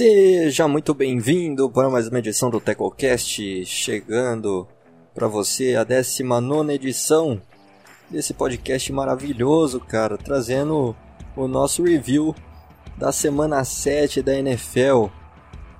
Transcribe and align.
Seja 0.00 0.66
muito 0.66 0.94
bem-vindo 0.94 1.68
para 1.68 1.90
mais 1.90 2.08
uma 2.08 2.20
edição 2.20 2.48
do 2.48 2.58
TecoCast, 2.58 3.66
chegando 3.66 4.66
para 5.14 5.28
você 5.28 5.74
a 5.74 5.84
19 5.84 6.72
edição 6.72 7.38
desse 8.08 8.32
podcast 8.32 8.90
maravilhoso, 8.94 9.78
cara, 9.78 10.16
trazendo 10.16 10.96
o 11.36 11.46
nosso 11.46 11.82
review 11.82 12.34
da 12.96 13.12
semana 13.12 13.62
7 13.62 14.22
da 14.22 14.34
NFL. 14.34 15.08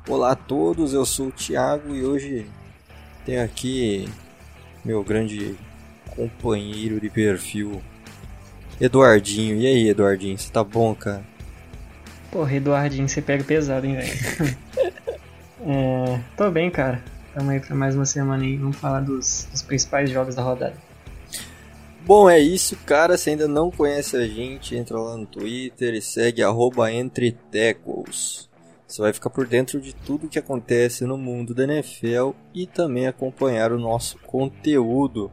Olá 0.06 0.32
a 0.32 0.36
todos, 0.36 0.92
eu 0.92 1.06
sou 1.06 1.28
o 1.28 1.32
Thiago 1.32 1.96
e 1.96 2.04
hoje 2.04 2.46
tenho 3.24 3.42
aqui 3.42 4.06
meu 4.84 5.02
grande 5.02 5.56
companheiro 6.14 7.00
de 7.00 7.08
perfil, 7.08 7.80
Eduardinho. 8.78 9.56
E 9.56 9.66
aí, 9.66 9.88
Eduardinho, 9.88 10.36
você 10.36 10.52
tá 10.52 10.62
bom, 10.62 10.94
cara? 10.94 11.29
Porra, 12.30 12.54
Eduardinho, 12.54 13.08
você 13.08 13.20
pega 13.20 13.42
pesado, 13.42 13.86
hein, 13.86 13.96
velho? 13.96 14.56
é, 15.66 16.20
tô 16.36 16.48
bem, 16.50 16.70
cara. 16.70 17.02
Tamo 17.34 17.50
aí 17.50 17.58
pra 17.58 17.74
mais 17.74 17.96
uma 17.96 18.04
semana 18.04 18.44
aí. 18.44 18.56
Vamos 18.56 18.76
falar 18.76 19.00
dos, 19.00 19.48
dos 19.50 19.62
principais 19.62 20.08
jogos 20.10 20.36
da 20.36 20.42
rodada. 20.42 20.76
Bom, 22.06 22.30
é 22.30 22.38
isso, 22.38 22.76
cara. 22.86 23.18
Se 23.18 23.30
ainda 23.30 23.48
não 23.48 23.70
conhece 23.70 24.16
a 24.16 24.26
gente, 24.26 24.76
entra 24.76 24.98
lá 24.98 25.16
no 25.16 25.26
Twitter 25.26 25.94
e 25.94 26.00
segue 26.00 26.42
EntreTecos. 26.92 28.48
Você 28.86 29.02
vai 29.02 29.12
ficar 29.12 29.30
por 29.30 29.46
dentro 29.46 29.80
de 29.80 29.94
tudo 29.94 30.28
que 30.28 30.38
acontece 30.38 31.04
no 31.04 31.16
mundo 31.16 31.54
da 31.54 31.64
NFL 31.64 32.30
e 32.54 32.66
também 32.66 33.06
acompanhar 33.06 33.72
o 33.72 33.78
nosso 33.78 34.18
conteúdo. 34.20 35.30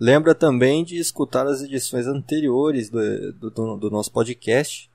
Lembra 0.00 0.34
também 0.34 0.84
de 0.84 0.98
escutar 0.98 1.46
as 1.46 1.62
edições 1.62 2.06
anteriores 2.06 2.90
do, 2.90 3.32
do, 3.32 3.76
do 3.76 3.90
nosso 3.90 4.12
podcast 4.12 4.87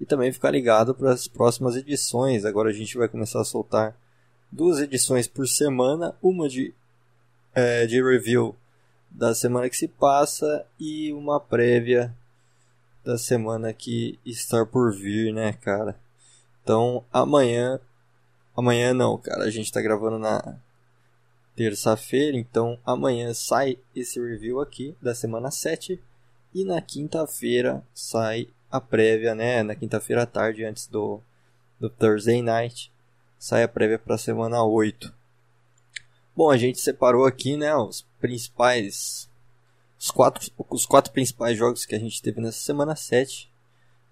e 0.00 0.06
também 0.06 0.32
ficar 0.32 0.50
ligado 0.50 0.94
para 0.94 1.12
as 1.12 1.28
próximas 1.28 1.76
edições. 1.76 2.44
Agora 2.44 2.70
a 2.70 2.72
gente 2.72 2.96
vai 2.96 3.08
começar 3.08 3.40
a 3.40 3.44
soltar 3.44 3.96
duas 4.50 4.80
edições 4.80 5.26
por 5.26 5.46
semana, 5.46 6.14
uma 6.22 6.48
de, 6.48 6.74
é, 7.54 7.86
de 7.86 8.02
review 8.02 8.54
da 9.10 9.34
semana 9.34 9.68
que 9.68 9.76
se 9.76 9.88
passa 9.88 10.66
e 10.78 11.12
uma 11.12 11.38
prévia 11.38 12.14
da 13.04 13.18
semana 13.18 13.72
que 13.72 14.18
está 14.24 14.64
por 14.64 14.94
vir, 14.94 15.32
né, 15.32 15.52
cara? 15.52 15.96
Então, 16.62 17.04
amanhã. 17.12 17.80
Amanhã 18.56 18.94
não, 18.94 19.18
cara. 19.18 19.44
A 19.44 19.50
gente 19.50 19.72
tá 19.72 19.80
gravando 19.80 20.18
na 20.18 20.56
terça-feira, 21.54 22.36
então 22.36 22.78
amanhã 22.84 23.34
sai 23.34 23.78
esse 23.94 24.18
review 24.20 24.60
aqui 24.60 24.96
da 25.02 25.14
semana 25.14 25.50
7 25.50 26.00
e 26.54 26.64
na 26.64 26.80
quinta-feira 26.80 27.82
sai 27.94 28.48
a 28.72 28.80
prévia, 28.80 29.34
né? 29.34 29.62
Na 29.62 29.76
quinta-feira 29.76 30.22
à 30.22 30.26
tarde, 30.26 30.64
antes 30.64 30.88
do, 30.88 31.20
do 31.78 31.90
Thursday 31.90 32.42
Night, 32.42 32.90
sai 33.38 33.62
a 33.62 33.68
prévia 33.68 33.98
para 33.98 34.14
a 34.14 34.18
semana 34.18 34.64
8. 34.64 35.14
Bom, 36.34 36.50
a 36.50 36.56
gente 36.56 36.80
separou 36.80 37.26
aqui, 37.26 37.56
né, 37.58 37.76
os 37.76 38.06
principais 38.18 39.28
os 39.98 40.10
quatro, 40.10 40.50
os 40.70 40.86
quatro 40.86 41.12
principais 41.12 41.56
jogos 41.56 41.86
que 41.86 41.94
a 41.94 41.98
gente 41.98 42.20
teve 42.20 42.40
nessa 42.40 42.58
semana 42.58 42.96
7 42.96 43.48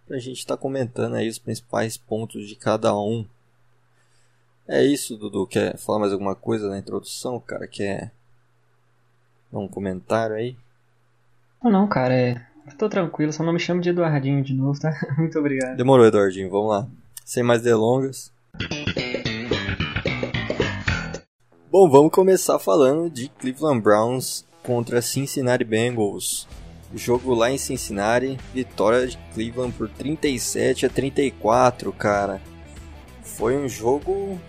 pra 0.06 0.18
gente 0.18 0.38
estar 0.38 0.56
tá 0.56 0.60
comentando 0.60 1.16
aí 1.16 1.28
os 1.28 1.38
principais 1.38 1.96
pontos 1.96 2.46
de 2.46 2.54
cada 2.54 2.96
um. 2.96 3.26
É 4.68 4.84
isso, 4.84 5.16
Dudu. 5.16 5.46
Quer 5.46 5.76
falar 5.78 6.00
mais 6.00 6.12
alguma 6.12 6.36
coisa 6.36 6.68
na 6.68 6.78
introdução, 6.78 7.40
cara? 7.40 7.66
Quer 7.66 8.12
dar 9.50 9.58
um 9.58 9.66
comentário 9.66 10.36
aí? 10.36 10.56
Não, 11.62 11.70
não, 11.70 11.88
cara, 11.88 12.14
é... 12.14 12.49
tô 12.76 12.88
tranquilo, 12.88 13.32
só 13.32 13.42
não 13.42 13.52
me 13.52 13.60
chame 13.60 13.80
de 13.80 13.90
Eduardinho 13.90 14.42
de 14.42 14.54
novo, 14.54 14.78
tá? 14.78 14.90
Muito 15.18 15.38
obrigado. 15.38 15.76
Demorou, 15.76 16.06
Eduardinho, 16.06 16.50
vamos 16.50 16.70
lá. 16.70 16.88
Sem 17.24 17.42
mais 17.42 17.62
delongas. 17.62 18.32
Bom, 21.70 21.88
vamos 21.88 22.12
começar 22.12 22.58
falando 22.58 23.08
de 23.08 23.28
Cleveland 23.28 23.80
Browns 23.80 24.44
contra 24.62 25.00
Cincinnati 25.00 25.64
Bengals. 25.64 26.48
Jogo 26.94 27.34
lá 27.34 27.50
em 27.50 27.58
Cincinnati, 27.58 28.36
vitória 28.52 29.06
de 29.06 29.16
Cleveland 29.32 29.72
por 29.72 29.88
37 29.88 30.86
a 30.86 30.88
34, 30.88 31.92
cara. 31.92 32.40
Foi 33.22 33.56
um 33.56 33.68
jogo 33.68 34.40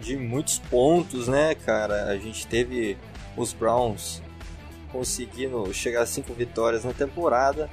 de 0.00 0.16
muitos 0.16 0.60
pontos, 0.60 1.26
né, 1.26 1.54
cara? 1.54 2.04
A 2.04 2.16
gente 2.16 2.46
teve 2.46 2.96
os 3.36 3.52
Browns 3.52 4.22
conseguindo 4.90 5.72
chegar 5.72 6.02
a 6.02 6.06
5 6.06 6.32
vitórias 6.34 6.84
na 6.84 6.92
temporada, 6.92 7.68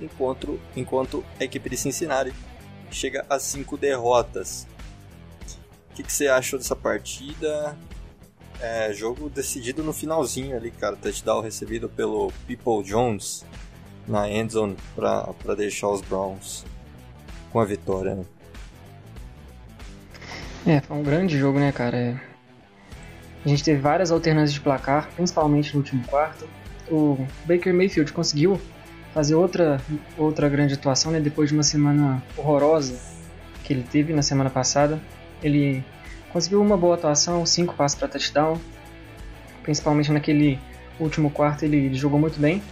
enquanto, 0.00 0.60
enquanto 0.76 1.24
a 1.38 1.44
equipe 1.44 1.70
de 1.70 1.76
Cincinnati 1.76 2.34
chega 2.90 3.24
a 3.28 3.38
5 3.38 3.76
derrotas. 3.76 4.66
O 5.90 5.94
que, 5.94 6.02
que 6.02 6.12
você 6.12 6.28
achou 6.28 6.58
dessa 6.58 6.76
partida? 6.76 7.76
É, 8.60 8.92
jogo 8.92 9.30
decidido 9.30 9.82
no 9.82 9.92
finalzinho 9.92 10.56
ali, 10.56 10.70
cara. 10.70 10.96
Touchdown 10.96 11.40
recebido 11.40 11.88
pelo 11.88 12.32
People 12.46 12.82
Jones 12.84 13.44
na 14.06 14.28
endzone 14.28 14.76
para 14.94 15.54
deixar 15.56 15.88
os 15.88 16.00
Browns 16.00 16.64
com 17.52 17.60
a 17.60 17.64
vitória. 17.64 18.14
Né? 18.14 18.24
É, 20.66 20.80
foi 20.80 20.96
um 20.96 21.02
grande 21.02 21.38
jogo, 21.38 21.58
né, 21.58 21.72
cara? 21.72 22.20
A 23.44 23.48
gente 23.48 23.64
teve 23.64 23.80
várias 23.80 24.10
alternâncias 24.10 24.52
de 24.52 24.60
placar, 24.60 25.08
principalmente 25.14 25.72
no 25.74 25.80
último 25.80 26.04
quarto. 26.06 26.46
O 26.90 27.26
Baker 27.44 27.72
Mayfield 27.72 28.12
conseguiu 28.12 28.60
fazer 29.14 29.34
outra, 29.34 29.80
outra 30.16 30.48
grande 30.48 30.74
atuação, 30.74 31.10
né? 31.10 31.20
Depois 31.20 31.48
de 31.48 31.54
uma 31.54 31.62
semana 31.62 32.22
horrorosa 32.36 32.98
que 33.64 33.72
ele 33.72 33.82
teve 33.82 34.12
na 34.12 34.22
semana 34.22 34.50
passada. 34.50 35.00
Ele 35.42 35.84
Conseguiu 36.32 36.62
uma 36.62 36.76
boa 36.76 36.94
atuação, 36.94 37.44
cinco 37.44 37.74
passos 37.74 37.98
para 37.98 38.06
touchdown. 38.06 38.56
Principalmente 39.64 40.12
naquele 40.12 40.60
último 40.98 41.28
quarto 41.28 41.64
ele, 41.64 41.76
ele, 41.76 41.94
jogou 41.94 42.20
muito 42.20 42.38
bem. 42.40 42.62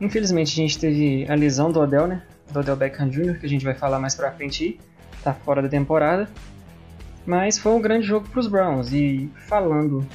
Infelizmente 0.00 0.52
a 0.52 0.62
gente 0.62 0.78
teve 0.78 1.26
a 1.28 1.34
lesão 1.34 1.70
do 1.70 1.80
Odell, 1.80 2.06
né? 2.06 2.22
Do 2.50 2.60
Odell 2.60 2.76
Beckham 2.76 3.10
Jr., 3.10 3.38
que 3.38 3.44
a 3.44 3.48
gente 3.48 3.64
vai 3.64 3.74
falar 3.74 3.98
mais 3.98 4.14
pra 4.14 4.32
frente 4.32 4.80
tá 5.22 5.34
fora 5.34 5.60
da 5.60 5.68
temporada. 5.68 6.30
Mas 7.26 7.58
foi 7.58 7.72
um 7.72 7.80
grande 7.80 8.06
jogo 8.06 8.28
para 8.28 8.40
os 8.40 8.46
Browns. 8.46 8.92
E 8.92 9.30
falando 9.46 10.06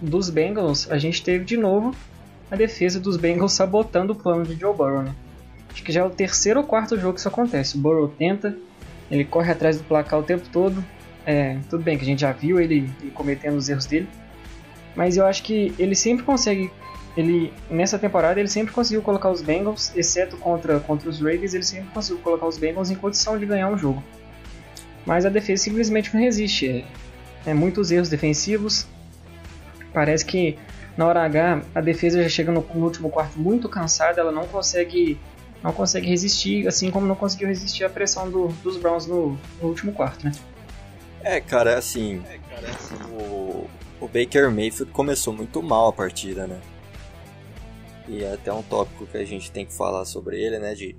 dos 0.00 0.30
Bengals, 0.30 0.90
a 0.90 0.98
gente 0.98 1.22
teve 1.22 1.44
de 1.44 1.56
novo 1.56 1.94
a 2.50 2.56
defesa 2.56 2.98
dos 2.98 3.16
Bengals 3.16 3.52
sabotando 3.52 4.12
o 4.12 4.16
plano 4.16 4.44
de 4.44 4.58
Joe 4.58 4.74
Burrow, 4.74 5.02
né? 5.02 5.14
Acho 5.72 5.84
que 5.84 5.92
já 5.92 6.00
é 6.00 6.04
o 6.04 6.10
terceiro 6.10 6.60
ou 6.60 6.66
quarto 6.66 6.98
jogo 6.98 7.14
que 7.14 7.20
isso 7.20 7.28
acontece. 7.28 7.76
O 7.76 7.80
Burrow 7.80 8.08
tenta, 8.08 8.56
ele 9.10 9.24
corre 9.24 9.52
atrás 9.52 9.78
do 9.78 9.84
placar 9.84 10.18
o 10.18 10.22
tempo 10.22 10.48
todo, 10.52 10.84
é, 11.24 11.58
tudo 11.68 11.82
bem 11.82 11.96
que 11.96 12.02
a 12.02 12.06
gente 12.06 12.20
já 12.20 12.32
viu 12.32 12.60
ele, 12.60 12.90
ele, 13.00 13.10
cometendo 13.12 13.56
os 13.56 13.68
erros 13.68 13.86
dele, 13.86 14.08
mas 14.96 15.16
eu 15.16 15.26
acho 15.26 15.42
que 15.44 15.72
ele 15.78 15.94
sempre 15.94 16.24
consegue, 16.24 16.70
ele 17.16 17.52
nessa 17.70 17.98
temporada 17.98 18.40
ele 18.40 18.48
sempre 18.48 18.72
conseguiu 18.72 19.02
colocar 19.02 19.30
os 19.30 19.42
Bengals, 19.42 19.92
exceto 19.94 20.36
contra 20.36 20.80
contra 20.80 21.08
os 21.08 21.20
Ravens, 21.20 21.54
ele 21.54 21.62
sempre 21.62 21.90
conseguiu 21.90 22.20
colocar 22.22 22.46
os 22.46 22.58
Bengals 22.58 22.90
em 22.90 22.96
condição 22.96 23.38
de 23.38 23.46
ganhar 23.46 23.68
um 23.68 23.78
jogo. 23.78 24.02
Mas 25.06 25.24
a 25.24 25.28
defesa 25.28 25.64
simplesmente 25.64 26.12
não 26.14 26.20
resiste. 26.20 26.84
É, 27.46 27.54
muitos 27.54 27.90
erros 27.90 28.08
defensivos. 28.08 28.86
Parece 29.92 30.24
que 30.24 30.58
na 30.96 31.06
hora 31.06 31.24
H 31.24 31.62
a 31.74 31.80
defesa 31.80 32.22
já 32.22 32.28
chega 32.28 32.52
no, 32.52 32.60
no 32.74 32.84
último 32.84 33.10
quarto 33.10 33.38
muito 33.38 33.68
cansada, 33.68 34.20
ela 34.20 34.30
não 34.30 34.46
consegue 34.46 35.18
não 35.62 35.72
consegue 35.72 36.08
resistir, 36.08 36.66
assim 36.66 36.90
como 36.90 37.06
não 37.06 37.14
conseguiu 37.14 37.48
resistir 37.48 37.84
à 37.84 37.90
pressão 37.90 38.30
do, 38.30 38.48
dos 38.62 38.76
Browns 38.78 39.06
no, 39.06 39.38
no 39.60 39.68
último 39.68 39.92
quarto, 39.92 40.24
né? 40.24 40.32
É, 41.22 41.38
cara, 41.40 41.76
assim, 41.76 42.22
é, 42.30 42.38
cara, 42.48 42.68
assim 42.70 42.94
o, 43.12 43.68
o 44.00 44.08
Baker 44.08 44.50
Mayfield 44.50 44.90
começou 44.92 45.34
muito 45.34 45.62
mal 45.62 45.88
a 45.88 45.92
partida, 45.92 46.46
né? 46.46 46.58
E 48.08 48.24
é 48.24 48.32
até 48.32 48.52
um 48.52 48.62
tópico 48.62 49.06
que 49.06 49.18
a 49.18 49.24
gente 49.24 49.52
tem 49.52 49.66
que 49.66 49.74
falar 49.74 50.04
sobre 50.04 50.42
ele, 50.42 50.58
né? 50.58 50.74
De 50.74 50.96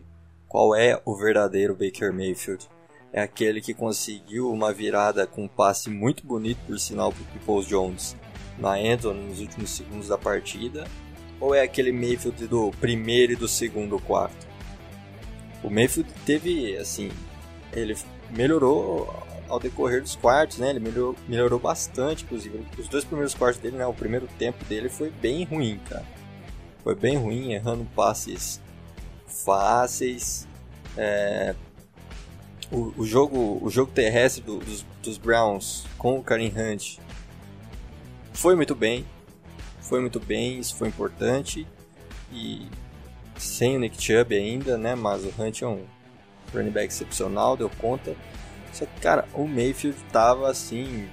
qual 0.48 0.76
é 0.76 1.02
o 1.06 1.16
verdadeiro 1.16 1.76
Baker 1.76 2.14
Mayfield. 2.14 2.70
É 3.14 3.22
aquele 3.22 3.62
que 3.62 3.74
conseguiu 3.74 4.52
uma 4.52 4.72
virada 4.72 5.28
com 5.28 5.44
um 5.44 5.48
passe 5.48 5.90
muito 5.90 6.26
bonito, 6.26 6.60
por 6.66 6.80
sinal, 6.80 7.12
para 7.12 7.26
Peoples 7.34 7.68
Jones 7.68 8.16
na 8.58 8.80
endzone 8.80 9.22
nos 9.28 9.40
últimos 9.40 9.70
segundos 9.72 10.08
da 10.08 10.18
partida? 10.18 10.86
Ou 11.40 11.54
é 11.54 11.62
aquele 11.62 11.92
Mayfield 11.92 12.48
do 12.48 12.72
primeiro 12.80 13.34
e 13.34 13.36
do 13.36 13.48
segundo 13.48 14.00
quarto? 14.00 14.48
O 15.64 15.70
Mayfield 15.70 16.10
teve, 16.26 16.78
assim, 16.78 17.12
ele 17.74 17.98
melhorou 18.30 19.14
ao 19.50 19.60
decorrer 19.60 20.02
dos 20.02 20.16
quartos, 20.16 20.60
né? 20.60 20.70
Ele 20.70 20.80
melhorou, 20.80 21.16
melhorou 21.28 21.60
bastante, 21.60 22.24
inclusive. 22.24 22.66
Os 22.78 22.88
dois 22.88 23.04
primeiros 23.04 23.36
quartos 23.36 23.62
dele, 23.62 23.78
né? 23.78 23.86
O 23.86 23.94
primeiro 23.94 24.28
tempo 24.40 24.64
dele 24.66 24.88
foi 24.88 25.10
bem 25.10 25.44
ruim, 25.44 25.80
cara. 25.90 26.06
Foi 26.84 26.96
bem 26.96 27.18
ruim, 27.18 27.52
errando 27.52 27.86
passes 27.96 28.62
fáceis. 29.28 30.48
É... 30.98 31.54
O, 32.72 32.94
o, 32.98 33.06
jogo, 33.06 33.60
o 33.62 33.70
jogo 33.70 33.92
terrestre 33.92 34.42
do, 34.42 34.58
dos, 34.58 34.86
dos 35.04 35.18
Browns 35.18 35.86
com 35.98 36.18
o 36.18 36.24
Karim 36.24 36.54
Hunt 36.56 36.98
foi 38.34 38.56
muito 38.56 38.74
bem. 38.74 39.06
Foi 39.82 40.00
muito 40.00 40.20
bem, 40.20 40.60
isso 40.60 40.76
foi 40.76 40.88
importante. 40.88 41.68
E 42.32 42.68
sem 43.38 43.76
o 43.76 43.80
Nick 43.80 44.02
Chubb 44.02 44.34
ainda, 44.36 44.78
né? 44.78 44.96
Mas 44.96 45.24
o 45.26 45.34
Hunt 45.38 45.62
é 45.62 45.68
um 45.68 45.84
running 46.54 46.72
back 46.72 46.94
excepcional, 46.94 47.58
deu 47.58 47.70
conta. 47.70 48.16
Só 48.72 48.86
que, 48.86 49.02
cara, 49.02 49.28
o 49.34 49.46
Mayfield 49.46 49.98
tava 50.12 50.50
assim. 50.50 51.10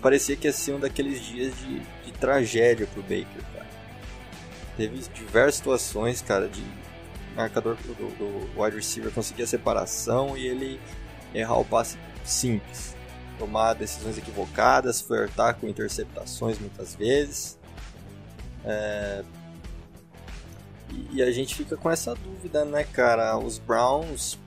Parecia 0.00 0.36
que 0.36 0.46
ia 0.46 0.52
ser 0.52 0.74
um 0.74 0.80
daqueles 0.80 1.20
dias 1.20 1.52
de, 1.58 1.80
de 1.80 2.12
tragédia 2.12 2.86
pro 2.86 3.02
Baker, 3.02 3.44
cara. 3.52 3.66
Teve 4.76 4.98
diversas 5.12 5.56
situações, 5.56 6.22
cara, 6.22 6.48
de 6.48 6.62
marcador 7.38 7.76
do, 7.76 7.94
do 7.94 8.60
wide 8.60 8.76
receiver 8.76 9.12
conseguir 9.12 9.44
a 9.44 9.46
separação 9.46 10.36
e 10.36 10.46
ele 10.46 10.80
errar 11.32 11.58
o 11.58 11.64
passe 11.64 11.96
simples. 12.24 12.96
Tomar 13.38 13.74
decisões 13.74 14.18
equivocadas, 14.18 15.00
flertar 15.00 15.54
com 15.54 15.68
interceptações 15.68 16.58
muitas 16.58 16.96
vezes. 16.96 17.58
É... 18.64 19.22
E 21.12 21.22
a 21.22 21.30
gente 21.30 21.54
fica 21.54 21.76
com 21.76 21.88
essa 21.88 22.14
dúvida, 22.14 22.64
né, 22.64 22.82
cara? 22.82 23.38
Os 23.38 23.58
Browns 23.58 24.38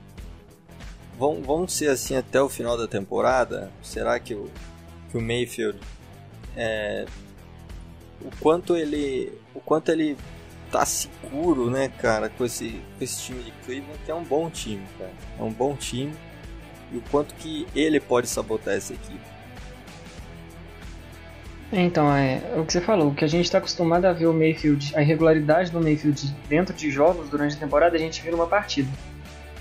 vão, 1.18 1.40
vão 1.40 1.66
ser 1.66 1.88
assim 1.88 2.16
até 2.16 2.42
o 2.42 2.48
final 2.48 2.76
da 2.76 2.86
temporada? 2.86 3.70
Será 3.82 4.18
que 4.20 4.34
o, 4.34 4.50
que 5.10 5.16
o 5.16 5.20
Mayfield 5.20 5.78
é, 6.56 7.06
o 8.20 8.30
quanto 8.40 8.76
ele 8.76 9.32
o 9.54 9.60
quanto 9.60 9.90
ele 9.90 10.16
tá 10.72 10.86
seguro, 10.86 11.70
né, 11.70 11.90
cara, 12.00 12.30
com 12.30 12.44
esse, 12.44 12.80
com 12.98 13.04
esse 13.04 13.22
time 13.22 13.42
de 13.42 13.52
Cleveland, 13.64 13.98
que 14.04 14.10
é 14.10 14.14
um 14.14 14.24
bom 14.24 14.48
time, 14.48 14.82
cara. 14.98 15.12
É 15.38 15.42
um 15.42 15.52
bom 15.52 15.76
time. 15.76 16.12
E 16.90 16.96
o 16.96 17.02
quanto 17.10 17.34
que 17.34 17.66
ele 17.76 18.00
pode 18.00 18.26
sabotar 18.26 18.74
essa 18.74 18.94
equipe. 18.94 19.20
Então, 21.70 22.14
é, 22.14 22.42
é 22.54 22.60
o 22.60 22.66
que 22.66 22.72
você 22.72 22.80
falou, 22.80 23.08
o 23.08 23.14
que 23.14 23.24
a 23.24 23.28
gente 23.28 23.44
está 23.44 23.58
acostumado 23.58 24.04
a 24.04 24.12
ver 24.12 24.26
o 24.26 24.32
Mayfield, 24.32 24.92
a 24.94 25.00
irregularidade 25.00 25.70
do 25.70 25.80
Mayfield 25.80 26.34
dentro 26.48 26.74
de 26.74 26.90
jogos 26.90 27.30
durante 27.30 27.56
a 27.56 27.58
temporada, 27.58 27.96
a 27.96 27.98
gente 27.98 28.20
vê 28.22 28.30
numa 28.30 28.46
partida. 28.46 28.88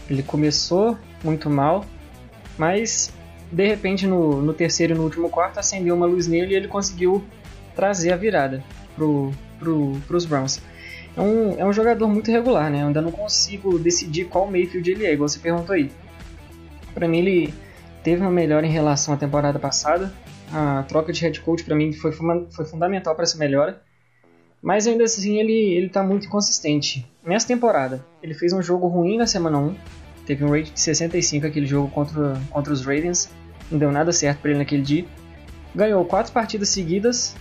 Ele 0.10 0.22
começou 0.22 0.98
muito 1.24 1.50
mal, 1.50 1.86
mas 2.58 3.14
de 3.50 3.66
repente 3.66 4.06
no, 4.08 4.42
no 4.42 4.54
terceiro 4.54 4.94
e 4.94 4.98
no 4.98 5.04
último 5.04 5.30
quarto 5.30 5.60
acendeu 5.60 5.96
uma 5.96 6.06
luz 6.06 6.28
nele 6.28 6.54
e 6.54 6.58
ele 6.58 6.68
conseguiu 6.68 7.24
trazer 7.76 8.12
a 8.12 8.18
virada 8.18 8.62
pro, 8.94 9.32
pro, 9.58 9.94
pros 10.06 10.26
Browns. 10.26 10.62
É 11.16 11.22
um, 11.22 11.60
é 11.60 11.66
um 11.66 11.74
jogador 11.74 12.08
muito 12.08 12.32
regular, 12.32 12.70
né? 12.72 12.82
Eu 12.82 12.88
ainda 12.88 13.02
não 13.02 13.12
consigo 13.12 13.78
decidir 13.78 14.26
qual 14.26 14.50
Mayfield 14.50 14.90
ele 14.90 15.06
é, 15.06 15.14
igual 15.14 15.28
você 15.28 15.40
perguntou 15.40 15.76
aí. 15.76 15.92
Para 16.94 17.08
mim 17.08 17.20
ele 17.20 17.54
teve 18.04 18.22
uma 18.22 18.32
melhora 18.32 18.66
em 18.66 18.70
relação 18.70 19.14
à 19.14 19.18
temporada 19.18 19.60
passada. 19.60 20.14
A 20.54 20.84
troca 20.84 21.12
de 21.12 21.22
head 21.22 21.40
coach 21.42 21.64
para 21.64 21.76
mim 21.76 21.94
foi, 21.94 22.12
foi 22.12 22.66
fundamental 22.66 23.16
para 23.16 23.24
essa 23.24 23.38
melhora. 23.38 23.82
Mas 24.62 24.86
ainda 24.86 25.04
assim 25.04 25.40
ele, 25.40 25.54
ele 25.54 25.90
tá 25.90 26.04
muito 26.04 26.28
inconsistente. 26.28 27.10
Nessa 27.26 27.48
temporada, 27.48 28.06
ele 28.22 28.34
fez 28.34 28.54
um 28.54 28.62
jogo 28.62 28.88
ruim 28.88 29.18
na 29.18 29.26
semana 29.26 29.58
1, 29.58 29.76
teve 30.26 30.46
um 30.46 30.52
rate 30.52 30.72
de 30.72 30.80
65 30.80 31.48
aquele 31.48 31.66
jogo 31.66 31.90
contra, 31.90 32.40
contra 32.52 32.72
os 32.72 32.82
Ravens, 32.82 33.32
não 33.72 33.80
deu 33.80 33.92
nada 33.92 34.12
certo 34.12 34.40
para 34.40 34.52
ele 34.52 34.60
naquele 34.60 34.84
dia. 34.84 35.06
Ganhou 35.74 36.06
quatro 36.06 36.32
partidas 36.32 36.70
seguidas, 36.70 37.36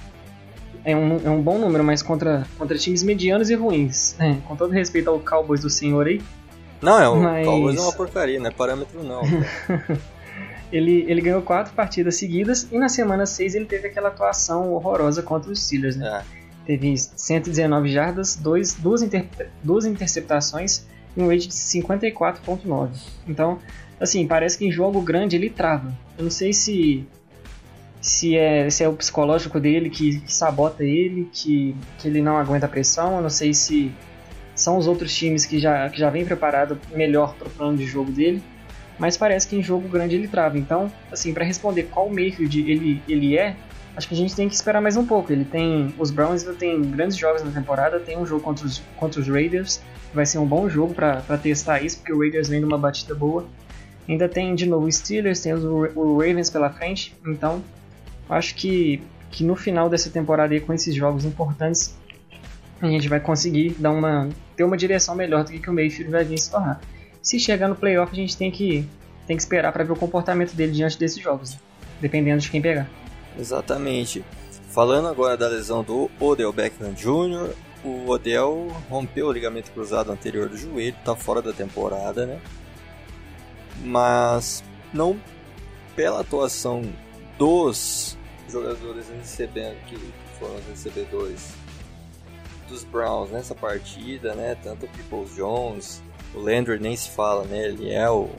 é 0.85 0.97
um, 0.97 1.21
é 1.25 1.31
um 1.31 1.43
bom 1.43 1.59
número, 1.59 1.85
mas 1.85 2.03
contra, 2.03 2.47
contra 2.59 2.77
times 2.77 3.03
medianos 3.03 3.51
e 3.51 3.55
ruins. 3.55 4.19
É, 4.19 4.35
com 4.47 4.57
todo 4.57 4.73
respeito 4.73 5.11
ao 5.11 5.19
Cowboys 5.21 5.61
do 5.61 5.71
senhor 5.71 6.07
aí. 6.07 6.21
Não, 6.81 7.01
é, 7.01 7.09
o 7.09 7.17
mas... 7.17 7.47
Cowboys 7.47 7.77
é 7.77 7.81
uma 7.81 7.93
porcaria, 7.93 8.39
não 8.39 8.47
é 8.47 8.51
parâmetro 8.51 9.03
não. 9.03 9.23
ele, 10.73 11.05
ele 11.09 11.21
ganhou 11.21 11.43
quatro 11.43 11.75
partidas 11.75 12.17
seguidas 12.17 12.69
e 12.71 12.79
na 12.79 12.89
semana 12.89 13.27
6 13.27 13.55
ele 13.55 13.67
teve 13.67 13.89
aquela 13.89 14.09
atuação 14.09 14.73
horrorosa 14.73 15.23
contra 15.23 15.51
os 15.53 15.63
Steelers, 15.63 15.97
né? 15.97 16.23
É 16.37 16.41
teve 16.71 16.97
119 16.97 17.89
jardas, 17.91 18.37
dois, 18.37 18.75
duas, 18.75 19.03
inter, 19.03 19.27
duas 19.63 19.85
interceptações 19.85 20.87
e 21.17 21.21
um 21.21 21.29
rate 21.29 21.49
de 21.49 21.55
54.9. 21.55 22.91
Então, 23.27 23.59
assim, 23.99 24.27
parece 24.27 24.57
que 24.57 24.67
em 24.67 24.71
jogo 24.71 25.03
grande 25.03 25.35
ele 25.35 25.51
trava. 25.51 25.93
Eu 26.17 26.25
não 26.25 26.31
sei 26.31 26.53
se 26.53 27.05
se 28.01 28.37
é, 28.37 28.69
se 28.71 28.83
é 28.83 28.89
o 28.89 28.95
psicológico 28.95 29.61
dele 29.61 29.91
que, 29.91 30.21
que 30.21 30.33
sabota 30.33 30.83
ele, 30.83 31.29
que, 31.33 31.77
que 31.99 32.09
ele 32.09 32.23
não 32.23 32.39
aguenta 32.39 32.67
a 32.67 32.69
pressão. 32.69 33.17
Eu 33.17 33.23
não 33.23 33.31
sei 33.31 33.53
se 33.53 33.93
são 34.55 34.79
os 34.79 34.87
outros 34.87 35.15
times 35.15 35.45
que 35.45 35.59
já, 35.59 35.89
que 35.89 35.99
já 35.99 36.09
vem 36.11 36.25
preparado 36.25 36.79
melhor 36.93 37.35
para 37.35 37.49
o 37.49 37.51
plano 37.51 37.77
de 37.77 37.85
jogo 37.85 38.11
dele. 38.11 38.43
Mas 38.99 39.17
parece 39.17 39.47
que 39.47 39.57
em 39.57 39.63
jogo 39.63 39.89
grande 39.89 40.15
ele 40.15 40.29
trava. 40.29 40.59
Então, 40.59 40.93
assim, 41.11 41.33
para 41.33 41.45
responder 41.45 41.85
qual 41.85 42.09
Mayfield 42.09 42.71
ele, 42.71 43.03
ele 43.09 43.37
é, 43.37 43.57
acho 43.97 44.07
que 44.09 44.15
a 44.15 44.17
gente 44.17 44.35
tem 44.35 44.49
que 44.49 44.55
esperar 44.55 44.81
mais 44.81 44.97
um 44.97 45.07
pouco. 45.07 45.33
Ele 45.33 45.45
tem. 45.45 45.95
Os 45.99 46.11
Browns 46.11 46.43
ainda 46.43 46.55
tem 46.55 46.81
grandes 46.83 47.17
jogos 47.17 47.43
na 47.43 47.51
temporada, 47.51 47.99
tem 47.99 48.19
um 48.19 48.27
jogo 48.27 48.43
contra 48.43 48.67
os, 48.67 48.83
contra 48.97 49.21
os 49.21 49.29
Raiders, 49.29 49.81
vai 50.13 50.27
ser 50.27 50.39
um 50.39 50.47
bom 50.47 50.69
jogo 50.69 50.93
para 50.95 51.39
testar 51.43 51.83
isso, 51.83 51.99
porque 51.99 52.13
o 52.13 52.19
Raiders 52.19 52.49
vem 52.49 52.61
numa 52.61 52.77
batida 52.77 53.15
boa. 53.15 53.47
Ainda 54.07 54.29
tem 54.29 54.55
de 54.55 54.67
novo 54.67 54.87
os 54.87 54.97
Steelers, 54.97 55.41
tem 55.41 55.55
o 55.55 56.19
Ravens 56.19 56.51
pela 56.51 56.69
frente, 56.69 57.17
então 57.25 57.63
acho 58.31 58.55
que, 58.55 59.03
que 59.31 59.45
no 59.45 59.57
final 59.57 59.89
dessa 59.89 60.09
temporada 60.09 60.55
aí, 60.55 60.61
com 60.61 60.73
esses 60.73 60.95
jogos 60.95 61.25
importantes, 61.25 61.99
a 62.81 62.87
gente 62.87 63.09
vai 63.09 63.21
conseguir 63.21 63.75
dar 63.79 63.91
uma, 63.91 64.29
ter 64.57 64.65
uma 64.65 64.77
direção 64.77 65.15
melhor 65.15 65.45
do 65.45 65.51
que, 65.51 65.59
que 65.59 65.69
o 65.69 65.73
Mayfield 65.73 66.11
vai 66.11 66.25
vir 66.25 66.39
se 66.39 66.51
tornar. 66.51 66.81
Se 67.21 67.39
chegar 67.39 67.69
no 67.69 67.77
playoff, 67.77 68.11
a 68.13 68.15
gente 68.15 68.37
tem 68.37 68.51
que, 68.51 68.89
tem 69.27 69.37
que 69.37 69.43
esperar 69.43 69.73
para 69.73 69.85
ver 69.85 69.93
o 69.93 69.97
comportamento 69.97 70.55
dele 70.55 70.73
diante 70.73 70.99
desses 70.99 71.23
jogos, 71.23 71.59
dependendo 72.01 72.41
de 72.41 72.51
quem 72.51 72.63
pegar. 72.63 72.89
Exatamente. 73.39 74.25
Falando 74.71 75.09
agora 75.09 75.37
da 75.37 75.49
lesão 75.49 75.83
do 75.83 76.11
Odell 76.19 76.53
Beckham 76.53 76.93
Jr., 76.93 77.55
o 77.85 78.09
Odell 78.09 78.69
rompeu 78.89 79.27
o 79.27 79.33
ligamento 79.33 79.71
cruzado 79.73 80.13
anterior 80.13 80.49
do 80.49 80.57
joelho, 80.57 80.97
está 80.99 81.17
fora 81.17 81.43
da 81.43 81.53
temporada, 81.53 82.27
né? 82.27 82.41
Mas 83.85 84.63
não 84.93 85.19
pela 85.97 86.21
atuação 86.21 86.83
dos 87.39 88.19
jogadores 88.53 89.09
recebendo 89.09 89.77
que 89.87 89.97
foram 90.39 90.57
os 90.57 90.67
recebedores 90.67 91.53
dos 92.69 92.85
Browns 92.85 93.31
nessa 93.31 93.55
partida, 93.55 94.35
né? 94.35 94.57
Tanto 94.63 94.87
o 94.87 94.89
Peoples 94.89 95.35
Jones, 95.35 96.03
o 96.35 96.41
Landry 96.41 96.79
nem 96.79 96.97
se 96.97 97.11
fala, 97.11 97.45
né? 97.45 97.67
Ele 97.67 97.93
é 97.93 98.09
o 98.09 98.31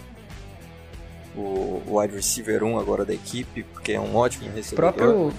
o 1.35 1.81
wide 1.87 2.15
receiver 2.15 2.63
1 2.63 2.77
agora 2.77 3.05
da 3.05 3.13
equipe, 3.13 3.63
porque 3.63 3.93
é 3.93 3.99
um 3.99 4.15
ótimo 4.15 4.49
recebedor. 4.51 4.93
Próprio, 4.93 5.33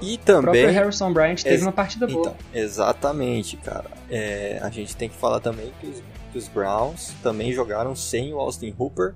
e 0.00 0.16
também. 0.18 0.38
O 0.38 0.42
próprio 0.42 0.70
Harrison 0.70 1.12
Bryant 1.12 1.42
teve 1.42 1.62
uma 1.62 1.72
partida 1.72 2.06
boa. 2.06 2.20
Então, 2.20 2.36
exatamente, 2.54 3.56
cara. 3.56 3.90
É, 4.10 4.58
a 4.62 4.70
gente 4.70 4.96
tem 4.96 5.08
que 5.08 5.16
falar 5.16 5.40
também 5.40 5.72
que 5.80 5.86
os, 5.86 6.02
que 6.32 6.38
os, 6.38 6.48
Browns 6.48 7.12
também 7.22 7.52
jogaram 7.52 7.94
sem 7.94 8.32
o 8.32 8.38
Austin 8.38 8.74
Hooper, 8.78 9.14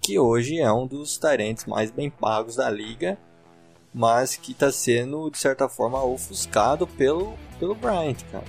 que 0.00 0.18
hoje 0.18 0.58
é 0.58 0.72
um 0.72 0.86
dos 0.86 1.16
tarentes 1.18 1.64
mais 1.64 1.90
bem 1.90 2.10
pagos 2.10 2.56
da 2.56 2.70
liga, 2.70 3.18
mas 3.92 4.36
que 4.36 4.52
está 4.52 4.70
sendo, 4.70 5.30
de 5.30 5.38
certa 5.38 5.68
forma, 5.68 6.02
ofuscado 6.02 6.86
pelo, 6.86 7.34
pelo 7.58 7.74
Bryant, 7.74 8.18
cara. 8.30 8.44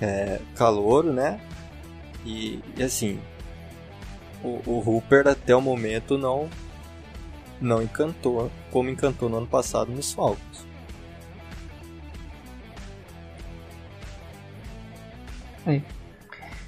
É, 0.00 0.40
calouro, 0.56 1.12
né? 1.12 1.40
E, 2.24 2.60
e 2.76 2.82
assim, 2.82 3.20
o, 4.42 4.60
o 4.66 4.82
Hooper 4.84 5.28
até 5.28 5.54
o 5.54 5.60
momento 5.60 6.18
não 6.18 6.48
não 7.60 7.80
encantou 7.80 8.50
como 8.72 8.90
encantou 8.90 9.28
no 9.28 9.36
ano 9.36 9.46
passado 9.46 9.92
nos 9.92 10.12
Falcons. 10.12 10.66
É. 15.64 15.80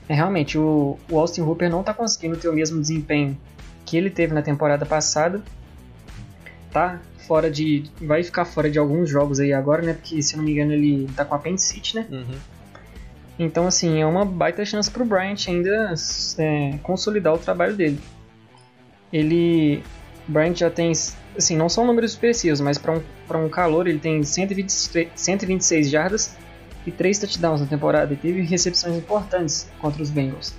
é 0.09 0.15
realmente 0.15 0.57
o, 0.57 0.97
o 1.11 1.19
Austin 1.19 1.41
Hooper 1.41 1.69
não 1.69 1.81
está 1.81 1.93
conseguindo 1.93 2.37
ter 2.37 2.49
o 2.49 2.53
mesmo 2.53 2.81
desempenho 2.81 3.37
que 3.85 3.97
ele 3.97 4.09
teve 4.09 4.33
na 4.33 4.43
temporada 4.43 4.87
passada. 4.87 5.43
Tá 6.75 7.01
fora 7.27 7.51
de 7.51 7.85
vai 8.03 8.23
ficar 8.23 8.45
fora 8.45 8.69
de 8.71 8.79
alguns 8.79 9.09
jogos 9.09 9.41
aí 9.41 9.53
agora, 9.53 9.81
né? 9.81 9.95
Porque 9.95 10.21
se 10.21 10.35
eu 10.35 10.39
não 10.39 10.45
me 10.45 10.53
engano 10.53 10.73
ele 10.73 11.09
tá 11.17 11.25
com 11.25 11.35
a 11.35 11.39
apendicite, 11.39 11.95
né? 11.95 12.07
Uhum. 12.11 12.37
Então, 13.39 13.67
assim, 13.67 14.01
é 14.01 14.07
uma 14.07 14.25
baita 14.25 14.65
chance 14.65 14.91
para 14.91 15.03
o 15.03 15.07
Bryant 15.07 15.49
ainda 15.49 15.95
é, 16.39 16.79
consolidar 16.83 17.35
o 17.35 17.39
trabalho 17.39 17.75
dele. 17.75 17.99
Ele. 19.13 19.83
Bryant 20.29 20.57
já 20.57 20.71
tem. 20.71 20.93
Assim, 21.37 21.57
não 21.57 21.69
são 21.69 21.85
números 21.85 22.13
expressivos, 22.13 22.61
mas 22.61 22.79
para 22.79 22.93
um, 22.93 23.45
um 23.45 23.49
calor 23.49 23.89
ele 23.89 23.99
tem 23.99 24.23
120, 24.23 24.71
126 25.15 25.91
jardas 25.91 26.37
e 26.87 26.93
3 26.93 27.19
touchdowns 27.19 27.61
na 27.61 27.67
temporada 27.67 28.13
e 28.13 28.17
teve 28.17 28.43
recepções 28.43 28.97
importantes 28.97 29.69
contra 29.81 30.03
os 30.03 30.11
Bengals. 30.11 30.55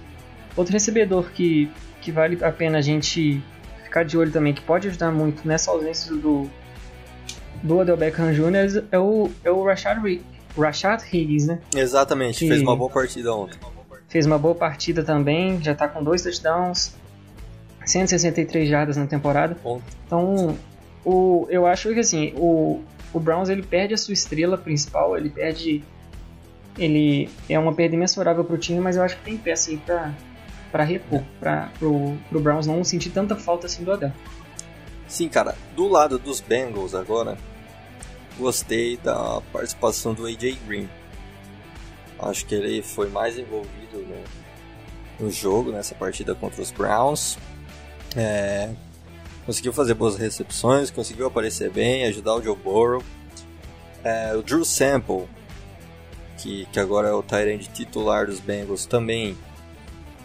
Outro 0.55 0.74
recebedor 0.74 1.29
que, 1.31 1.72
que 2.01 2.12
vale 2.12 2.43
a 2.43 2.51
pena 2.51 2.79
a 2.79 2.81
gente 2.81 3.41
ficar 3.95 4.03
de 4.03 4.17
olho 4.17 4.31
também, 4.31 4.53
que 4.53 4.61
pode 4.61 4.89
ajudar 4.89 5.11
muito 5.11 5.47
nessa 5.47 5.71
ausência 5.71 6.13
do, 6.13 6.49
do 7.63 7.77
Odell 7.77 7.95
Beckham 7.95 8.33
Jr. 8.33 8.83
é 8.91 8.99
o, 8.99 9.31
é 9.43 9.49
o 9.49 9.63
Rashad 9.63 9.97
Rashad 10.57 11.01
Higgins, 11.13 11.47
né? 11.47 11.59
Exatamente, 11.73 12.39
que 12.39 12.47
fez 12.47 12.61
uma 12.61 12.75
boa 12.75 12.89
partida 12.89 13.33
ontem. 13.33 13.57
Fez 14.09 14.25
uma 14.25 14.37
boa 14.37 14.55
partida 14.55 15.03
também, 15.03 15.61
já 15.61 15.73
tá 15.73 15.87
com 15.87 16.03
dois 16.03 16.21
touchdowns, 16.23 16.93
163 17.85 18.67
jardas 18.67 18.97
na 18.97 19.07
temporada. 19.07 19.55
Bom. 19.63 19.81
Então, 20.05 20.57
o, 21.05 21.47
eu 21.49 21.65
acho 21.65 21.93
que 21.93 21.99
assim, 21.99 22.33
o, 22.35 22.81
o 23.13 23.19
Browns 23.19 23.47
ele 23.47 23.63
perde 23.63 23.93
a 23.93 23.97
sua 23.97 24.13
estrela 24.13 24.57
principal, 24.57 25.17
ele 25.17 25.29
perde. 25.29 25.83
Ele 26.77 27.29
é 27.47 27.57
uma 27.57 27.73
perda 27.73 27.95
imensurável 27.95 28.43
pro 28.43 28.57
time, 28.57 28.81
mas 28.81 28.97
eu 28.97 29.03
acho 29.03 29.15
que 29.15 29.23
tem 29.23 29.37
peça 29.37 29.71
aí 29.71 29.77
pra, 29.77 30.13
para 30.75 30.84
repor, 30.84 31.24
para 31.39 31.72
pro, 31.79 32.17
pro 32.27 32.41
Browns 32.41 32.67
não 32.67 32.84
sentir 32.84 33.10
tanta 33.10 33.34
falta 33.38 33.65
assim 33.65 33.86
do 33.86 33.91
Odell. 33.91 34.12
Sim, 35.08 35.29
cara, 35.29 35.55
do 35.74 35.88
lado 35.88 36.20
dos 36.20 36.41
Bengals 36.41 36.94
agora, 36.94 37.38
gostei 38.38 38.98
da 38.98 39.39
participação 39.53 40.13
do 40.13 40.25
AJ 40.25 40.58
Green. 40.67 40.89
Acho 42.20 42.46
que 42.46 42.53
ele 42.53 42.82
foi 42.82 43.08
mais 43.08 43.39
envolvido 43.39 44.00
no, 44.00 45.25
no 45.25 45.32
jogo, 45.32 45.72
nessa 45.72 45.96
partida 45.96 46.36
contra 46.36 46.62
os 46.62 46.72
Browns. 46.72 47.38
É, 48.13 48.70
conseguiu 49.46 49.72
fazer 49.72 49.94
boas 49.94 50.17
recepções, 50.17 50.91
conseguiu 50.91 51.27
aparecer 51.27 51.70
bem, 51.70 52.05
ajudar 52.05 52.36
o 52.36 52.44
Joe 52.44 52.58
Burrow. 52.58 53.01
É, 54.03 54.36
o 54.36 54.44
Drew 54.44 54.65
Sample, 54.65 55.24
que, 56.38 56.65
que 56.65 56.82
agora 56.82 57.08
é 57.08 57.13
o 57.13 57.24
Tyrant 57.24 57.65
titular 57.74 58.25
dos 58.25 58.41
Bengals, 58.41 58.86
também 58.86 59.38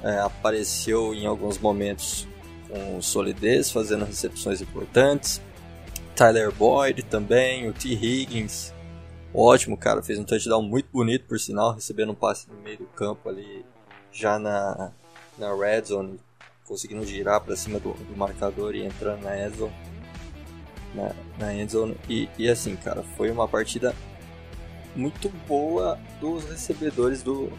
é, 0.02 0.18
apareceu 0.20 1.14
em 1.14 1.26
alguns 1.26 1.58
momentos 1.58 2.26
com 2.68 3.02
solidez, 3.02 3.70
fazendo 3.70 4.04
recepções 4.04 4.60
importantes. 4.60 5.40
Tyler 6.14 6.52
Boyd 6.52 7.02
também, 7.04 7.68
o 7.68 7.72
T. 7.72 7.88
Higgins, 7.88 8.72
ótimo, 9.34 9.76
cara, 9.76 10.02
fez 10.02 10.18
um 10.18 10.24
touchdown 10.24 10.62
muito 10.62 10.88
bonito, 10.92 11.26
por 11.26 11.38
sinal, 11.40 11.74
recebendo 11.74 12.12
um 12.12 12.14
passe 12.14 12.48
no 12.50 12.60
meio 12.60 12.78
do 12.78 12.86
campo 12.86 13.28
ali, 13.28 13.64
já 14.12 14.38
na, 14.38 14.92
na 15.38 15.54
red 15.54 15.82
zone, 15.84 16.20
conseguindo 16.66 17.04
girar 17.06 17.40
para 17.40 17.56
cima 17.56 17.80
do, 17.80 17.92
do, 17.92 18.16
marcador 18.16 18.74
e 18.74 18.84
entrando 18.84 19.22
na 19.22 19.36
end 19.36 19.56
zone. 19.56 19.72
Na, 20.94 21.14
na 21.38 21.54
end 21.54 21.72
zone. 21.72 21.96
E, 22.08 22.28
e 22.38 22.48
assim, 22.48 22.76
cara, 22.76 23.02
foi 23.16 23.30
uma 23.30 23.48
partida 23.48 23.94
muito 24.94 25.28
boa 25.46 25.98
dos 26.20 26.44
recebedores 26.44 27.22
do, 27.22 27.50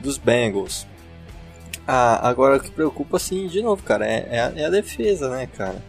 dos 0.00 0.18
Bengals. 0.18 0.86
Ah, 1.86 2.28
agora 2.28 2.56
o 2.56 2.60
que 2.60 2.70
preocupa, 2.70 3.16
assim, 3.16 3.46
de 3.46 3.62
novo, 3.62 3.82
cara, 3.82 4.06
é, 4.06 4.28
é, 4.30 4.40
a, 4.40 4.52
é 4.56 4.64
a 4.64 4.70
defesa, 4.70 5.30
né, 5.30 5.46
cara? 5.46 5.80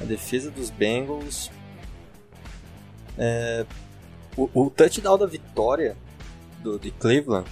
A 0.00 0.04
defesa 0.04 0.50
dos 0.50 0.68
Bengals. 0.68 1.50
É, 3.16 3.64
o, 4.36 4.48
o 4.52 4.70
touchdown 4.70 5.16
da 5.16 5.26
vitória 5.26 5.96
do, 6.62 6.78
de 6.78 6.90
Cleveland 6.90 7.48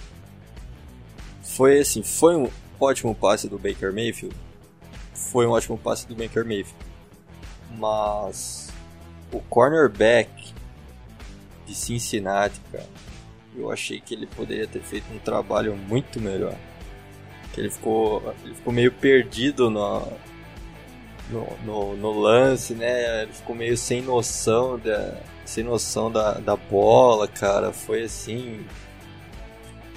foi 1.43 1.79
assim, 1.79 2.03
foi 2.03 2.35
um 2.35 2.49
ótimo 2.79 3.15
passe 3.15 3.47
do 3.47 3.57
Baker 3.57 3.93
Mayfield. 3.93 4.35
Foi 5.13 5.45
um 5.45 5.51
ótimo 5.51 5.77
passe 5.77 6.07
do 6.07 6.15
Baker 6.15 6.43
Mayfield. 6.43 6.75
Mas 7.77 8.69
o 9.31 9.39
cornerback 9.41 10.53
de 11.65 11.75
Cincinnati, 11.75 12.59
cara, 12.71 12.87
eu 13.55 13.71
achei 13.71 13.99
que 14.01 14.13
ele 14.13 14.25
poderia 14.25 14.67
ter 14.67 14.81
feito 14.81 15.11
um 15.13 15.19
trabalho 15.19 15.75
muito 15.75 16.19
melhor. 16.19 16.55
Ele 17.59 17.69
ficou, 17.69 18.33
ele 18.43 18.55
ficou 18.55 18.73
meio 18.73 18.91
perdido 18.91 19.69
no, 19.69 20.07
no, 21.29 21.47
no, 21.65 21.97
no 21.97 22.19
lance, 22.19 22.73
né? 22.73 23.23
Ele 23.23 23.33
ficou 23.33 23.55
meio 23.55 23.77
sem 23.77 24.01
noção 24.01 24.79
da, 24.79 25.19
sem 25.45 25.63
noção 25.63 26.11
da, 26.11 26.33
da 26.33 26.55
bola, 26.55 27.27
cara. 27.27 27.73
Foi 27.73 28.03
assim. 28.03 28.65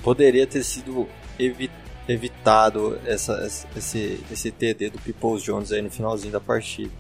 Poderia 0.02 0.47
ter 0.47 0.64
sido 0.64 1.09
evi 1.38 1.71
evitado 2.09 2.99
essa, 3.07 3.49
esse, 3.76 4.21
esse 4.28 4.50
TD 4.50 4.90
do 4.90 4.99
Peoples 4.99 5.40
Jones 5.40 5.71
aí 5.71 5.81
no 5.81 5.88
finalzinho 5.88 6.33
da 6.33 6.40
partida. 6.40 6.90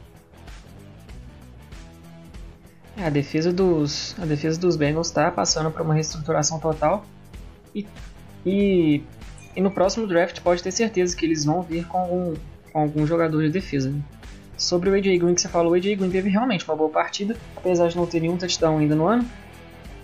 É, 2.96 3.06
a 3.06 3.10
defesa 3.10 3.52
dos 3.52 4.14
a 4.20 4.24
defesa 4.24 4.60
dos 4.60 4.76
Bengals 4.76 5.08
está 5.08 5.30
passando 5.30 5.70
por 5.70 5.80
uma 5.82 5.94
reestruturação 5.94 6.60
total 6.60 7.04
e, 7.74 7.86
e, 8.44 9.02
e, 9.54 9.60
no 9.60 9.70
próximo 9.70 10.06
draft 10.06 10.40
pode 10.40 10.62
ter 10.62 10.70
certeza 10.70 11.16
que 11.16 11.24
eles 11.24 11.44
vão 11.44 11.62
vir 11.62 11.86
com 11.86 11.98
algum, 11.98 12.34
com 12.72 12.78
algum 12.80 13.06
jogador 13.06 13.42
de 13.42 13.50
defesa. 13.50 13.90
Né? 13.90 14.00
Sobre 14.56 14.90
o 14.90 14.94
AJ 14.94 15.18
Green 15.18 15.34
que 15.34 15.40
você 15.40 15.48
falou, 15.48 15.72
o 15.72 15.74
AJ 15.74 15.96
Green 15.96 16.10
teve 16.10 16.30
realmente 16.30 16.64
uma 16.64 16.76
boa 16.76 16.90
partida, 16.90 17.36
apesar 17.56 17.88
de 17.88 17.96
não 17.96 18.06
ter 18.06 18.20
nenhum 18.20 18.36
touchdown 18.36 18.78
ainda 18.78 18.94
no 18.94 19.06
ano. 19.06 19.24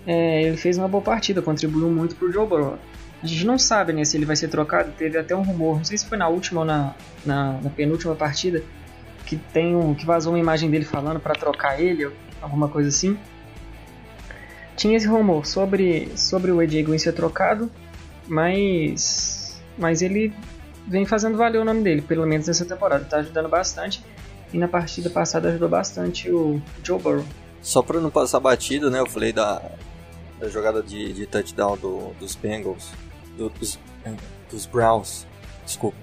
É, 0.06 0.42
ele 0.42 0.56
fez 0.56 0.78
uma 0.78 0.88
boa 0.88 1.02
partida, 1.02 1.42
contribuiu 1.42 1.88
muito 1.90 2.14
para 2.16 2.28
o 2.28 2.32
Joe 2.32 2.46
Burrow. 2.46 2.78
A 3.22 3.26
gente 3.26 3.44
não 3.44 3.58
sabe 3.58 3.92
né, 3.92 4.04
se 4.04 4.16
ele 4.16 4.24
vai 4.24 4.36
ser 4.36 4.48
trocado, 4.48 4.92
teve 4.96 5.18
até 5.18 5.34
um 5.34 5.42
rumor, 5.42 5.78
não 5.78 5.84
sei 5.84 5.98
se 5.98 6.06
foi 6.06 6.16
na 6.16 6.28
última 6.28 6.60
ou 6.60 6.66
na, 6.66 6.94
na, 7.26 7.60
na 7.60 7.70
penúltima 7.70 8.14
partida, 8.14 8.62
que 9.26 9.36
tem 9.36 9.74
um 9.74 9.92
que 9.94 10.06
vazou 10.06 10.32
uma 10.32 10.38
imagem 10.38 10.70
dele 10.70 10.84
falando 10.84 11.18
para 11.18 11.34
trocar 11.34 11.80
ele, 11.80 12.10
alguma 12.40 12.68
coisa 12.68 12.88
assim. 12.88 13.18
Tinha 14.76 14.96
esse 14.96 15.08
rumor 15.08 15.44
sobre, 15.44 16.16
sobre 16.16 16.52
o 16.52 16.60
AJ 16.60 16.84
Green 16.84 16.98
ser 16.98 17.12
trocado, 17.12 17.68
mas, 18.28 19.38
mas 19.78 20.02
ele 20.02 20.32
vem 20.87 21.04
fazendo 21.06 21.37
valer 21.37 21.61
o 21.61 21.64
nome 21.64 21.82
dele, 21.82 22.02
pelo 22.02 22.26
menos 22.26 22.47
nessa 22.47 22.64
temporada, 22.64 23.04
está 23.04 23.18
ajudando 23.18 23.49
bastante. 23.49 24.02
E 24.52 24.56
na 24.56 24.66
partida 24.66 25.11
passada 25.11 25.49
ajudou 25.49 25.68
bastante 25.68 26.30
o 26.30 26.61
Joe 26.82 26.99
Burrow. 26.99 27.25
Só 27.61 27.82
para 27.82 28.00
não 28.00 28.11
passar 28.11 28.40
batido, 28.40 28.90
né? 28.90 28.99
Eu 28.99 29.06
falei 29.06 29.30
da, 29.30 29.61
da 30.40 30.49
jogada 30.49 30.82
de, 30.82 31.12
de 31.12 31.26
touchdown 31.26 31.76
do, 31.76 32.14
dos 32.18 32.35
Bengals, 32.35 32.90
do, 33.37 33.50
dos, 33.50 33.78
dos 34.50 34.64
Browns, 34.64 35.26
desculpa, 35.66 35.99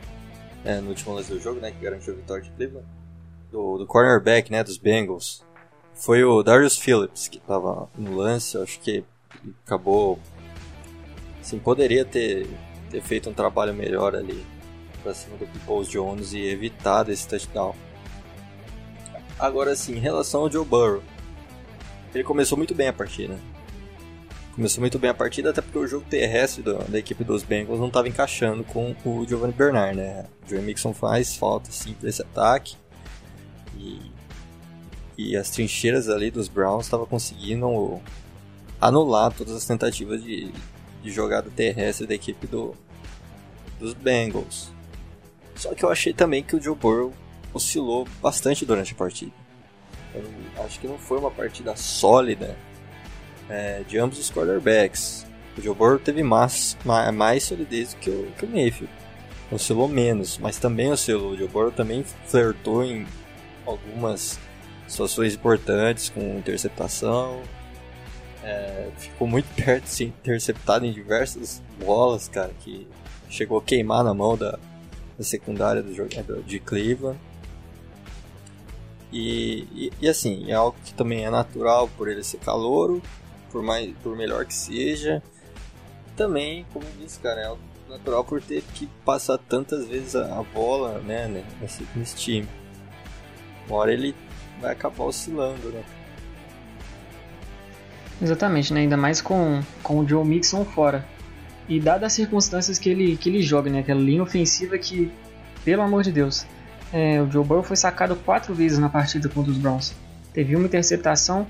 é, 0.63 0.79
no 0.79 0.89
último 0.89 1.15
lance 1.15 1.31
do 1.31 1.39
jogo, 1.39 1.59
né? 1.59 1.71
Que 1.71 1.83
garantiu 1.83 2.13
a 2.13 2.17
vitória 2.17 2.43
de 2.43 2.51
Cleveland. 2.51 2.87
Do, 3.51 3.77
do 3.77 3.87
cornerback, 3.87 4.51
né? 4.51 4.63
Dos 4.63 4.77
Bengals. 4.77 5.43
Foi 5.93 6.23
o 6.23 6.43
Darius 6.43 6.77
Phillips 6.77 7.27
que 7.27 7.37
estava 7.37 7.89
no 7.97 8.15
lance. 8.15 8.57
Acho 8.57 8.79
que 8.79 9.03
acabou. 9.65 10.19
Assim, 11.39 11.57
poderia 11.57 12.03
ter, 12.03 12.47
ter 12.89 13.01
feito 13.01 13.29
um 13.29 13.33
trabalho 13.33 13.73
melhor 13.73 14.15
ali 14.15 14.45
pra 15.03 15.13
cima 15.13 15.37
do 15.37 15.45
Peoples 15.45 15.87
Jones 15.87 16.33
e 16.33 16.41
evitado 16.41 17.11
esse 17.11 17.27
touchdown. 17.27 17.75
Agora 19.37 19.75
sim, 19.75 19.95
em 19.95 19.99
relação 19.99 20.41
ao 20.41 20.51
Joe 20.51 20.65
Burrow, 20.65 21.03
ele 22.13 22.23
começou 22.23 22.57
muito 22.57 22.73
bem 22.73 22.87
a 22.87 22.93
partida. 22.93 23.37
Começou 24.55 24.79
muito 24.79 24.97
bem 24.97 25.09
a 25.09 25.13
partida, 25.13 25.49
até 25.49 25.61
porque 25.61 25.77
o 25.77 25.85
jogo 25.85 26.05
terrestre 26.09 26.63
da, 26.63 26.77
da 26.77 26.97
equipe 26.97 27.25
dos 27.25 27.43
Bengals 27.43 27.79
não 27.79 27.87
estava 27.87 28.07
encaixando 28.07 28.63
com 28.63 28.95
o 29.05 29.27
Giovanni 29.27 29.51
Bernard, 29.51 29.97
né? 29.97 30.25
O 30.45 30.49
Joe 30.49 30.61
Mixon 30.61 30.93
faz 30.93 31.35
falta 31.35 31.69
sim 31.71 31.93
para 31.93 32.07
esse 32.07 32.21
ataque. 32.21 32.77
E, 33.77 33.99
e 35.17 35.35
as 35.35 35.49
trincheiras 35.49 36.07
ali 36.07 36.31
dos 36.31 36.47
Browns 36.47 36.85
estavam 36.85 37.05
conseguindo 37.05 37.99
anular 38.79 39.33
todas 39.33 39.53
as 39.53 39.65
tentativas 39.65 40.23
de, 40.23 40.49
de 41.05 41.11
jogada 41.11 41.49
terrestre 41.55 42.07
da 42.07 42.15
equipe 42.15 42.47
do, 42.47 42.75
dos 43.79 43.93
Bengals. 43.93 44.71
Só 45.55 45.73
que 45.73 45.85
eu 45.85 45.89
achei 45.89 46.13
também 46.13 46.43
que 46.43 46.55
o 46.55 46.61
Joe 46.61 46.75
Burrow 46.75 47.13
oscilou 47.53 48.07
bastante 48.21 48.65
durante 48.65 48.93
a 48.93 48.95
partida. 48.95 49.31
Eu 50.13 50.23
acho 50.65 50.79
que 50.79 50.87
não 50.87 50.97
foi 50.97 51.19
uma 51.19 51.29
partida 51.29 51.75
sólida 51.75 52.57
é, 53.47 53.83
de 53.87 53.97
ambos 53.97 54.17
os 54.17 54.31
quarterbacks. 54.31 55.25
O 55.57 55.61
Joe 55.61 55.75
Burrow 55.75 55.99
teve 55.99 56.23
mais, 56.23 56.75
mais 57.13 57.43
solidez 57.43 57.93
do 57.93 57.99
que 57.99 58.09
o, 58.09 58.31
que 58.37 58.45
o 58.45 58.49
Mayfield. 58.49 58.91
Oscilou 59.51 59.87
menos, 59.87 60.39
mas 60.39 60.57
também 60.57 60.91
oscilou. 60.91 61.31
O 61.31 61.37
Joe 61.37 61.47
Burrow 61.47 61.71
também 61.71 62.03
flertou 62.25 62.83
em 62.83 63.05
algumas 63.65 64.39
situações 64.87 65.35
importantes 65.35 66.09
com 66.09 66.37
interceptação. 66.37 67.41
É, 68.45 68.91
ficou 68.99 69.27
muito 69.27 69.47
perto 69.57 69.85
de 69.85 69.89
ser 69.89 70.03
interceptado 70.05 70.85
em 70.85 70.93
diversas 70.93 71.63
bolas, 71.83 72.27
cara, 72.29 72.53
que 72.59 72.87
chegou 73.27 73.57
a 73.57 73.63
queimar 73.63 74.03
na 74.03 74.13
mão 74.13 74.37
da, 74.37 74.59
da 75.17 75.23
secundária 75.23 75.81
do 75.81 75.93
jogador 75.95 76.43
de 76.43 76.59
Cleveland. 76.59 77.19
E, 79.11 79.67
e, 79.73 79.91
e, 79.99 80.07
assim, 80.07 80.51
é 80.51 80.53
algo 80.53 80.77
que 80.83 80.93
também 80.93 81.25
é 81.25 81.29
natural 81.29 81.89
por 81.97 82.07
ele 82.07 82.23
ser 82.23 82.37
calouro, 82.37 83.01
por, 83.51 83.63
mais, 83.63 83.91
por 84.03 84.15
melhor 84.15 84.45
que 84.45 84.53
seja. 84.53 85.23
Também, 86.15 86.65
como 86.71 86.85
disse, 86.99 87.19
cara, 87.19 87.41
é 87.41 87.45
algo 87.45 87.61
natural 87.89 88.23
por 88.23 88.41
ter 88.41 88.61
que 88.75 88.87
passar 89.03 89.37
tantas 89.37 89.87
vezes 89.87 90.15
a, 90.15 90.39
a 90.39 90.43
bola 90.43 90.99
né, 90.99 91.27
né, 91.27 91.45
nesse, 91.59 91.87
nesse 91.95 92.15
time. 92.15 92.47
Uma 93.67 93.77
hora 93.77 93.93
ele 93.93 94.13
vai 94.61 94.71
acabar 94.71 95.05
oscilando, 95.05 95.69
né? 95.69 95.83
Exatamente, 98.21 98.73
né? 98.73 98.81
Ainda 98.81 98.97
mais 98.97 99.21
com, 99.21 99.61
com 99.83 99.99
o 99.99 100.07
Joe 100.07 100.25
Mixon 100.25 100.63
fora. 100.63 101.05
E 101.67 101.79
dadas 101.79 102.07
as 102.07 102.13
circunstâncias 102.13 102.77
que 102.77 102.89
ele, 102.89 103.17
que 103.17 103.29
ele 103.29 103.41
joga, 103.41 103.69
né? 103.69 103.79
Aquela 103.79 103.99
linha 103.99 104.21
ofensiva 104.21 104.77
que, 104.77 105.11
pelo 105.63 105.81
amor 105.81 106.03
de 106.03 106.11
Deus, 106.11 106.45
é, 106.93 107.21
o 107.21 107.29
Joe 107.29 107.43
Burrow 107.43 107.63
foi 107.63 107.75
sacado 107.75 108.15
quatro 108.15 108.53
vezes 108.53 108.77
na 108.77 108.89
partida 108.89 109.27
contra 109.27 109.51
os 109.51 109.57
Browns. 109.57 109.93
Teve 110.33 110.55
uma 110.55 110.65
interceptação 110.65 111.45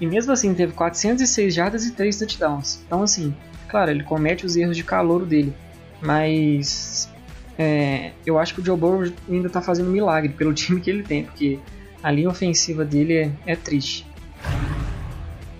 e 0.00 0.06
mesmo 0.06 0.32
assim 0.32 0.52
teve 0.54 0.72
406 0.72 1.54
jardas 1.54 1.86
e 1.86 1.92
3 1.92 2.18
touchdowns. 2.18 2.80
Então 2.86 3.02
assim, 3.02 3.34
claro, 3.68 3.90
ele 3.90 4.02
comete 4.02 4.44
os 4.44 4.56
erros 4.56 4.76
de 4.76 4.84
calor 4.84 5.24
dele, 5.24 5.52
mas 6.00 7.08
é, 7.58 8.12
eu 8.26 8.38
acho 8.38 8.54
que 8.54 8.60
o 8.60 8.64
Joe 8.64 8.76
Burrow 8.76 9.12
ainda 9.28 9.46
está 9.46 9.62
fazendo 9.62 9.90
milagre 9.90 10.30
pelo 10.30 10.52
time 10.54 10.80
que 10.80 10.90
ele 10.90 11.02
tem, 11.02 11.24
porque 11.24 11.58
a 12.02 12.10
linha 12.10 12.28
ofensiva 12.28 12.84
dele 12.84 13.14
é, 13.14 13.30
é 13.46 13.56
triste. 13.56 14.06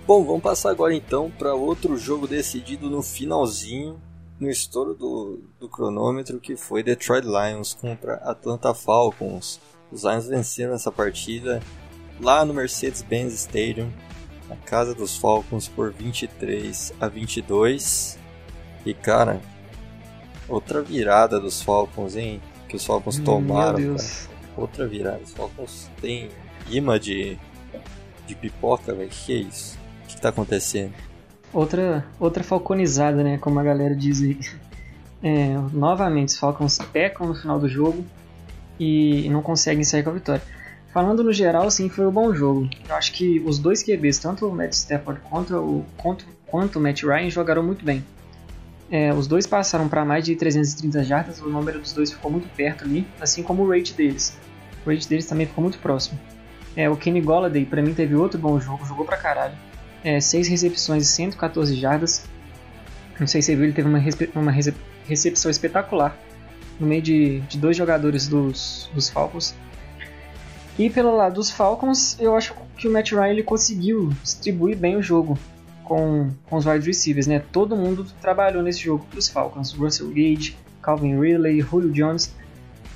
Bom, 0.07 0.23
vamos 0.23 0.43
passar 0.43 0.69
agora 0.69 0.93
então 0.93 1.31
para 1.31 1.55
outro 1.55 1.97
jogo 1.97 2.27
decidido 2.27 2.91
no 2.91 3.01
finalzinho. 3.01 3.99
no 4.39 4.47
estouro 4.47 4.93
do, 4.93 5.39
do 5.59 5.67
cronômetro 5.67 6.39
que 6.39 6.55
foi 6.55 6.83
Detroit 6.83 7.25
Lions 7.25 7.73
contra 7.73 8.15
Atlanta 8.17 8.71
Falcons. 8.75 9.59
Os 9.91 10.03
Lions 10.03 10.27
venceram 10.27 10.75
essa 10.75 10.91
partida 10.91 11.59
lá 12.21 12.45
no 12.45 12.53
Mercedes-Benz 12.53 13.33
Stadium, 13.33 13.91
na 14.47 14.55
casa 14.57 14.93
dos 14.93 15.17
Falcons, 15.17 15.67
por 15.67 15.91
23 15.91 16.93
a 16.99 17.07
22. 17.07 18.19
E 18.85 18.93
cara, 18.93 19.41
outra 20.47 20.83
virada 20.83 21.39
dos 21.39 21.63
Falcons, 21.63 22.15
hein? 22.15 22.39
Que 22.69 22.75
os 22.75 22.85
Falcons 22.85 23.17
tomaram. 23.17 23.95
Outra 24.55 24.87
virada. 24.87 25.21
Os 25.23 25.31
Falcons 25.31 25.89
têm 25.99 26.29
imã 26.69 26.99
de, 26.99 27.39
de 28.27 28.35
pipoca, 28.35 28.93
velho. 28.93 29.09
Que 29.09 29.33
é 29.33 29.37
isso? 29.37 29.84
O 30.05 30.07
que, 30.07 30.21
tá 30.21 30.29
acontecendo? 30.29 30.93
Outra, 31.51 32.05
outra 32.19 32.43
falconizada, 32.43 33.23
né? 33.23 33.37
Como 33.37 33.59
a 33.59 33.63
galera 33.63 33.95
diz 33.95 34.21
aí. 34.21 34.39
É, 35.23 35.57
novamente, 35.73 36.29
os 36.29 36.37
Falcons 36.37 36.77
pecam 36.93 37.27
no 37.27 37.35
final 37.35 37.59
do 37.59 37.67
jogo 37.67 38.05
e 38.79 39.27
não 39.29 39.41
conseguem 39.41 39.83
sair 39.83 40.03
com 40.03 40.11
a 40.11 40.13
vitória. 40.13 40.41
Falando 40.93 41.23
no 41.23 41.33
geral, 41.33 41.69
sim, 41.69 41.89
foi 41.89 42.07
um 42.07 42.11
bom 42.11 42.33
jogo. 42.33 42.69
Eu 42.87 42.95
acho 42.95 43.11
que 43.11 43.41
os 43.45 43.59
dois 43.59 43.83
QBs, 43.83 44.19
tanto 44.19 44.47
o 44.47 44.53
Matt 44.53 44.73
Stafford 44.73 45.19
quanto 45.29 45.55
o, 45.57 45.85
quanto, 45.97 46.25
quanto 46.47 46.79
o 46.79 46.81
Matt 46.81 47.03
Ryan, 47.03 47.29
jogaram 47.29 47.63
muito 47.63 47.83
bem. 47.83 48.03
É, 48.89 49.13
os 49.13 49.27
dois 49.27 49.47
passaram 49.47 49.89
para 49.89 50.05
mais 50.05 50.23
de 50.23 50.35
330 50.35 51.03
jardas, 51.03 51.41
o 51.41 51.49
número 51.49 51.79
dos 51.79 51.91
dois 51.91 52.11
ficou 52.11 52.31
muito 52.31 52.47
perto 52.55 52.85
ali, 52.85 53.05
assim 53.19 53.41
como 53.41 53.63
o 53.63 53.69
rate 53.69 53.93
deles. 53.93 54.37
O 54.85 54.89
rate 54.89 55.09
deles 55.09 55.25
também 55.25 55.47
ficou 55.47 55.61
muito 55.61 55.79
próximo. 55.79 56.19
É, 56.75 56.89
o 56.89 56.95
Kenny 56.95 57.21
Golladay, 57.21 57.65
para 57.65 57.81
mim, 57.81 57.93
teve 57.93 58.15
outro 58.15 58.39
bom 58.39 58.59
jogo, 58.59 58.85
jogou 58.85 59.05
pra 59.05 59.17
caralho. 59.17 59.55
É, 60.05 60.21
6 60.21 60.47
recepções 60.47 61.03
e 61.03 61.07
114 61.07 61.75
jardas. 61.75 62.25
Não 63.19 63.25
sei 63.25 63.41
se 63.41 63.47
você 63.47 63.55
viu, 63.55 63.65
ele 63.65 63.73
teve 63.73 63.89
uma, 63.89 63.99
uma 64.35 64.51
recepção 65.07 65.49
espetacular 65.49 66.15
no 66.79 66.85
meio 66.85 67.01
de, 67.01 67.39
de 67.41 67.57
dois 67.57 67.75
jogadores 67.75 68.27
dos, 68.27 68.89
dos 68.93 69.09
Falcons. 69.09 69.55
E 70.77 70.89
pelo 70.89 71.15
lado 71.15 71.35
dos 71.35 71.49
Falcons, 71.49 72.17
eu 72.19 72.35
acho 72.35 72.53
que 72.77 72.87
o 72.87 72.91
Matt 72.91 73.13
Ryan 73.13 73.29
ele 73.29 73.43
conseguiu 73.43 74.09
distribuir 74.21 74.77
bem 74.77 74.95
o 74.95 75.01
jogo 75.01 75.39
com, 75.83 76.29
com 76.49 76.57
os 76.57 76.65
wide 76.65 76.85
receivers, 76.85 77.25
né? 77.27 77.41
Todo 77.51 77.75
mundo 77.75 78.05
trabalhou 78.21 78.61
nesse 78.61 78.81
jogo 78.81 79.05
para 79.09 79.17
os 79.17 79.29
Falcons. 79.29 79.71
Russell 79.71 80.09
Gage, 80.09 80.55
Calvin 80.81 81.19
Ridley, 81.19 81.61
Julio 81.61 81.91
Jones. 81.91 82.31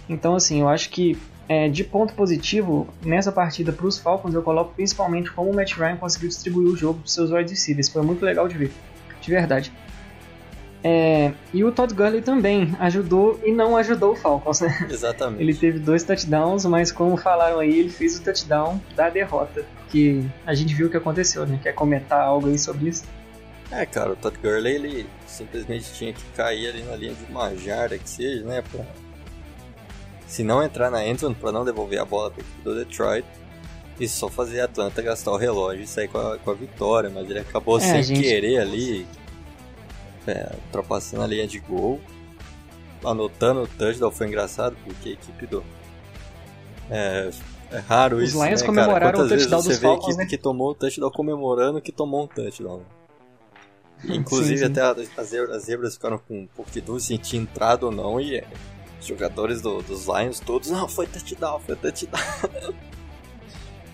Então, 0.10 0.36
assim, 0.36 0.60
eu 0.60 0.68
acho 0.68 0.90
que 0.90 1.18
é, 1.50 1.68
de 1.68 1.84
ponto 1.84 2.14
positivo, 2.14 2.88
nessa 3.04 3.32
partida 3.32 3.74
para 3.74 3.88
os 3.88 3.98
Falcons, 3.98 4.36
eu 4.36 4.44
coloco 4.44 4.72
principalmente 4.76 5.32
como 5.32 5.50
o 5.50 5.56
Matt 5.56 5.74
Ryan 5.74 5.98
conseguiu 5.98 6.30
distribuir 6.30 6.68
o 6.68 6.78
jogo 6.78 7.00
para 7.00 7.08
os 7.08 7.14
seus 7.14 7.32
wide 7.32 7.50
receivers. 7.50 7.90
Foi 7.90 8.04
muito 8.04 8.24
legal 8.24 8.48
de 8.48 8.56
ver, 8.56 8.72
de 9.20 9.32
verdade. 9.32 9.74
É, 10.84 11.34
e 11.52 11.64
o 11.64 11.72
Todd 11.72 11.92
Gurley 11.94 12.22
também 12.22 12.74
ajudou 12.80 13.40
e 13.44 13.52
não 13.52 13.76
ajudou 13.76 14.14
o 14.14 14.16
Falcons, 14.16 14.62
né? 14.62 14.88
Exatamente. 14.90 15.42
Ele 15.42 15.56
teve 15.56 15.80
dois 15.80 16.04
touchdowns, 16.04 16.66
mas 16.66 16.92
como 16.92 17.18
falaram 17.18 17.60
aí, 17.60 17.80
ele 17.80 17.90
fez 17.90 18.20
o 18.20 18.22
touchdown 18.22 18.80
da 18.96 19.10
derrota. 19.10 19.66
Que 19.90 20.24
a 20.46 20.54
gente 20.54 20.76
viu 20.76 20.86
o 20.86 20.90
que 20.90 20.98
aconteceu, 20.98 21.48
né? 21.48 21.60
Quer 21.64 21.74
comentar 21.74 22.22
algo 22.22 22.48
aí 22.48 22.60
sobre 22.60 22.90
isso? 22.90 23.04
É, 23.72 23.88
cara, 23.88 24.12
o 24.12 24.16
Todd 24.16 24.38
Gurley, 24.38 24.76
ele 24.76 25.10
simplesmente 25.26 25.92
tinha 25.94 26.14
que 26.14 26.24
cair 26.36 26.70
ali 26.70 26.84
na 26.84 26.96
linha 26.96 27.16
de 27.16 27.32
uma 27.32 27.56
jarda 27.56 27.98
que 27.98 28.08
seja, 28.08 28.44
né? 28.44 28.64
Pra 28.72 28.86
se 30.30 30.44
não 30.44 30.64
entrar 30.64 30.92
na 30.92 31.06
endzone 31.06 31.34
para 31.34 31.52
não 31.52 31.66
devolver 31.66 32.00
a 32.00 32.06
bola 32.06 32.30
para 32.30 32.42
equipe 32.42 32.62
do 32.62 32.76
Detroit 32.76 33.26
e 34.00 34.08
só 34.08 34.30
fazer 34.30 34.62
a 34.62 34.66
Atlanta 34.66 35.02
gastar 35.02 35.32
o 35.32 35.38
relógio 35.38 35.84
e 35.84 35.88
sair 35.88 36.08
com 36.08 36.20
a, 36.20 36.38
com 36.38 36.52
a 36.52 36.54
vitória, 36.54 37.10
mas 37.10 37.28
ele 37.28 37.40
acabou 37.40 37.78
é, 37.78 37.82
sem 37.82 38.04
gente... 38.04 38.22
querer 38.22 38.60
ali, 38.60 39.08
é, 40.28 40.56
ultrapassando 40.68 41.24
a 41.24 41.28
linha 41.28 41.48
de 41.48 41.60
gol, 41.60 42.00
anotando 43.04 43.64
o 43.64 43.68
touchdown, 43.68 44.12
foi 44.12 44.28
engraçado 44.28 44.78
porque 44.86 45.10
a 45.10 45.12
equipe 45.14 45.48
do... 45.48 45.64
É, 46.92 47.32
é 47.72 47.78
raro 47.80 48.18
Os 48.18 48.30
isso, 48.30 48.38
Os 48.40 48.46
Lions 48.46 48.62
né, 48.62 48.68
comemoraram 48.68 49.12
cara? 49.12 49.26
o 49.26 49.30
touchdown 49.30 49.62
você 49.62 49.70
dos 49.70 49.80
Falcons, 49.80 49.82
vê 49.82 49.88
a 49.90 50.14
equipe 50.14 50.24
né? 50.24 50.26
que 50.30 50.38
tomou 50.38 50.70
o 50.70 50.76
touchdown 50.76 51.12
comemorando 51.12 51.82
que 51.82 51.92
tomou 51.92 52.24
um 52.24 52.28
touchdown. 52.28 52.84
Inclusive 54.06 54.60
sim, 54.60 54.66
sim. 54.66 54.72
até 54.72 54.82
as, 55.18 55.30
as 55.50 55.64
zebras 55.64 55.96
ficaram 55.96 56.20
com 56.20 56.42
um 56.42 56.48
pouco 56.48 56.70
de 56.70 56.82
dúvida 56.82 57.06
se 57.06 57.18
tinha 57.18 57.42
entrado 57.42 57.88
ou 57.88 57.92
não 57.92 58.22
e 58.22 58.44
os 59.00 59.06
jogadores 59.06 59.62
do, 59.62 59.82
dos 59.82 60.06
Lions 60.08 60.40
todos, 60.40 60.70
não, 60.70 60.88
foi 60.88 61.08
touchdown, 61.08 61.60
foi 61.60 61.76
touchdown. 61.76 62.22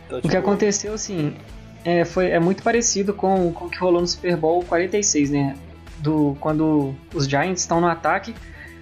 então, 0.06 0.18
tipo... 0.22 0.28
O 0.28 0.30
que 0.30 0.38
aconteceu, 0.38 0.94
assim, 0.94 1.36
é, 1.84 2.04
foi, 2.04 2.32
é 2.32 2.40
muito 2.40 2.64
parecido 2.64 3.14
com, 3.14 3.54
com 3.54 3.66
o 3.66 3.70
que 3.70 3.78
rolou 3.78 4.02
no 4.02 4.08
Super 4.08 4.36
Bowl 4.36 4.64
46, 4.64 5.30
né? 5.30 5.56
Do, 6.00 6.36
quando 6.40 6.96
os 7.14 7.28
Giants 7.28 7.62
estão 7.62 7.80
no 7.80 7.88
ataque, 7.88 8.34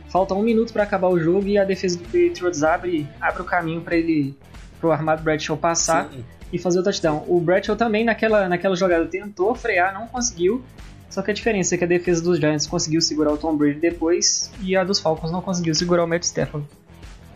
falta 0.10 0.34
um 0.34 0.42
minuto 0.42 0.72
para 0.72 0.84
acabar 0.84 1.10
o 1.10 1.20
jogo 1.20 1.48
e 1.48 1.58
a 1.58 1.66
defesa 1.66 1.98
do 1.98 2.06
Patriots 2.06 2.64
abre, 2.64 3.08
abre 3.20 3.42
o 3.42 3.46
caminho 3.46 3.82
para 3.82 3.96
ele, 3.96 4.36
pro 4.80 4.92
armado 4.92 5.22
Bradshaw 5.22 5.58
passar 5.58 6.10
Sim. 6.10 6.24
e 6.52 6.58
fazer 6.58 6.80
o 6.80 6.84
touchdown. 6.84 7.26
O 7.28 7.40
Bradshaw 7.42 7.76
também 7.76 8.06
naquela, 8.06 8.48
naquela 8.48 8.76
jogada 8.76 9.06
tentou 9.06 9.54
frear, 9.54 9.94
não 9.94 10.08
conseguiu, 10.08 10.64
só 11.13 11.21
que 11.21 11.30
a 11.30 11.34
diferença 11.34 11.76
é 11.76 11.78
que 11.78 11.84
a 11.84 11.88
defesa 11.88 12.23
dos 12.23 12.39
Giants 12.39 12.65
conseguiu 12.65 12.99
segurar 12.99 13.32
o 13.32 13.38
Tom 13.38 13.56
Brady 13.56 13.80
depois 13.80 14.52
e 14.60 14.76
a 14.76 14.84
dos 14.84 14.99
Falcons 14.99 15.32
não 15.32 15.43
conseguiu 15.43 15.76
segurar 15.76 16.04
o 16.04 16.08
Matt 16.08 16.23
Stafford. 16.23 16.67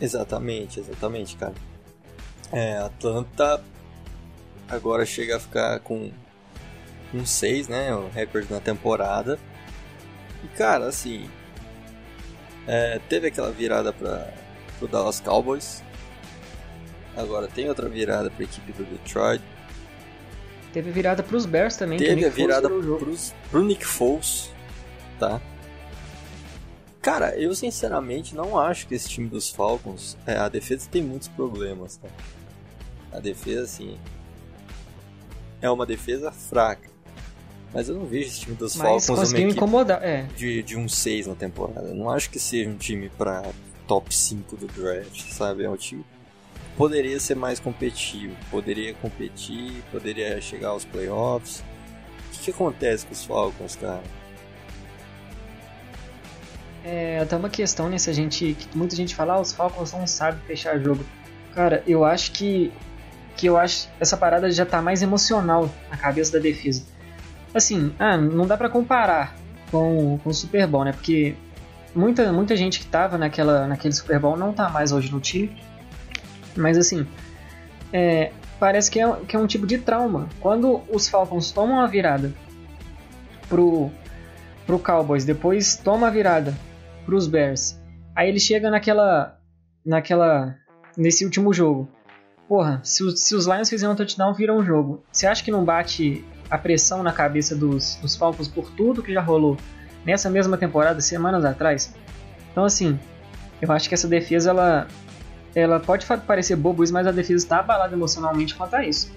Exatamente, 0.02 0.80
exatamente, 0.80 1.36
cara. 1.38 1.54
É, 2.52 2.80
Atlanta 2.80 3.64
agora 4.68 5.06
chega 5.06 5.38
a 5.38 5.40
ficar 5.40 5.80
com 5.82 6.10
um 7.14 7.24
6, 7.24 7.68
né? 7.68 7.94
O 7.94 8.10
recorde 8.10 8.52
na 8.52 8.60
temporada. 8.60 9.38
E 10.44 10.48
cara, 10.58 10.88
assim. 10.88 11.30
É, 12.66 13.00
teve 13.08 13.28
aquela 13.28 13.52
virada 13.52 13.94
para 13.94 14.34
o 14.82 14.88
Dallas 14.88 15.20
Cowboys. 15.20 15.84
Agora 17.16 17.48
tem 17.48 17.70
outra 17.70 17.88
virada 17.88 18.32
para 18.32 18.42
a 18.42 18.46
equipe 18.46 18.72
do 18.72 18.84
Detroit. 18.86 19.44
Teve 20.78 20.92
virada 20.92 21.24
pros 21.24 21.48
Bears 21.48 21.76
também. 21.76 21.98
Teve 21.98 22.24
a 22.24 22.30
virada 22.30 22.70
pros, 22.70 23.34
pro 23.50 23.64
Nick 23.64 23.84
Foles, 23.84 24.52
tá? 25.18 25.42
Cara, 27.02 27.36
eu 27.36 27.56
sinceramente 27.56 28.36
não 28.36 28.60
acho 28.60 28.88
que 28.88 28.94
esse 28.94 29.10
time 29.10 29.28
dos 29.28 29.50
Falcons, 29.50 30.16
é, 30.28 30.38
a 30.38 30.48
defesa 30.48 30.88
tem 30.92 31.02
muitos 31.02 31.30
problemas, 31.30 31.98
tá? 31.98 32.08
A 33.12 33.20
defesa, 33.20 33.64
assim, 33.64 33.98
é 35.64 35.68
uma 35.68 35.84
defesa 35.84 36.32
fraca. 36.32 36.92
Mas 37.74 37.90
eu 37.90 37.96
não 37.96 38.06
vejo 38.06 38.28
esse 38.28 38.42
time 38.42 38.56
dos 38.56 38.76
Mas 38.76 39.08
Falcons 39.08 39.32
uma 39.32 39.40
incomodar, 39.40 40.04
é. 40.04 40.28
de, 40.36 40.62
de 40.62 40.78
um 40.78 40.88
6 40.88 41.26
na 41.26 41.34
temporada. 41.34 41.88
Eu 41.88 41.96
não 41.96 42.12
acho 42.12 42.30
que 42.30 42.38
seja 42.40 42.70
um 42.70 42.78
time 42.78 43.10
pra 43.10 43.44
top 43.88 44.14
5 44.14 44.56
do 44.56 44.68
draft, 44.68 45.28
sabe? 45.32 45.64
É 45.64 45.70
um 45.72 45.76
time 45.76 46.06
poderia 46.76 47.20
ser 47.20 47.36
mais 47.36 47.60
competitivo, 47.60 48.36
poderia 48.52 48.94
competir, 48.94 49.84
poderia 49.92 50.40
chegar 50.40 50.70
aos 50.70 50.86
playoffs. 50.86 51.64
O 52.28 52.32
que, 52.32 52.40
que 52.46 52.52
acontece 52.52 53.06
com 53.06 53.14
os 53.14 53.26
Falcons, 53.26 53.76
cara? 53.76 54.04
É 56.86 57.20
até 57.20 57.36
uma 57.36 57.50
questão, 57.50 57.90
né? 57.90 57.98
Gente. 57.98 58.56
Muita 58.74 58.96
gente 58.96 59.14
fala, 59.14 59.34
ah, 59.34 59.42
os 59.42 59.52
Falcons 59.52 59.92
não 59.92 60.08
sabem 60.08 60.40
fechar 60.48 60.80
jogo. 60.80 61.04
Cara, 61.54 61.84
eu 61.86 62.06
acho 62.06 62.32
que. 62.32 62.72
Que 63.36 63.48
eu 63.48 63.58
acho 63.58 63.90
essa 64.00 64.16
parada 64.16 64.50
já 64.50 64.66
tá 64.66 64.82
mais 64.82 65.02
emocional 65.02 65.70
na 65.92 65.98
cabeça 65.98 66.34
da 66.34 66.40
defesa. 66.40 66.84
Assim, 67.54 67.94
ah, 68.00 68.18
não 68.18 68.48
dá 68.48 68.56
para 68.56 68.70
comparar 68.70 69.36
com, 69.70 70.18
com 70.24 70.30
o 70.30 70.34
Super 70.34 70.66
Bowl, 70.66 70.86
né? 70.86 70.92
Porque 70.92 71.36
muita, 71.94 72.32
muita 72.32 72.56
gente 72.56 72.80
que 72.80 72.86
tava 72.86 73.18
naquela, 73.18 73.68
naquele 73.68 73.94
Super 73.94 74.20
Bowl 74.20 74.38
não 74.38 74.54
tá 74.54 74.70
mais 74.70 74.92
hoje 74.92 75.12
no 75.12 75.20
time. 75.20 75.56
Mas 76.58 76.78
assim, 76.78 77.08
é, 77.94 78.32
parece 78.60 78.90
que 78.90 79.00
é, 79.00 79.12
que 79.28 79.36
é 79.36 79.40
um 79.40 79.48
tipo 79.48 79.66
de 79.66 79.78
trauma. 79.78 80.28
Quando 80.40 80.82
os 80.90 81.08
Falcons 81.08 81.52
tomam 81.52 81.80
a 81.80 81.88
virada 81.88 82.34
pro, 83.48 83.90
pro 84.66 84.80
Cowboys, 84.80 85.26
depois 85.26 85.76
toma 85.76 86.08
a 86.08 86.12
virada 86.12 86.56
pros 87.06 87.28
Bears, 87.28 87.80
aí 88.16 88.30
ele 88.30 88.40
chega 88.40 88.70
naquela. 88.70 89.40
naquela. 89.86 90.56
nesse 90.98 91.24
último 91.24 91.54
jogo. 91.54 91.90
Porra, 92.48 92.80
se, 92.84 93.04
os, 93.04 93.22
se 93.22 93.36
os 93.36 93.46
Lions 93.46 93.70
fizerem 93.70 93.94
um 93.94 93.96
touchdown, 93.96 94.34
viram 94.34 94.58
um 94.58 94.64
jogo. 94.64 95.04
Você 95.12 95.28
acha 95.28 95.44
que 95.44 95.52
não 95.52 95.66
bate 95.66 96.24
a 96.50 96.58
pressão 96.58 97.04
na 97.04 97.12
cabeça 97.12 97.56
dos, 97.56 97.96
dos 97.96 98.16
Falcons 98.16 98.48
por 98.48 98.72
tudo 98.72 99.04
que 99.04 99.14
já 99.14 99.22
rolou 99.22 99.58
nessa 100.06 100.30
mesma 100.30 100.58
temporada, 100.58 101.02
semanas 101.02 101.44
atrás? 101.44 101.94
Então, 102.52 102.64
assim, 102.64 102.98
eu 103.62 103.72
acho 103.72 103.90
que 103.90 103.96
essa 103.96 104.08
defesa 104.08 104.52
ela, 104.52 104.88
ela 105.58 105.80
pode 105.80 106.06
parecer 106.06 106.56
bobo 106.56 106.84
isso, 106.84 106.94
mas 106.94 107.08
a 107.08 107.12
defesa 107.12 107.44
está 107.44 107.60
abalada 107.60 107.96
emocionalmente 107.96 108.54
quanto 108.54 108.76
a 108.76 108.86
isso. 108.86 109.12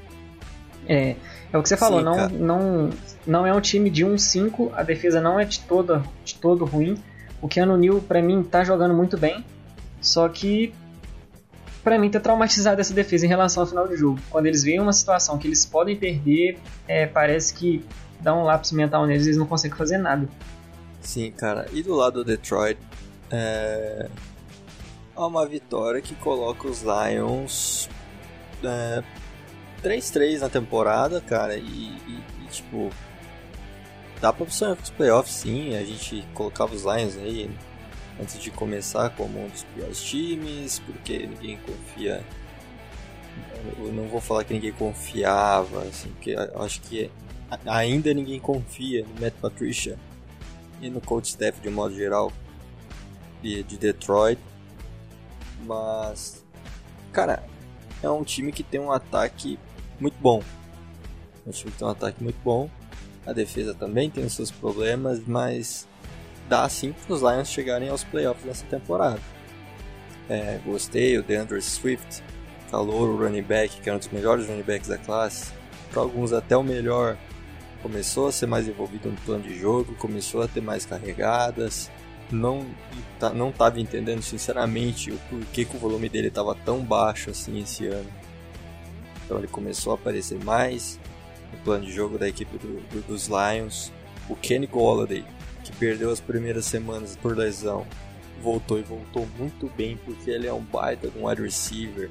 É, 0.89 1.15
é 1.53 1.59
o 1.59 1.63
que 1.63 1.69
você 1.69 1.77
falou, 1.77 2.01
Sim, 2.01 2.05
não, 2.05 2.29
não, 2.29 2.91
não 3.27 3.47
é 3.47 3.53
um 3.53 3.61
time 3.61 3.91
de 3.91 4.05
1-5, 4.05 4.71
a 4.75 4.83
defesa 4.83 5.21
não 5.21 5.39
é 5.39 5.45
de, 5.45 5.61
toda, 5.61 6.03
de 6.25 6.35
todo 6.37 6.65
ruim. 6.65 6.97
O 7.43 7.49
Keanu 7.49 7.77
Neal, 7.77 8.01
pra 8.01 8.23
mim, 8.23 8.43
tá 8.43 8.65
jogando 8.65 8.95
muito 8.95 9.19
bem, 9.19 9.45
só 10.01 10.29
que 10.29 10.73
para 11.85 11.99
mim 11.99 12.11
tá 12.11 12.19
traumatizado 12.19 12.81
essa 12.81 12.95
defesa 12.95 13.27
em 13.27 13.29
relação 13.29 13.63
ao 13.63 13.67
final 13.67 13.87
do 13.87 13.97
jogo. 13.97 14.19
Quando 14.31 14.47
eles 14.47 14.63
veem 14.63 14.81
uma 14.81 14.93
situação 14.93 15.37
que 15.37 15.47
eles 15.47 15.67
podem 15.67 15.95
perder, 15.95 16.59
é, 16.89 17.07
parece 17.07 17.53
que 17.53 17.85
dá 18.19 18.35
um 18.35 18.45
lapso 18.45 18.75
mental 18.75 19.07
neles 19.07 19.27
e 19.27 19.29
eles 19.29 19.39
não 19.39 19.47
conseguem 19.47 19.77
fazer 19.77 19.99
nada. 19.99 20.27
Sim, 21.03 21.31
cara. 21.33 21.67
E 21.73 21.83
do 21.83 21.95
lado 21.95 22.23
do 22.23 22.25
Detroit, 22.25 22.79
é... 23.31 24.09
há 25.21 25.27
uma 25.27 25.47
vitória 25.47 26.01
que 26.01 26.15
coloca 26.15 26.67
os 26.67 26.83
Lions 26.83 27.89
é... 28.65 29.03
3-3 29.83 30.41
na 30.41 30.49
temporada, 30.49 31.21
cara. 31.21 31.57
E, 31.57 31.63
e, 31.63 32.23
e, 32.45 32.49
tipo, 32.51 32.91
dá 34.21 34.33
pra 34.33 34.49
sonhar 34.49 34.77
com 34.77 34.83
os 34.83 34.91
playoffs 34.91 35.35
sim. 35.35 35.75
A 35.75 35.85
gente 35.85 36.27
colocava 36.35 36.75
os 36.75 36.83
Lions 36.83 37.17
aí 37.17 37.51
antes 38.21 38.39
de 38.39 38.51
começar 38.51 39.11
como 39.11 39.43
um 39.43 39.49
dos 39.49 39.65
piores 39.65 40.03
times, 40.03 40.81
porque 40.81 41.27
ninguém 41.27 41.59
confia. 41.59 42.23
Eu 43.79 43.93
não 43.93 44.07
vou 44.09 44.21
falar 44.21 44.45
que 44.45 44.53
ninguém 44.53 44.73
confiava, 44.73 45.83
assim, 45.83 46.09
porque 46.11 46.35
acho 46.35 46.81
que 46.83 47.11
ainda 47.67 48.13
ninguém 48.13 48.39
confia 48.39 49.05
no 49.05 49.21
Matt 49.21 49.35
Patricia 49.35 49.99
e 50.81 50.89
no 50.89 51.01
coach 51.01 51.27
staff 51.27 51.61
de 51.61 51.69
um 51.69 51.73
modo 51.73 51.95
geral 51.95 52.33
de 53.43 53.63
Detroit. 53.63 54.39
Mas, 55.65 56.45
cara, 57.13 57.43
é 58.03 58.09
um 58.11 58.25
time 58.25 58.53
que 58.53 58.63
tem 58.63 58.81
um 58.81 58.91
ataque 58.91 59.59
muito 59.99 60.17
bom. 60.21 60.43
É 61.47 61.49
um 61.49 61.53
time 61.53 61.71
que 61.71 61.79
tem 61.79 61.87
um 61.87 61.91
ataque 61.91 62.23
muito 62.23 62.39
bom. 62.43 62.71
A 63.27 63.33
defesa 63.33 63.75
também 63.75 64.11
tem 64.11 64.25
os 64.25 64.33
seus 64.33 64.51
problemas, 64.51 65.21
mas 65.27 65.87
dá 66.49 66.69
sim 66.69 66.93
para 66.93 67.15
os 67.15 67.21
Lions 67.21 67.49
chegarem 67.49 67.89
aos 67.89 68.03
playoffs 68.03 68.45
nessa 68.45 68.67
temporada. 68.67 69.21
É, 70.29 70.59
gostei, 70.65 71.19
o 71.19 71.23
DeAndre 71.23 71.61
Swift, 71.61 72.23
calor, 72.71 73.09
o 73.09 73.17
running 73.17 73.43
back, 73.43 73.81
que 73.81 73.91
é 73.91 73.95
um 73.95 73.99
dos 73.99 74.09
melhores 74.09 74.47
running 74.47 74.63
backs 74.63 74.89
da 74.89 74.97
classe, 74.97 75.53
para 75.91 76.01
alguns 76.01 76.33
até 76.33 76.57
o 76.57 76.63
melhor, 76.63 77.19
começou 77.83 78.29
a 78.29 78.33
ser 78.33 78.47
mais 78.47 78.69
envolvido 78.69 79.11
no 79.11 79.17
plano 79.19 79.43
de 79.43 79.59
jogo, 79.59 79.95
começou 79.97 80.43
a 80.43 80.49
ter 80.49 80.61
mais 80.61 80.87
carregadas, 80.87 81.91
não 82.31 82.67
tá, 83.19 83.31
não 83.31 83.51
estava 83.51 83.81
entendendo 83.81 84.23
sinceramente 84.23 85.11
o 85.11 85.19
porquê 85.29 85.65
que 85.65 85.77
o 85.77 85.79
volume 85.79 86.09
dele 86.09 86.29
estava 86.29 86.55
tão 86.55 86.81
baixo 86.81 87.31
assim 87.31 87.61
esse 87.61 87.87
ano. 87.87 88.09
Então 89.25 89.39
ele 89.39 89.49
começou 89.49 89.93
a 89.93 89.95
aparecer 89.95 90.43
mais 90.45 90.99
no 91.53 91.59
plano 91.59 91.85
de 91.85 91.93
jogo 91.93 92.19
da 92.19 92.29
equipe 92.29 92.59
do, 92.59 92.81
do, 92.89 93.07
dos 93.07 93.29
Lions. 93.29 93.93
O 94.29 94.37
Kenny 94.37 94.67
Golladay, 94.67 95.25
que 95.65 95.73
perdeu 95.73 96.11
as 96.11 96.21
primeiras 96.21 96.65
semanas 96.65 97.17
por 97.17 97.37
lesão, 97.37 97.87
voltou 98.43 98.79
e 98.79 98.83
voltou 98.83 99.29
muito 99.39 99.69
bem 99.77 99.97
porque 100.05 100.31
ele 100.31 100.47
é 100.47 100.53
um 100.53 100.63
baita 100.63 101.09
de 101.09 101.19
um 101.19 101.29
wide 101.29 101.43
receiver. 101.43 102.11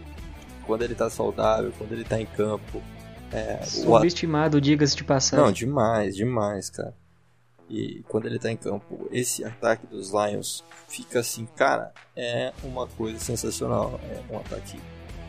Quando 0.66 0.84
ele 0.84 0.94
está 0.94 1.10
saudável, 1.10 1.74
quando 1.78 1.94
ele 1.94 2.04
está 2.04 2.22
em 2.22 2.26
campo. 2.26 2.82
É, 3.32 3.64
Subestimado, 3.64 4.58
o... 4.58 4.62
diga-se 4.62 4.96
de 4.96 5.04
passagem. 5.04 5.46
Não, 5.46 5.52
demais, 5.52 6.16
demais, 6.16 6.70
cara. 6.70 6.96
E 7.70 8.04
quando 8.08 8.26
ele 8.26 8.38
está 8.38 8.52
em 8.52 8.58
campo, 8.58 9.08
esse 9.12 9.46
ataque 9.46 9.86
dos 9.86 10.12
Lions 10.12 10.64
fica 10.88 11.20
assim, 11.20 11.46
cara, 11.56 11.94
é 12.16 12.52
uma 12.64 12.88
coisa 12.88 13.20
sensacional. 13.20 14.00
É 14.04 14.34
um 14.34 14.38
ataque 14.38 14.80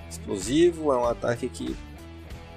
explosivo, 0.08 0.92
é 0.92 0.96
um 0.96 1.04
ataque 1.04 1.48
que 1.48 1.76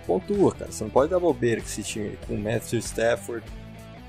pontua, 0.07 0.53
cara. 0.53 0.71
Você 0.71 0.83
não 0.83 0.91
pode 0.91 1.11
dar 1.11 1.19
bobeira 1.19 1.61
com 1.61 1.67
esse 1.67 1.83
time 1.83 2.17
com 2.25 2.35
o 2.35 2.39
Matthew 2.39 2.79
Stafford 2.79 3.45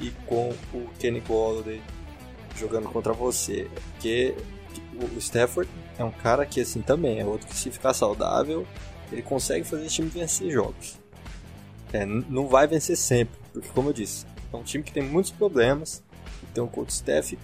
e 0.01 0.11
com 0.27 0.51
o 0.73 0.89
Kenny 0.99 1.21
Golladay 1.21 1.83
jogando 2.57 2.89
contra 2.89 3.13
você. 3.13 3.69
Porque 3.93 4.37
o 5.15 5.19
Stafford 5.19 5.69
é 5.99 6.05
um 6.05 6.13
cara 6.13 6.47
que, 6.47 6.61
assim, 6.61 6.83
também 6.83 7.21
é 7.21 7.25
outro 7.25 7.49
que, 7.49 7.57
se 7.57 7.71
ficar 7.71 7.95
saudável, 7.95 8.67
ele 9.11 9.23
consegue 9.23 9.65
fazer 9.65 9.87
esse 9.87 9.97
time 9.97 10.09
vencer 10.09 10.51
jogos. 10.51 10.99
É, 11.93 12.05
não 12.05 12.49
vai 12.49 12.67
vencer 12.67 12.97
sempre, 12.97 13.39
porque, 13.53 13.69
como 13.69 13.91
eu 13.91 13.93
disse, 13.93 14.27
é 14.57 14.59
um 14.59 14.63
time 14.63 14.85
que 14.85 14.93
tem 14.93 15.03
muitos 15.03 15.33
problemas, 15.33 16.03
tem 16.53 16.63
um 16.63 16.69
coach 16.69 16.91
staff 16.91 17.39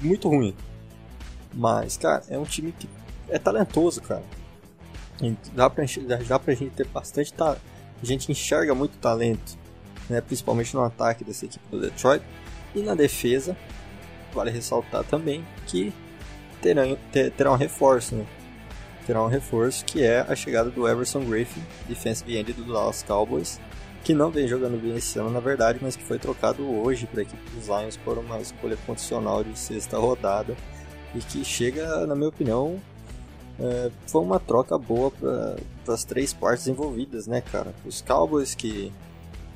muito 0.00 0.28
ruim. 0.28 0.54
Mas, 1.52 1.96
cara, 1.96 2.22
é 2.28 2.38
um 2.38 2.44
time 2.44 2.72
que 2.72 2.88
é 3.28 3.38
talentoso, 3.38 4.02
cara. 4.02 4.24
Dá 5.54 5.70
pra, 5.70 5.84
dá 6.28 6.38
pra 6.38 6.54
gente 6.54 6.74
ter 6.74 6.86
bastante 6.86 7.32
talento. 7.32 7.60
A 8.02 8.06
gente 8.06 8.30
enxerga 8.30 8.74
muito 8.74 8.98
talento 8.98 9.56
né, 10.08 10.20
principalmente 10.20 10.74
no 10.74 10.82
ataque 10.82 11.24
dessa 11.24 11.44
equipe 11.44 11.64
do 11.70 11.80
Detroit. 11.80 12.24
E 12.74 12.82
na 12.82 12.94
defesa, 12.94 13.56
vale 14.32 14.50
ressaltar 14.50 15.04
também 15.04 15.44
que 15.66 15.92
terão, 16.60 16.98
ter, 17.12 17.30
terá 17.32 17.52
um 17.52 17.56
reforço, 17.56 18.16
né? 18.16 18.26
terá 19.06 19.22
um 19.22 19.28
reforço 19.28 19.84
que 19.84 20.02
é 20.02 20.20
a 20.20 20.34
chegada 20.34 20.70
do 20.70 20.88
Everson 20.88 21.24
Griffin, 21.24 21.62
defensive 21.86 22.36
end 22.36 22.52
do 22.54 22.64
Dallas 22.64 23.02
Cowboys, 23.02 23.60
que 24.04 24.12
não 24.12 24.30
vem 24.30 24.46
jogando 24.46 24.80
bem 24.80 24.94
esse 24.96 25.18
ano 25.18 25.30
na 25.30 25.40
verdade, 25.40 25.78
mas 25.80 25.96
que 25.96 26.04
foi 26.04 26.18
trocado 26.18 26.62
hoje 26.62 27.06
para 27.06 27.20
a 27.20 27.22
equipe 27.22 27.50
dos 27.50 27.66
Lions 27.66 27.96
por 27.96 28.18
uma 28.18 28.38
escolha 28.38 28.76
condicional 28.86 29.42
de 29.42 29.58
sexta 29.58 29.98
rodada 29.98 30.54
e 31.14 31.20
que 31.20 31.42
chega, 31.42 32.06
na 32.06 32.14
minha 32.14 32.28
opinião, 32.28 32.78
é, 33.58 33.90
foi 34.06 34.20
uma 34.20 34.38
troca 34.38 34.76
boa 34.76 35.10
para 35.10 35.56
as 35.94 36.04
três 36.04 36.34
partes 36.34 36.68
envolvidas, 36.68 37.26
né, 37.26 37.40
cara? 37.40 37.74
Os 37.84 38.02
Cowboys 38.02 38.54
que 38.54 38.92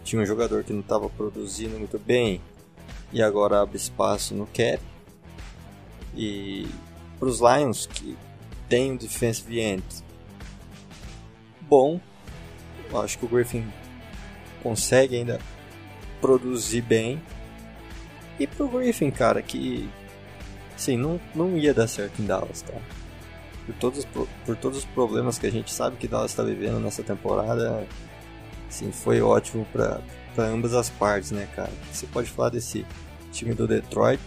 tinha 0.03 0.23
um 0.23 0.27
jogador 0.27 0.65
que 0.65 0.73
não 0.73 0.81
estava 0.81 1.11
produzindo 1.11 1.79
muito 1.79 1.99
bem 1.99 2.41
e 3.13 3.23
agora 3.23 3.61
abre 3.61 3.77
espaço 3.77 4.35
no 4.35 4.47
cap. 4.47 4.81
E 6.17 6.67
para 7.19 7.29
os 7.29 7.41
Lions, 7.41 7.87
que 7.87 8.17
tem 8.67 8.93
um 8.93 8.97
defensive 8.97 9.61
end 9.61 9.85
bom, 11.61 12.01
acho 12.95 13.19
que 13.19 13.27
o 13.27 13.29
Griffin 13.29 13.71
consegue 14.63 15.17
ainda 15.17 15.39
produzir 16.21 16.83
bem. 16.83 17.21
E 18.39 18.47
pro 18.47 18.69
Griffin, 18.69 19.11
cara, 19.11 19.43
que 19.43 19.89
assim, 20.77 20.97
não, 20.97 21.21
não 21.35 21.57
ia 21.57 21.75
dar 21.75 21.89
certo 21.89 22.23
em 22.23 22.27
Dallas, 22.27 22.63
tá? 22.63 22.75
Por 23.67 23.75
todos, 23.75 24.05
por 24.05 24.57
todos 24.57 24.79
os 24.79 24.85
problemas 24.85 25.39
que 25.39 25.47
a 25.47 25.51
gente 25.51 25.73
sabe 25.73 25.97
que 25.97 26.09
Dallas 26.09 26.31
está 26.31 26.43
vivendo 26.43 26.81
nessa 26.81 27.03
temporada, 27.03 27.87
Sim, 28.69 28.93
foi 28.93 29.21
ótimo 29.21 29.67
para 29.73 30.01
ambas 30.37 30.75
as 30.75 30.91
partes, 30.91 31.31
né, 31.31 31.49
cara? 31.55 31.73
Você 31.91 32.07
pode 32.07 32.31
falar 32.31 32.51
desse 32.51 32.85
time 33.33 33.55
do 33.55 33.67
Detroit. 33.67 34.21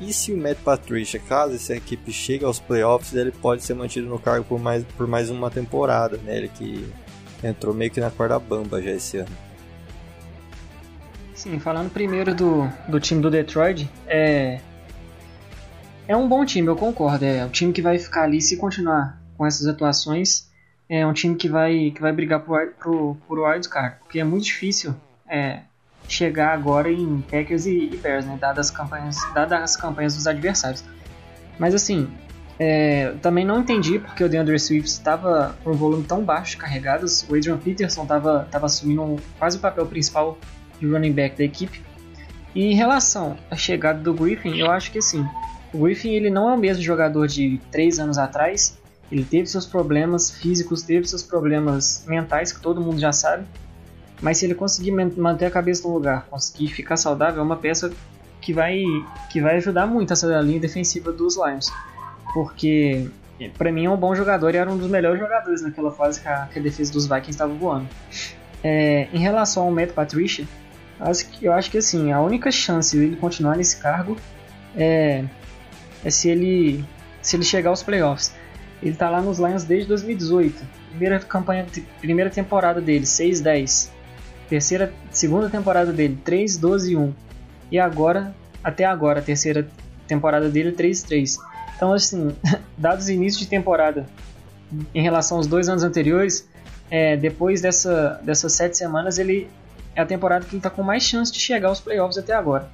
E 0.00 0.12
se 0.12 0.32
o 0.32 0.36
Matt 0.36 0.58
Patricia, 0.58 1.20
caso 1.20 1.54
essa 1.54 1.74
equipe 1.74 2.12
chegue 2.12 2.44
aos 2.44 2.58
playoffs, 2.58 3.14
ele 3.14 3.32
pode 3.32 3.62
ser 3.62 3.74
mantido 3.74 4.06
no 4.06 4.18
cargo 4.18 4.44
por 4.46 4.58
mais, 4.58 4.84
por 4.96 5.06
mais 5.06 5.28
uma 5.28 5.50
temporada, 5.50 6.16
né? 6.18 6.38
Ele 6.38 6.48
que 6.48 6.90
entrou 7.42 7.74
meio 7.74 7.90
que 7.90 8.00
na 8.00 8.10
corda 8.10 8.38
bamba 8.38 8.82
já 8.82 8.92
esse 8.92 9.18
ano. 9.18 9.49
Sim, 11.40 11.58
falando 11.58 11.90
primeiro 11.90 12.34
do, 12.34 12.70
do 12.86 13.00
time 13.00 13.22
do 13.22 13.30
Detroit, 13.30 13.88
é, 14.06 14.60
é 16.06 16.14
um 16.14 16.28
bom 16.28 16.44
time, 16.44 16.68
eu 16.68 16.76
concordo. 16.76 17.24
É 17.24 17.46
o 17.46 17.48
time 17.48 17.72
que 17.72 17.80
vai 17.80 17.98
ficar 17.98 18.24
ali 18.24 18.42
se 18.42 18.58
continuar 18.58 19.18
com 19.38 19.46
essas 19.46 19.66
atuações 19.66 20.50
é 20.86 21.06
um 21.06 21.14
time 21.14 21.36
que 21.36 21.48
vai, 21.48 21.92
que 21.92 22.00
vai 22.02 22.12
brigar 22.12 22.40
por, 22.40 22.74
pro, 22.78 23.16
por 23.26 23.38
wildcard, 23.38 23.96
porque 24.00 24.20
é 24.20 24.24
muito 24.24 24.44
difícil 24.44 24.94
é, 25.26 25.60
chegar 26.06 26.52
agora 26.52 26.92
em 26.92 27.22
Packers 27.22 27.64
e, 27.64 27.88
e 27.90 27.96
Bears, 27.96 28.26
né, 28.26 28.36
dadas 28.38 28.66
as 28.66 28.70
campanhas, 28.70 29.16
dadas 29.32 29.62
as 29.62 29.76
campanhas 29.78 30.14
dos 30.14 30.26
adversários. 30.26 30.84
Mas 31.58 31.74
assim, 31.74 32.06
é, 32.58 33.14
também 33.22 33.46
não 33.46 33.60
entendi 33.60 33.98
porque 33.98 34.22
o 34.22 34.28
DeAndre 34.28 34.60
Swift 34.60 34.90
estava 34.90 35.56
com 35.64 35.70
um 35.70 35.74
volume 35.74 36.04
tão 36.04 36.22
baixo 36.22 36.50
de 36.50 36.56
carregadas, 36.58 37.26
o 37.30 37.34
Adrian 37.34 37.56
Peterson 37.56 38.02
estava 38.02 38.46
assumindo 38.52 39.02
um, 39.02 39.16
quase 39.38 39.56
o 39.56 39.60
papel 39.60 39.86
principal 39.86 40.36
running 40.86 41.12
back 41.12 41.36
da 41.36 41.44
equipe. 41.44 41.82
E 42.54 42.66
em 42.66 42.74
relação 42.74 43.36
à 43.50 43.56
chegada 43.56 44.00
do 44.00 44.12
Griffin, 44.12 44.58
eu 44.58 44.70
acho 44.70 44.90
que 44.90 44.98
assim, 44.98 45.24
o 45.72 45.78
Griffin 45.78 46.10
ele 46.10 46.30
não 46.30 46.50
é 46.50 46.54
o 46.54 46.58
mesmo 46.58 46.82
jogador 46.82 47.28
de 47.28 47.60
3 47.70 48.00
anos 48.00 48.18
atrás, 48.18 48.78
ele 49.10 49.24
teve 49.24 49.46
seus 49.46 49.66
problemas 49.66 50.30
físicos, 50.30 50.82
teve 50.82 51.06
seus 51.06 51.22
problemas 51.22 52.04
mentais, 52.06 52.52
que 52.52 52.60
todo 52.60 52.80
mundo 52.80 52.98
já 52.98 53.12
sabe. 53.12 53.44
Mas 54.22 54.38
se 54.38 54.44
ele 54.44 54.54
conseguir 54.54 54.92
manter 54.92 55.46
a 55.46 55.50
cabeça 55.50 55.86
no 55.88 55.94
lugar, 55.94 56.26
conseguir 56.28 56.68
ficar 56.68 56.96
saudável, 56.96 57.40
é 57.40 57.42
uma 57.42 57.56
peça 57.56 57.90
que 58.40 58.52
vai, 58.52 58.84
que 59.30 59.40
vai 59.40 59.56
ajudar 59.56 59.86
muito 59.86 60.12
essa 60.12 60.26
linha 60.40 60.60
defensiva 60.60 61.10
dos 61.10 61.36
Lions. 61.36 61.72
Porque, 62.32 63.08
para 63.56 63.72
mim, 63.72 63.86
é 63.86 63.90
um 63.90 63.96
bom 63.96 64.14
jogador 64.14 64.54
e 64.54 64.58
era 64.58 64.70
um 64.70 64.76
dos 64.76 64.88
melhores 64.88 65.18
jogadores 65.18 65.62
naquela 65.62 65.90
fase 65.90 66.20
que 66.20 66.28
a, 66.28 66.46
que 66.52 66.58
a 66.58 66.62
defesa 66.62 66.92
dos 66.92 67.06
Vikings 67.06 67.30
estava 67.30 67.52
voando. 67.52 67.88
É, 68.62 69.08
em 69.12 69.18
relação 69.18 69.64
ao 69.64 69.70
Matt 69.72 69.92
Patricia, 69.92 70.46
eu 71.40 71.52
acho 71.52 71.70
que 71.70 71.78
assim, 71.78 72.12
a 72.12 72.20
única 72.20 72.50
chance 72.50 72.96
de 72.96 73.04
ele 73.04 73.16
continuar 73.16 73.56
nesse 73.56 73.76
cargo 73.78 74.16
é, 74.76 75.24
é 76.04 76.10
se 76.10 76.28
ele 76.28 76.84
se 77.22 77.36
ele 77.36 77.44
chegar 77.44 77.70
aos 77.70 77.82
playoffs. 77.82 78.34
Ele 78.82 78.94
tá 78.94 79.10
lá 79.10 79.20
nos 79.20 79.38
Lions 79.38 79.64
desde 79.64 79.88
2018. 79.88 80.62
Primeira 80.90 81.18
campanha, 81.20 81.66
primeira 82.00 82.30
temporada 82.30 82.80
dele, 82.80 83.04
6-10. 83.04 83.90
Terceira, 84.48 84.92
segunda 85.10 85.50
temporada 85.50 85.92
dele, 85.92 86.18
3-12-1. 86.24 87.12
E 87.70 87.78
agora, 87.78 88.34
até 88.64 88.84
agora, 88.84 89.20
a 89.20 89.22
terceira 89.22 89.68
temporada 90.06 90.48
dele, 90.48 90.72
3-3. 90.72 91.36
Então, 91.76 91.92
assim, 91.92 92.34
dados 92.76 93.08
início 93.08 93.40
de 93.40 93.46
temporada 93.46 94.06
em 94.94 95.02
relação 95.02 95.36
aos 95.36 95.46
dois 95.46 95.68
anos 95.68 95.82
anteriores, 95.82 96.48
é, 96.90 97.16
depois 97.16 97.60
dessa, 97.60 98.20
dessas 98.24 98.52
sete 98.52 98.76
semanas, 98.76 99.18
ele 99.18 99.48
é 100.00 100.02
a 100.02 100.06
temporada 100.06 100.44
que 100.44 100.50
ele 100.50 100.58
está 100.58 100.70
com 100.70 100.82
mais 100.82 101.02
chance 101.02 101.32
de 101.32 101.38
chegar 101.38 101.68
aos 101.68 101.80
playoffs 101.80 102.18
até 102.18 102.32
agora. 102.32 102.68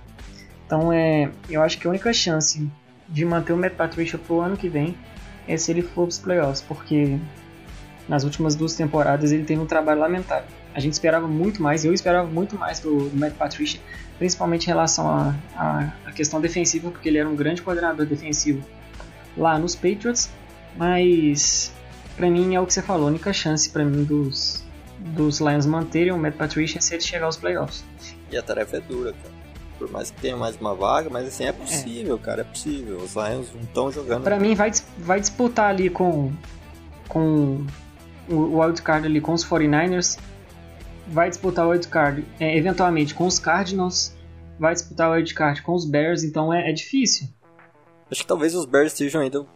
Então 0.66 0.92
é, 0.92 1.30
eu 1.48 1.62
acho 1.62 1.78
que 1.78 1.86
a 1.86 1.90
única 1.90 2.12
chance 2.12 2.68
de 3.08 3.24
manter 3.24 3.52
o 3.52 3.56
Matt 3.56 3.74
Patricia 3.74 4.18
pro 4.18 4.40
ano 4.40 4.56
que 4.56 4.68
vem 4.68 4.96
é 5.46 5.56
se 5.56 5.70
ele 5.70 5.82
for 5.82 6.04
pros 6.04 6.18
playoffs, 6.18 6.60
porque 6.60 7.18
nas 8.08 8.24
últimas 8.24 8.54
duas 8.54 8.74
temporadas 8.74 9.32
ele 9.32 9.44
teve 9.44 9.60
um 9.60 9.66
trabalho 9.66 10.00
lamentável. 10.00 10.48
A 10.74 10.80
gente 10.80 10.92
esperava 10.92 11.26
muito 11.26 11.62
mais, 11.62 11.84
eu 11.84 11.92
esperava 11.94 12.28
muito 12.28 12.56
mais 12.56 12.80
do, 12.80 13.08
do 13.08 13.16
Matt 13.16 13.34
Patricia, 13.34 13.80
principalmente 14.18 14.64
em 14.64 14.68
relação 14.68 15.08
à 15.56 16.12
questão 16.14 16.40
defensiva, 16.40 16.90
porque 16.90 17.08
ele 17.08 17.18
era 17.18 17.28
um 17.28 17.36
grande 17.36 17.62
coordenador 17.62 18.06
defensivo 18.06 18.62
lá 19.36 19.58
nos 19.58 19.74
Patriots, 19.74 20.30
mas 20.76 21.72
para 22.16 22.30
mim 22.30 22.54
é 22.54 22.60
o 22.60 22.66
que 22.66 22.74
você 22.74 22.82
falou, 22.82 23.06
a 23.06 23.10
única 23.10 23.32
chance 23.32 23.70
para 23.70 23.84
mim 23.84 24.04
dos, 24.04 24.65
dos 25.14 25.40
Lions 25.40 25.66
manterem 25.66 26.12
o 26.12 26.18
Matt 26.18 26.36
Patricia 26.36 26.80
se 26.80 26.94
ele 26.94 27.02
chegar 27.02 27.26
aos 27.26 27.36
playoffs. 27.36 27.84
E 28.30 28.36
a 28.36 28.42
tarefa 28.42 28.78
é 28.78 28.80
dura, 28.80 29.12
cara. 29.12 29.36
Por 29.78 29.90
mais 29.90 30.10
que 30.10 30.20
tenha 30.20 30.36
mais 30.36 30.56
uma 30.56 30.74
vaga, 30.74 31.10
mas 31.10 31.28
assim, 31.28 31.44
é 31.44 31.52
possível, 31.52 32.16
é. 32.16 32.18
cara, 32.18 32.40
é 32.40 32.44
possível. 32.44 32.96
Os 32.96 33.14
Lions 33.14 33.52
não 33.52 33.60
estão 33.62 33.92
jogando. 33.92 34.22
Para 34.22 34.38
mim, 34.38 34.54
vai, 34.54 34.72
vai 34.98 35.20
disputar 35.20 35.68
ali 35.68 35.90
com, 35.90 36.32
com 37.08 37.66
o 38.28 38.58
wildcard 38.58 39.06
ali 39.06 39.20
com 39.20 39.34
os 39.34 39.44
49ers. 39.44 40.18
Vai 41.08 41.28
disputar 41.28 41.66
o 41.66 41.70
wildcard 41.70 42.24
é, 42.40 42.56
eventualmente 42.56 43.14
com 43.14 43.26
os 43.26 43.38
Cardinals. 43.38 44.14
Vai 44.58 44.72
disputar 44.72 45.10
o 45.10 45.12
wildcard 45.12 45.60
com 45.62 45.74
os 45.74 45.84
Bears, 45.84 46.24
então 46.24 46.52
é, 46.52 46.70
é 46.70 46.72
difícil. 46.72 47.28
Acho 48.10 48.22
que 48.22 48.26
talvez 48.26 48.54
os 48.54 48.64
Bears 48.64 48.92
estejam 48.92 49.20
ainda 49.20 49.42
um 49.42 49.46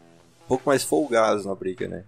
pouco 0.47 0.65
mais 0.67 0.85
folgados 0.85 1.47
na 1.47 1.55
briga, 1.55 1.89
né? 1.89 2.05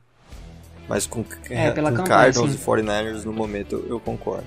Mas 0.89 1.07
com, 1.07 1.25
é, 1.49 1.71
com 1.71 1.83
campanha, 1.83 2.03
Cardinals 2.05 2.53
sim. 2.53 2.59
e 2.61 2.61
49ers 2.61 3.25
no 3.25 3.33
momento 3.33 3.77
eu, 3.77 3.89
eu 3.89 4.01
concordo. 4.01 4.47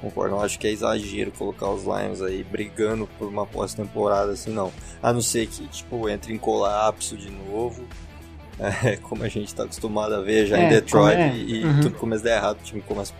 Concordo, 0.00 0.36
não 0.36 0.42
acho 0.42 0.58
que 0.58 0.66
é 0.66 0.70
exagero 0.70 1.32
colocar 1.32 1.68
os 1.70 1.82
Lions 1.82 2.22
aí 2.22 2.44
brigando 2.44 3.08
por 3.18 3.28
uma 3.28 3.44
pós-temporada 3.44 4.32
assim, 4.32 4.52
não. 4.52 4.72
A 5.02 5.12
não 5.12 5.20
ser 5.20 5.46
que, 5.48 5.66
tipo, 5.66 6.08
entre 6.08 6.32
em 6.32 6.38
colapso 6.38 7.16
de 7.16 7.30
novo, 7.30 7.84
é, 8.84 8.96
como 8.96 9.24
a 9.24 9.28
gente 9.28 9.48
está 9.48 9.64
acostumado 9.64 10.14
a 10.14 10.20
ver 10.20 10.46
já 10.46 10.56
é, 10.56 10.66
em 10.66 10.68
Detroit 10.68 11.18
é. 11.18 11.36
e, 11.36 11.64
uhum. 11.64 11.80
tudo 11.80 11.96
começa 11.96 12.22
a 12.22 12.30
dar 12.30 12.36
errado, 12.36 12.60
o 12.60 12.64
time 12.64 12.80
começa 12.80 13.12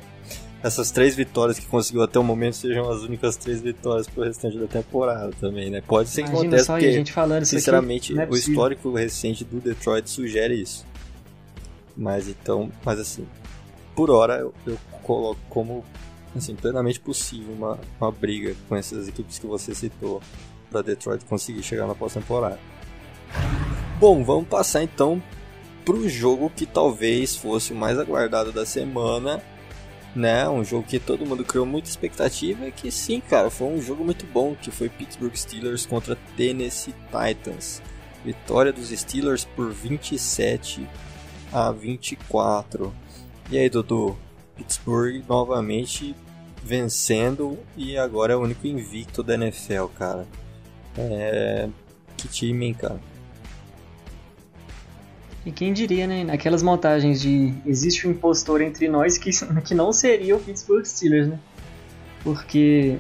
essas 0.63 0.91
três 0.91 1.15
vitórias 1.15 1.59
que 1.59 1.67
conseguiu 1.67 2.03
até 2.03 2.19
o 2.19 2.25
momento 2.25 2.57
sejam 2.57 2.91
as 2.91 3.03
únicas 3.03 3.37
três 3.37 3.61
vitórias 3.61 4.09
pro 4.09 4.25
restante 4.25 4.59
da 4.59 4.67
temporada 4.67 5.31
também, 5.41 5.71
né? 5.71 5.81
Pode 5.81 6.09
ser 6.09 6.23
que 6.23 6.31
Imagina 6.31 6.57
aconteça, 6.57 6.73
porque, 6.73 6.93
gente 6.93 7.13
falando 7.13 7.45
sinceramente, 7.45 8.19
é 8.19 8.27
o 8.29 8.35
histórico 8.35 8.93
recente 8.93 9.45
do 9.45 9.61
Detroit 9.61 10.11
sugere 10.11 10.61
isso. 10.61 10.85
Mas 11.99 12.29
então, 12.29 12.71
mas 12.85 13.01
assim, 13.01 13.27
por 13.95 14.11
hora 14.11 14.37
eu, 14.37 14.55
eu 14.65 14.79
coloco 15.03 15.41
como 15.49 15.85
assim, 16.37 16.55
plenamente 16.55 17.01
possível 17.01 17.53
uma, 17.53 17.79
uma 18.01 18.13
briga 18.13 18.55
com 18.69 18.77
essas 18.77 19.09
equipes 19.09 19.39
que 19.39 19.47
você 19.47 19.75
citou 19.75 20.23
para 20.71 20.83
Detroit 20.83 21.25
conseguir 21.25 21.63
chegar 21.63 21.87
na 21.87 21.95
pós-temporada. 21.95 22.59
Bom, 23.99 24.23
vamos 24.23 24.47
passar 24.47 24.83
então 24.83 25.21
pro 25.85 26.09
jogo 26.09 26.53
que 26.55 26.67
talvez 26.67 27.35
fosse 27.35 27.73
o 27.73 27.77
mais 27.77 27.99
aguardado 27.99 28.53
da 28.53 28.65
semana 28.65 29.43
né? 30.15 30.49
Um 30.49 30.65
jogo 30.65 30.87
que 30.87 30.99
todo 30.99 31.27
mundo 31.27 31.45
criou 31.45 31.67
muita 31.67 31.89
expectativa 31.89 32.67
e 32.67 32.73
que 32.73 32.91
sim, 32.91 33.21
cara, 33.21 33.51
foi 33.51 33.69
um 33.69 33.81
jogo 33.81 34.05
muito 34.05 34.27
bom, 34.27 34.55
que 34.55 34.71
foi 34.71 34.89
Pittsburgh 34.89 35.35
Steelers 35.35 35.87
contra 35.87 36.17
Tennessee 36.37 36.95
Titans. 37.07 37.83
Vitória 38.25 38.73
dos 38.73 38.89
Steelers 38.89 39.45
por 39.45 39.71
27 39.71 40.87
a 41.53 41.71
24. 41.71 42.93
E 43.51 43.59
aí, 43.59 43.69
Dudu? 43.69 44.17
Pittsburgh 44.57 45.23
novamente 45.29 46.15
vencendo 46.63 47.59
e 47.77 47.97
agora 47.97 48.33
é 48.33 48.37
o 48.37 48.41
único 48.41 48.67
invicto 48.67 49.23
da 49.23 49.35
NFL, 49.35 49.87
cara. 49.97 50.27
É... 50.97 51.69
Que 52.17 52.27
time, 52.27 52.67
hein, 52.67 52.75
cara? 52.75 53.01
E 55.47 55.53
quem 55.53 55.73
diria, 55.73 56.07
né? 56.07 56.25
Naquelas 56.25 56.63
montagens 56.63 57.21
de 57.21 57.55
existe 57.65 58.07
um 58.07 58.11
impostor 58.11 58.61
entre 58.61 58.89
nós 58.89 59.17
que, 59.17 59.31
que 59.65 59.75
não 59.75 59.93
seria 59.93 60.37
o 60.37 60.41
Pittsburgh 60.41 60.85
Steelers, 60.85 61.29
né? 61.29 61.39
Porque 62.23 62.99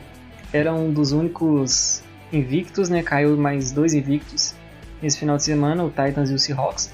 era 0.52 0.72
um 0.72 0.92
dos 0.92 1.12
únicos 1.12 2.02
invictos, 2.32 2.88
né? 2.88 3.02
Caiu 3.02 3.36
mais 3.36 3.72
dois 3.72 3.92
invictos 3.92 4.54
nesse 5.02 5.18
final 5.18 5.36
de 5.36 5.42
semana, 5.42 5.84
o 5.84 5.90
Titans 5.90 6.30
e 6.30 6.34
o 6.34 6.38
Seahawks. 6.38 6.90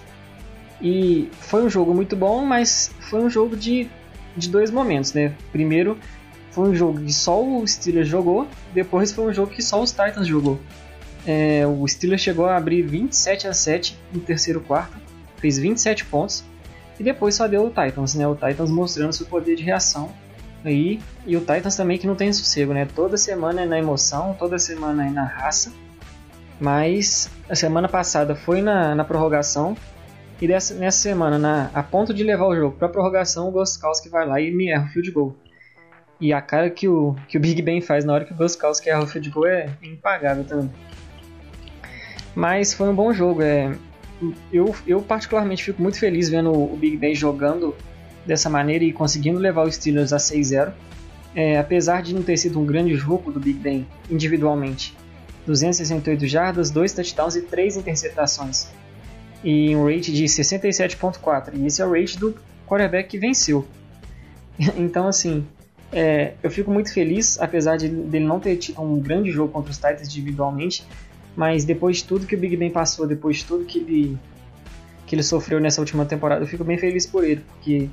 E 0.85 1.31
foi 1.40 1.64
um 1.64 1.70
jogo 1.70 1.94
muito 1.94 2.14
bom, 2.14 2.44
mas 2.44 2.92
foi 3.09 3.20
um 3.20 3.31
jogo 3.31 3.57
de, 3.57 3.88
de 4.37 4.49
dois 4.49 4.70
momentos, 4.70 5.14
né? 5.14 5.35
Primeiro, 5.51 5.99
foi 6.51 6.68
um 6.68 6.75
jogo 6.75 7.01
que 7.01 7.12
só 7.12 7.42
o 7.42 7.66
Steelers 7.66 8.07
jogou, 8.07 8.47
depois 8.73 9.11
foi 9.11 9.25
um 9.25 9.33
jogo 9.33 9.51
que 9.51 9.62
só 9.62 9.83
os 9.83 9.90
Titans 9.90 10.27
jogou. 10.27 10.61
É, 11.27 11.66
o 11.66 11.88
Steelers 11.88 12.20
chegou 12.20 12.44
a 12.44 12.57
abrir 12.57 12.83
27 12.83 13.49
a 13.49 13.55
7 13.55 13.99
no 14.12 14.20
terceiro 14.20 14.61
quarto 14.61 15.05
fez 15.44 15.59
27 15.59 16.07
pontos 16.07 16.42
e 16.99 17.03
depois 17.03 17.35
só 17.35 17.47
deu 17.47 17.66
o 17.66 17.68
Titans, 17.68 18.14
né? 18.14 18.27
O 18.27 18.35
Titans 18.35 18.70
mostrando 18.70 19.12
seu 19.12 19.27
poder 19.27 19.57
de 19.57 19.62
reação 19.62 20.11
aí 20.64 21.01
e 21.27 21.37
o 21.37 21.40
Titans 21.40 21.77
também 21.77 21.99
que 21.99 22.07
não 22.07 22.14
tem 22.14 22.33
sossego, 22.33 22.73
né? 22.73 22.87
Toda 22.94 23.18
semana 23.18 23.61
é 23.61 23.66
na 23.66 23.79
emoção, 23.79 24.35
toda 24.38 24.59
semana 24.59 25.07
é 25.07 25.11
na 25.11 25.25
raça. 25.25 25.70
Mas 26.59 27.29
a 27.47 27.55
semana 27.55 27.88
passada 27.88 28.35
foi 28.35 28.62
na, 28.62 28.94
na 28.94 29.05
prorrogação 29.05 29.77
e 30.44 30.46
dessa, 30.46 30.74
nessa 30.74 30.98
semana, 30.98 31.38
na, 31.38 31.70
a 31.72 31.83
ponto 31.83 32.12
de 32.12 32.22
levar 32.22 32.46
o 32.46 32.54
jogo 32.54 32.76
para 32.76 32.87
prorrogação, 32.87 33.48
o 33.48 33.50
Goskowski 33.50 34.11
vai 34.11 34.26
lá 34.26 34.38
e 34.38 34.50
me 34.50 34.68
erra 34.68 34.85
o 34.85 34.88
field 34.88 35.11
goal. 35.11 35.35
E 36.20 36.35
a 36.35 36.42
cara 36.42 36.68
que 36.68 36.87
o, 36.87 37.16
que 37.26 37.38
o 37.38 37.40
Big 37.40 37.62
Ben 37.62 37.80
faz 37.80 38.04
na 38.04 38.12
hora 38.12 38.26
que 38.26 38.35
o 38.35 38.37
Goskowski 38.37 38.90
erra 38.90 39.02
o 39.02 39.07
field 39.07 39.30
goal 39.30 39.46
é 39.46 39.70
impagável 39.83 40.44
também. 40.44 40.70
Mas 42.35 42.74
foi 42.74 42.90
um 42.90 42.94
bom 42.94 43.11
jogo. 43.11 43.40
É, 43.40 43.74
eu, 44.52 44.76
eu 44.87 45.00
particularmente 45.00 45.64
fico 45.64 45.80
muito 45.80 45.98
feliz 45.98 46.28
vendo 46.28 46.52
o 46.52 46.76
Big 46.76 46.98
Ben 46.98 47.14
jogando 47.14 47.74
dessa 48.26 48.50
maneira 48.50 48.85
e 48.85 48.92
conseguindo 48.92 49.38
levar 49.38 49.66
os 49.66 49.76
Steelers 49.76 50.12
a 50.12 50.18
6-0. 50.18 50.74
É, 51.35 51.59
apesar 51.59 52.02
de 52.02 52.14
não 52.14 52.22
ter 52.22 52.37
sido 52.37 52.61
um 52.61 52.66
grande 52.66 52.94
jogo 52.94 53.33
do 53.33 53.40
Big 53.40 53.59
Ben 53.59 53.87
individualmente. 54.11 54.94
268 55.46 56.26
jardas, 56.26 56.70
2 56.70 56.92
touchdowns 56.92 57.35
e 57.35 57.40
3 57.40 57.78
interceptações. 57.78 58.68
E 59.44 59.76
um 59.76 59.85
rate 59.85 60.12
de 60.12 60.24
67.4. 60.24 61.50
E 61.54 61.66
esse 61.66 61.83
é 61.83 61.87
o 61.87 61.92
rate 61.92 62.18
do 62.18 62.35
quarterback 62.66 63.11
que 63.11 63.18
venceu. 63.18 63.66
então, 64.76 65.07
assim, 65.07 65.46
é, 65.92 66.35
eu 66.42 66.50
fico 66.50 66.70
muito 66.70 66.92
feliz, 66.92 67.38
apesar 67.40 67.76
de 67.76 67.88
dele 67.88 68.24
não 68.24 68.40
ter 68.40 68.57
tido 68.57 68.80
um 68.83 68.98
grande 68.98 69.30
jogo 69.30 69.52
contra 69.52 69.70
os 69.70 69.76
Titans 69.76 70.09
individualmente, 70.09 70.85
mas 71.37 71.64
depois 71.64 71.98
de 71.98 72.04
tudo 72.04 72.26
que 72.26 72.35
o 72.35 72.38
Big 72.38 72.57
Ben 72.57 72.70
passou, 72.70 73.07
depois 73.07 73.38
de 73.38 73.44
tudo 73.44 73.64
que 73.64 73.78
ele, 73.78 74.18
que 75.07 75.14
ele 75.14 75.22
sofreu 75.22 75.61
nessa 75.61 75.80
última 75.80 76.04
temporada, 76.04 76.42
eu 76.42 76.48
fico 76.48 76.64
bem 76.64 76.78
feliz 76.78 77.07
por 77.07 77.24
ele, 77.24 77.42
porque 77.52 77.88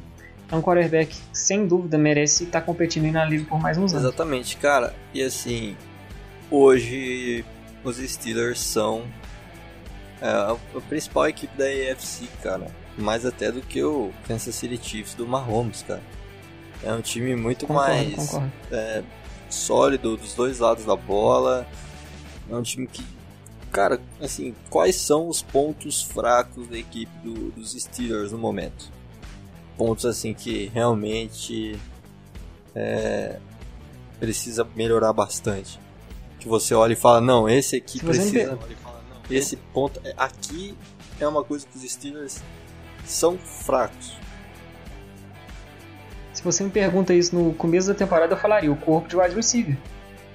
é 0.51 0.55
um 0.55 0.61
quarterback 0.61 1.15
que 1.15 1.37
sem 1.37 1.67
dúvida 1.67 1.97
merece 1.97 2.45
estar 2.45 2.61
competindo 2.61 3.11
na 3.11 3.23
liga 3.23 3.45
por 3.45 3.59
mais 3.59 3.77
uns 3.77 3.93
anos. 3.93 4.05
Exatamente, 4.05 4.57
cara. 4.57 4.93
E 5.13 5.21
assim, 5.21 5.75
hoje 6.49 7.45
os 7.83 7.97
Steelers 7.97 8.59
são 8.59 9.03
é, 10.21 10.27
a, 10.27 10.57
principal 10.87 11.27
equipe 11.27 11.55
da 11.57 11.65
AFC, 11.65 12.27
cara. 12.41 12.67
Mais 12.97 13.25
até 13.25 13.51
do 13.51 13.61
que 13.61 13.81
o 13.83 14.11
Kansas 14.27 14.53
City 14.53 14.79
Chiefs 14.81 15.13
do 15.13 15.25
Mahomes, 15.27 15.83
cara. 15.83 16.01
É 16.83 16.91
um 16.93 17.01
time 17.01 17.35
muito 17.35 17.65
concordo, 17.65 17.89
mais 17.91 18.15
concordo. 18.15 18.51
É, 18.71 19.03
sólido 19.49 20.17
dos 20.17 20.33
dois 20.33 20.59
lados 20.59 20.85
da 20.85 20.95
bola. 20.95 21.67
É 22.49 22.55
um 22.55 22.61
time 22.61 22.87
que 22.87 23.03
Cara, 23.71 24.01
assim, 24.19 24.53
quais 24.69 24.97
são 24.97 25.29
os 25.29 25.41
pontos 25.41 26.03
fracos 26.03 26.67
da 26.67 26.77
equipe 26.77 27.11
do, 27.23 27.51
dos 27.51 27.71
Steelers 27.71 28.33
no 28.33 28.37
momento? 28.37 28.91
Pontos 29.77 30.05
assim 30.05 30.33
que 30.33 30.69
realmente 30.73 31.79
é, 32.75 33.39
precisa 34.19 34.67
melhorar 34.75 35.13
bastante. 35.13 35.79
Que 36.37 36.49
você 36.49 36.73
olha 36.73 36.93
e 36.93 36.97
fala, 36.97 37.21
não, 37.21 37.47
esse 37.47 37.77
aqui 37.77 37.99
Se 37.99 38.05
precisa. 38.05 38.59
Esse 39.37 39.55
ponto. 39.55 39.99
É, 40.03 40.13
aqui 40.17 40.75
é 41.19 41.27
uma 41.27 41.43
coisa 41.43 41.65
que 41.65 41.77
os 41.77 41.89
Steelers 41.89 42.41
são 43.05 43.37
fracos. 43.37 44.17
Se 46.33 46.43
você 46.43 46.63
me 46.63 46.69
pergunta 46.69 47.13
isso 47.13 47.35
no 47.35 47.53
começo 47.53 47.87
da 47.87 47.93
temporada, 47.93 48.33
eu 48.33 48.37
falaria 48.37 48.71
o 48.71 48.75
corpo 48.75 49.07
de 49.07 49.15
wide 49.15 49.35
receiver. 49.35 49.77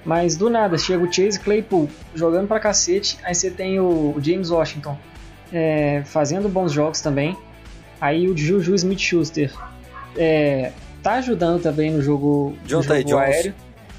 Mas 0.05 0.37
do 0.37 0.49
nada, 0.49 0.77
chega 0.77 1.03
o 1.03 1.11
Chase 1.11 1.39
Claypool 1.39 1.89
jogando 2.15 2.47
pra 2.47 2.59
cacete, 2.59 3.17
aí 3.23 3.35
você 3.35 3.51
tem 3.51 3.79
o 3.79 4.15
James 4.21 4.49
Washington 4.49 4.97
é, 5.51 6.01
fazendo 6.05 6.47
bons 6.47 6.71
jogos 6.71 7.01
também. 7.01 7.37
Aí 7.99 8.29
o 8.29 8.37
Juju 8.37 8.75
Smith-Schuster 8.75 9.51
é, 10.15 10.71
tá 11.01 11.13
ajudando 11.15 11.61
também 11.61 11.91
no 11.91 12.01
jogo, 12.01 12.55
John 12.65 12.77
no 12.77 12.83
jogo 12.83 13.17
aéreo. 13.17 13.53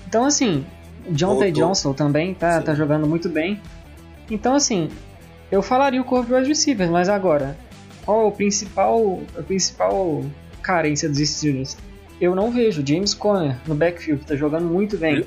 Então 0.07 0.25
assim, 0.25 0.65
John 1.11 1.39
Tay 1.39 1.53
Johnson 1.53 1.93
também 1.93 2.33
tá, 2.33 2.63
tá 2.63 2.75
jogando 2.75 3.07
muito 3.07 3.29
bem. 3.29 3.61
Então 4.31 4.55
assim, 4.55 4.91
eu 5.51 5.63
falaria 5.63 6.01
o 6.01 6.05
corpo 6.05 6.27
de 6.27 6.35
wide 6.35 6.49
receivers, 6.49 6.91
mas 6.91 7.09
agora, 7.09 7.57
qual 8.05 8.23
é 8.23 8.25
o 8.25 8.33
principal, 8.33 9.21
a 9.39 9.43
principal 9.43 10.25
carência 10.63 11.09
dos 11.09 11.19
Steelers? 11.19 11.77
Eu 12.21 12.35
não 12.35 12.51
vejo 12.51 12.85
James 12.87 13.15
Conner 13.15 13.57
no 13.67 13.75
backfield, 13.75 14.25
tá 14.25 14.35
jogando 14.35 14.67
muito 14.67 14.97
bem. 14.97 15.25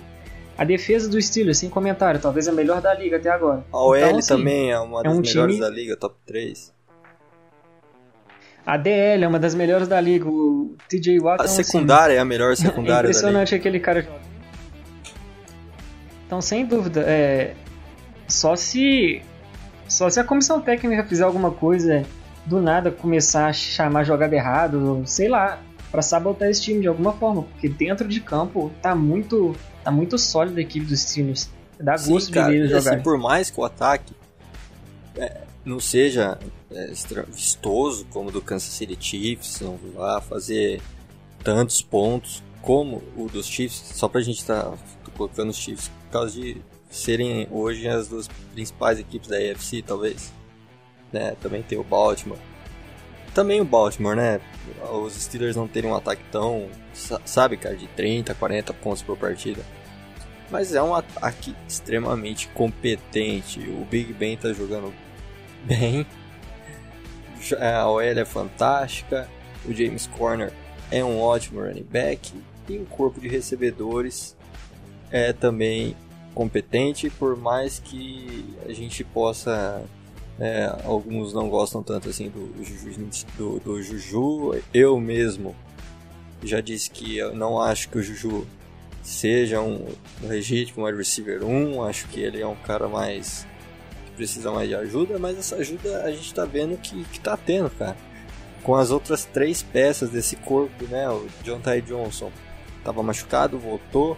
A 0.58 0.64
defesa 0.64 1.10
do 1.10 1.20
Steelers, 1.20 1.58
sem 1.58 1.70
comentário, 1.70 2.20
talvez 2.20 2.48
a 2.48 2.52
melhor 2.52 2.82
da 2.82 2.94
liga 2.94 3.18
até 3.18 3.30
agora. 3.30 3.66
A 3.72 3.78
OL 3.78 3.98
então, 3.98 4.18
assim, 4.18 4.28
também 4.28 4.72
é 4.72 4.80
uma 4.80 5.00
é 5.00 5.04
das 5.04 5.14
um 5.14 5.22
melhores 5.22 5.56
time... 5.56 5.68
da 5.68 5.74
liga, 5.74 5.96
top 5.96 6.16
3. 6.26 6.74
A 8.66 8.78
DL 8.78 9.24
é 9.24 9.28
uma 9.28 9.40
das 9.40 9.56
melhores 9.56 9.88
da 9.88 10.00
liga. 10.00 10.28
O 10.30 10.76
TJ 10.88 11.20
Watt 11.20 11.42
A 11.42 11.46
é 11.46 11.48
um, 11.48 11.50
secundária 11.50 12.14
assim, 12.14 12.18
é 12.18 12.20
a 12.20 12.26
melhor 12.26 12.56
secundária 12.56 13.08
é 13.08 13.10
impressionante 13.10 13.56
aquele 13.56 13.80
cara 13.80 14.08
Então, 16.28 16.42
sem 16.42 16.66
dúvida, 16.66 17.02
é... 17.08 17.56
só 18.32 18.56
se 18.56 19.22
só 19.88 20.10
se 20.10 20.20
a 20.20 20.24
comissão 20.24 20.62
técnica 20.62 21.04
fizer 21.04 21.24
alguma 21.24 21.52
coisa 21.52 22.04
do 22.46 22.62
nada 22.62 22.92
começar 22.92 23.48
a 23.48 23.54
chamar 23.54 24.04
jogada 24.04 24.36
errado, 24.36 25.04
sei 25.06 25.28
lá, 25.28 25.62
para 25.92 26.02
sabotar 26.02 26.50
esse 26.50 26.62
time 26.62 26.82
de 26.82 26.88
alguma 26.88 27.14
forma, 27.14 27.44
porque 27.44 27.68
dentro 27.68 28.08
de 28.08 28.22
campo 28.22 28.72
tá 28.82 28.96
muito 28.96 29.56
tá 29.84 29.92
muito 29.92 30.18
sólido 30.18 30.58
a 30.58 30.62
equipe 30.62 30.86
dos 30.86 31.02
Steelers. 31.02 31.50
Dá 31.80 31.94
gosto 31.94 32.28
Sim, 32.28 32.32
cara, 32.32 32.52
de 32.52 32.60
ver 32.60 32.68
jogar. 32.70 32.94
Assim, 32.94 33.04
por 33.04 33.18
mais 33.18 33.50
que 33.50 33.60
o 33.60 33.66
ataque 33.66 34.14
é, 35.18 35.42
não 35.66 35.80
seja 35.80 36.38
é, 36.72 36.94
vistoso 37.28 38.06
como 38.12 38.30
o 38.30 38.32
do 38.32 38.42
Kansas 38.42 38.70
City 38.74 38.98
Chiefs, 39.00 39.60
não 39.62 39.78
vá 39.94 40.22
fazer 40.22 40.82
tantos 41.44 41.82
pontos 41.82 42.44
como 42.62 43.02
o 43.18 43.28
dos 43.28 43.48
Chiefs, 43.48 43.92
só 43.96 44.08
pra 44.08 44.22
gente 44.22 44.40
estar 44.40 44.64
tá 44.64 44.78
colocando 45.18 45.50
os 45.50 45.58
Chiefs 45.58 45.90
por 45.90 46.12
causa 46.12 46.40
de 46.40 46.62
serem 46.92 47.48
hoje 47.50 47.88
as 47.88 48.10
duas 48.10 48.28
principais 48.54 49.00
equipes 49.00 49.30
da 49.30 49.38
AFC, 49.38 49.82
talvez. 49.82 50.32
Né? 51.12 51.36
Também 51.42 51.64
tem 51.64 51.80
o 51.80 51.84
Baltimore. 51.84 52.38
Também 53.34 53.62
o 53.62 53.66
Baltimore, 53.66 54.16
né? 54.16 54.42
Os 54.92 55.14
Steelers 55.14 55.56
não 55.56 55.68
terem 55.68 55.90
um 55.90 55.96
ataque 55.96 56.22
tão, 56.30 56.68
sabe, 57.26 57.56
cara, 57.56 57.76
de 57.76 57.88
30, 57.88 58.36
40 58.36 58.74
pontos 58.74 59.02
por 59.02 59.18
partida. 59.18 59.64
Mas 60.50 60.76
é 60.76 60.84
um 60.84 60.94
ataque 60.94 61.56
extremamente 61.66 62.50
competente. 62.50 63.62
O 63.70 63.86
Big 63.86 64.12
Ben 64.12 64.36
tá 64.36 64.52
jogando 64.52 64.94
bem. 65.64 66.06
A 67.58 67.88
OL 67.88 68.02
é 68.02 68.26
fantástica. 68.26 69.30
O 69.66 69.74
James 69.74 70.08
Corner 70.08 70.52
é 70.92 71.02
um 71.02 71.22
ótimo 71.22 71.62
running 71.62 71.88
back. 71.90 72.34
E 72.68 72.78
o 72.78 72.86
corpo 72.86 73.22
de 73.22 73.30
recebedores 73.30 74.36
é 75.10 75.32
também 75.32 75.96
competente, 76.34 77.10
por 77.10 77.36
mais 77.36 77.80
que 77.80 78.46
a 78.68 78.74
gente 78.74 79.04
possa. 79.04 79.84
É, 80.40 80.76
alguns 80.86 81.34
não 81.34 81.50
gostam 81.50 81.84
tanto 81.84 82.10
assim 82.10 82.30
do 82.30 82.52
do, 83.38 83.60
do 83.60 83.84
Juju. 83.84 84.60
Eu 84.74 85.00
mesmo 85.00 85.56
já 86.44 86.62
disse 86.62 86.90
que 86.90 87.18
eu 87.18 87.36
não 87.36 87.62
acho 87.62 87.90
que 87.90 87.98
o 87.98 88.04
Juju 88.04 88.48
seja 89.04 89.62
um, 89.62 89.88
legítimo 90.22 90.86
wide 90.86 90.98
receiver 90.98 91.44
1. 91.44 91.84
Acho 91.84 92.08
que 92.08 92.20
ele 92.20 92.42
é 92.42 92.48
um 92.48 92.56
cara 92.56 92.88
mais. 92.88 93.46
que 94.06 94.12
precisa 94.14 94.52
mais 94.52 94.68
de 94.70 94.76
ajuda, 94.76 95.20
mas 95.20 95.38
essa 95.38 95.56
ajuda 95.56 96.04
a 96.04 96.12
gente 96.12 96.26
está 96.26 96.46
vendo 96.46 96.78
que, 96.78 97.04
que 97.06 97.20
tá 97.20 97.38
tendo, 97.38 97.70
cara. 97.72 97.98
Com 98.64 98.76
as 98.76 98.92
outras 98.92 99.26
três 99.26 99.64
peças 99.64 100.10
desse 100.10 100.36
corpo, 100.36 100.86
né? 100.86 101.10
O 101.10 101.28
John 101.44 101.60
Ty 101.60 101.82
Johnson 101.82 102.32
estava 102.78 103.02
machucado, 103.02 103.58
voltou, 103.58 104.18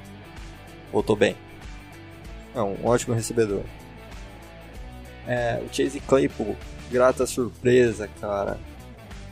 voltou 0.91 1.15
bem. 1.15 1.35
É 2.55 2.61
um 2.61 2.85
ótimo 2.85 3.15
recebedor. 3.15 3.63
É, 5.27 5.61
o 5.63 5.73
Chase 5.73 5.99
Claypool, 6.01 6.55
grata 6.91 7.25
surpresa, 7.25 8.09
cara. 8.19 8.57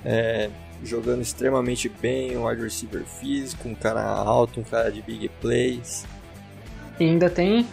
É, 0.03 0.49
jogando 0.83 1.21
extremamente 1.21 1.87
bem, 1.89 2.35
um 2.37 2.47
wide 2.47 2.63
receiver 2.63 3.03
físico, 3.05 3.67
um 3.67 3.75
cara 3.75 4.01
alto, 4.01 4.59
um 4.59 4.63
cara 4.63 4.91
de 4.91 5.01
big 5.01 5.29
plays. 5.39 6.05
E 6.99 7.03
ainda 7.03 7.29
tem, 7.29 7.67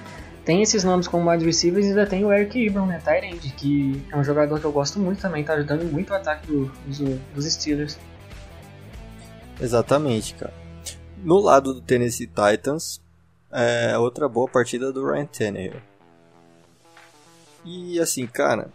tem 0.45 0.63
esses 0.63 0.85
nomes 0.85 1.09
como 1.09 1.31
wide 1.31 1.45
receivers 1.45 1.87
e 1.87 1.89
ainda 1.91 2.07
tem 2.07 2.25
o 2.25 2.33
Eric 2.33 2.67
Ebron, 2.67 2.87
né, 2.87 3.01
Tyrande, 3.03 3.51
que 3.51 4.03
é 4.13 4.17
um 4.17 4.25
jogador 4.25 4.61
que 4.61 4.65
eu 4.65 4.73
gosto 4.73 4.99
muito 4.99 5.21
também, 5.21 5.45
tá 5.45 5.55
ajudando 5.55 5.85
muito 5.91 6.11
o 6.11 6.17
ataque 6.17 6.47
do, 6.47 6.67
dos, 6.87 6.99
dos 7.35 7.45
Steelers. 7.53 7.99
Exatamente, 9.61 10.35
cara. 10.35 10.53
No 11.23 11.39
lado 11.39 11.75
do 11.75 11.81
Tennessee 11.81 12.29
Titans, 12.29 13.01
é 13.53 13.97
outra 13.99 14.29
boa 14.29 14.49
partida 14.49 14.93
do 14.93 15.07
Ryan 15.07 15.27
Tannehill. 15.27 15.83
E 17.65 17.99
assim, 18.01 18.27
cara, 18.27 18.69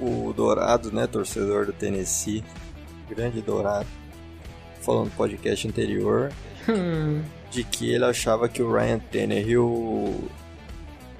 o 0.00 0.32
Dourado, 0.32 0.92
né, 0.92 1.06
torcedor 1.06 1.66
do 1.66 1.72
Tennessee, 1.72 2.44
grande 3.08 3.40
Dourado, 3.40 3.88
falando 4.80 5.06
no 5.06 5.10
podcast 5.12 5.66
anterior, 5.66 6.32
hum. 6.68 7.22
de 7.50 7.64
que 7.64 7.90
ele 7.90 8.04
achava 8.04 8.48
que 8.48 8.62
o 8.62 8.72
Ryan 8.72 8.98
Tannehill 8.98 10.28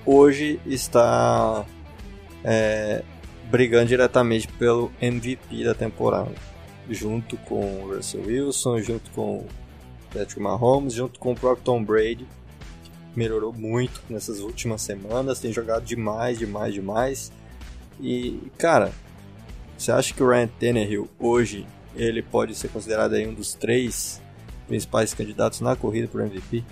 hoje 0.04 0.60
está 0.66 1.64
é, 2.44 3.02
brigando 3.50 3.86
diretamente 3.86 4.48
pelo 4.48 4.90
MVP 5.00 5.64
da 5.64 5.74
temporada, 5.74 6.34
junto 6.90 7.36
com 7.38 7.82
o 7.82 7.94
Russell 7.94 8.24
Wilson, 8.26 8.80
junto 8.80 9.10
com 9.12 9.38
o 9.38 9.46
Patrick 10.12 10.40
Mahomes, 10.40 10.94
junto 10.94 11.18
com 11.18 11.32
o 11.32 11.36
próprio 11.36 11.64
Tom 11.64 11.84
Brady 11.84 12.26
melhorou 13.18 13.52
muito 13.52 14.00
nessas 14.08 14.38
últimas 14.38 14.80
semanas, 14.80 15.40
tem 15.40 15.52
jogado 15.52 15.84
demais, 15.84 16.38
demais, 16.38 16.72
demais. 16.72 17.32
E, 18.00 18.40
cara, 18.56 18.92
você 19.76 19.90
acha 19.90 20.14
que 20.14 20.22
o 20.22 20.28
Ryan 20.28 20.48
Tannehill 20.60 21.08
hoje 21.18 21.66
ele 21.96 22.22
pode 22.22 22.54
ser 22.54 22.68
considerado 22.68 23.14
aí 23.14 23.26
um 23.26 23.34
dos 23.34 23.54
três 23.54 24.22
principais 24.68 25.12
candidatos 25.12 25.60
na 25.60 25.74
corrida 25.74 26.06
por 26.06 26.20
MVP? 26.20 26.62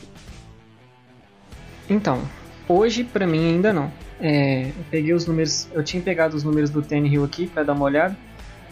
Então, 1.91 2.23
hoje 2.69 3.03
para 3.03 3.27
mim 3.27 3.55
ainda 3.55 3.73
não. 3.73 3.93
É, 4.21 4.69
eu 4.69 4.85
peguei 4.89 5.13
os 5.13 5.27
números, 5.27 5.69
eu 5.73 5.83
tinha 5.83 6.01
pegado 6.01 6.37
os 6.37 6.45
números 6.45 6.71
do 6.71 6.81
Tannehill 6.81 7.25
aqui 7.25 7.49
para 7.49 7.65
dar 7.65 7.73
uma 7.73 7.85
olhada. 7.85 8.17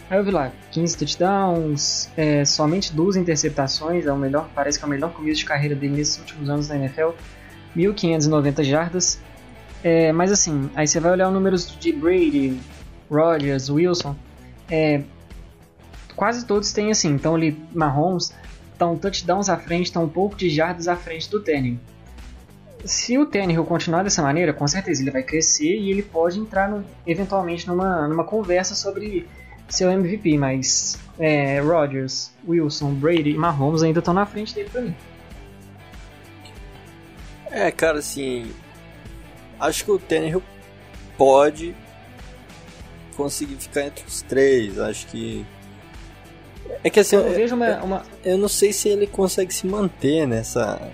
Aí 0.09 0.17
eu 0.17 0.23
vi 0.23 0.31
lá, 0.31 0.51
15 0.71 0.97
touchdowns, 0.97 2.09
é, 2.15 2.45
somente 2.45 2.93
duas 2.93 3.15
interceptações, 3.17 4.05
é 4.05 4.13
o 4.13 4.17
melhor, 4.17 4.47
parece 4.55 4.77
que 4.77 4.85
é 4.85 4.87
o 4.87 4.89
melhor 4.89 5.11
começo 5.11 5.39
de 5.39 5.45
carreira 5.45 5.75
dele 5.75 5.97
nesses 5.97 6.19
últimos 6.19 6.49
anos 6.49 6.69
na 6.69 6.75
NFL. 6.77 7.09
1.590 7.75 8.63
jardas. 8.63 9.19
É, 9.83 10.11
mas 10.11 10.31
assim, 10.31 10.69
aí 10.75 10.87
você 10.87 10.99
vai 10.99 11.11
olhar 11.11 11.27
os 11.27 11.33
números 11.33 11.77
de 11.79 11.91
Brady, 11.91 12.59
Rodgers, 13.09 13.69
Wilson. 13.69 14.15
É, 14.69 15.03
quase 16.15 16.45
todos 16.45 16.71
têm 16.71 16.91
assim. 16.91 17.09
Então 17.09 17.35
ali, 17.35 17.57
Mahomes 17.73 18.33
estão 18.73 18.97
touchdowns 18.97 19.49
à 19.49 19.57
frente, 19.57 19.85
estão 19.85 20.03
um 20.03 20.09
pouco 20.09 20.35
de 20.35 20.49
jardas 20.49 20.87
à 20.87 20.95
frente 20.95 21.29
do 21.29 21.39
Tannehill. 21.39 21.79
Se 22.83 23.17
o 23.17 23.25
Tannehill 23.25 23.65
continuar 23.65 24.03
dessa 24.03 24.21
maneira, 24.21 24.53
com 24.53 24.67
certeza 24.67 25.01
ele 25.01 25.11
vai 25.11 25.23
crescer 25.23 25.75
e 25.75 25.89
ele 25.89 26.03
pode 26.03 26.39
entrar 26.39 26.69
no, 26.69 26.83
eventualmente 27.05 27.67
numa, 27.67 28.07
numa 28.07 28.23
conversa 28.23 28.75
sobre 28.75 29.27
seu 29.67 29.89
MVP, 29.89 30.37
mas 30.37 30.99
é, 31.17 31.59
Rodgers, 31.59 32.31
Wilson, 32.47 32.93
Brady 32.93 33.31
e 33.31 33.37
Mahomes 33.37 33.81
ainda 33.81 33.99
estão 33.99 34.13
na 34.13 34.25
frente 34.25 34.53
dele 34.53 34.69
para 34.69 34.81
mim. 34.81 34.95
É, 37.55 37.71
cara, 37.71 37.99
assim. 37.99 38.51
Acho 39.57 39.85
que 39.85 39.91
o 39.91 39.97
Tannehill 39.97 40.43
pode 41.17 41.73
conseguir 43.15 43.55
ficar 43.55 43.85
entre 43.85 44.05
os 44.05 44.21
três. 44.21 44.77
Acho 44.77 45.07
que. 45.07 45.45
É 46.83 46.89
que 46.89 46.99
assim. 46.99 47.15
Eu, 47.15 47.31
vejo 47.31 47.55
uma, 47.55 47.77
uma... 47.81 48.03
eu 48.25 48.37
não 48.37 48.49
sei 48.49 48.73
se 48.73 48.89
ele 48.89 49.07
consegue 49.07 49.53
se 49.53 49.65
manter 49.65 50.27
nessa. 50.27 50.91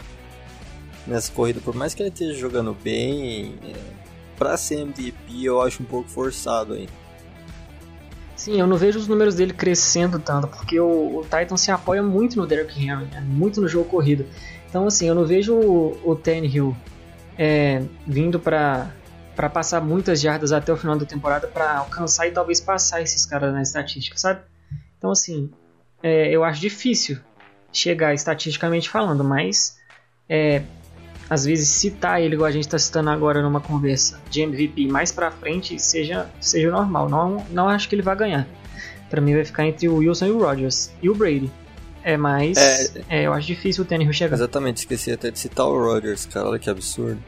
Nessa 1.07 1.32
corrida. 1.32 1.59
Por 1.59 1.74
mais 1.74 1.95
que 1.95 2.03
ele 2.03 2.09
esteja 2.09 2.36
jogando 2.36 2.76
bem. 2.76 3.55
É, 3.64 3.74
pra 4.38 4.55
ser 4.55 4.82
MVP 4.82 5.43
eu 5.43 5.64
acho 5.64 5.82
um 5.82 5.86
pouco 5.88 6.09
forçado 6.09 6.74
aí. 6.74 6.88
Sim, 8.36 8.59
eu 8.59 8.68
não 8.68 8.78
vejo 8.78 8.99
os 8.99 9.07
números 9.07 9.34
dele 9.34 9.53
crescendo 9.53 10.20
tanto, 10.20 10.47
porque 10.47 10.80
o, 10.80 11.18
o 11.18 11.24
Titan 11.24 11.57
se 11.57 11.72
apoia 11.72 12.01
muito 12.01 12.38
no 12.38 12.47
Derrick 12.47 12.80
Henry, 12.80 13.05
né? 13.05 13.22
muito 13.22 13.62
no 13.62 13.68
jogo 13.68 13.89
corrido. 13.89 14.26
Então, 14.72 14.88
assim, 14.88 15.05
eu 15.05 15.13
não 15.13 15.26
vejo 15.26 15.53
o, 15.53 15.99
o 16.09 16.15
Tannehill 16.15 16.74
é, 17.38 17.84
vindo 18.07 18.39
para 18.39 18.89
para 19.36 19.49
passar 19.49 19.82
muitas 19.82 20.19
jardas 20.19 20.51
até 20.51 20.72
o 20.72 20.78
final 20.78 20.97
da 20.97 21.05
temporada 21.05 21.47
para 21.47 21.78
alcançar 21.78 22.28
e 22.28 22.32
talvez 22.32 22.59
passar 22.59 23.01
esses 23.01 23.26
caras 23.26 23.53
na 23.53 23.61
estatística, 23.61 24.17
sabe? 24.17 24.41
Então, 24.97 25.09
assim, 25.09 25.49
é, 26.03 26.30
eu 26.30 26.43
acho 26.43 26.59
difícil 26.59 27.17
chegar 27.72 28.13
estatisticamente 28.13 28.89
falando, 28.89 29.24
mas 29.24 29.78
é, 30.30 30.61
às 31.30 31.45
vezes 31.45 31.69
citar 31.69 32.22
ele, 32.22 32.36
igual 32.36 32.47
a 32.47 32.51
gente 32.51 32.65
está 32.65 32.78
citando 32.78 33.09
agora 33.09 33.41
numa 33.41 33.61
conversa 33.61 34.19
de 34.30 34.41
MVP 34.41 34.88
mais 34.88 35.11
para 35.11 35.32
frente, 35.32 35.80
seja, 35.80 36.30
seja 36.39 36.69
normal. 36.69 37.09
Não, 37.09 37.45
não 37.49 37.69
acho 37.69 37.88
que 37.88 37.95
ele 37.95 38.01
vai 38.01 38.15
ganhar. 38.15 38.47
Para 39.09 39.22
mim 39.22 39.34
vai 39.34 39.45
ficar 39.45 39.65
entre 39.65 39.88
o 39.88 39.95
Wilson 39.95 40.28
e 40.28 40.32
o 40.32 40.39
Rodgers 40.39 40.91
e 41.01 41.09
o 41.09 41.15
Brady. 41.15 41.49
É, 42.04 42.18
mas 42.18 42.58
é, 42.58 43.04
é, 43.10 43.28
eu 43.28 43.34
acho 43.34 43.47
difícil 43.47 43.84
o 43.84 43.88
Tannehill 43.88 44.14
chegar. 44.14 44.36
Exatamente, 44.36 44.78
esqueci 44.78 45.12
até 45.12 45.30
de 45.30 45.38
citar 45.38 45.68
o 45.68 45.78
Rodgers, 45.78 46.26
cara, 46.26 46.47
olha 46.49 46.60
que 46.60 46.70
absurdo. 46.70 47.22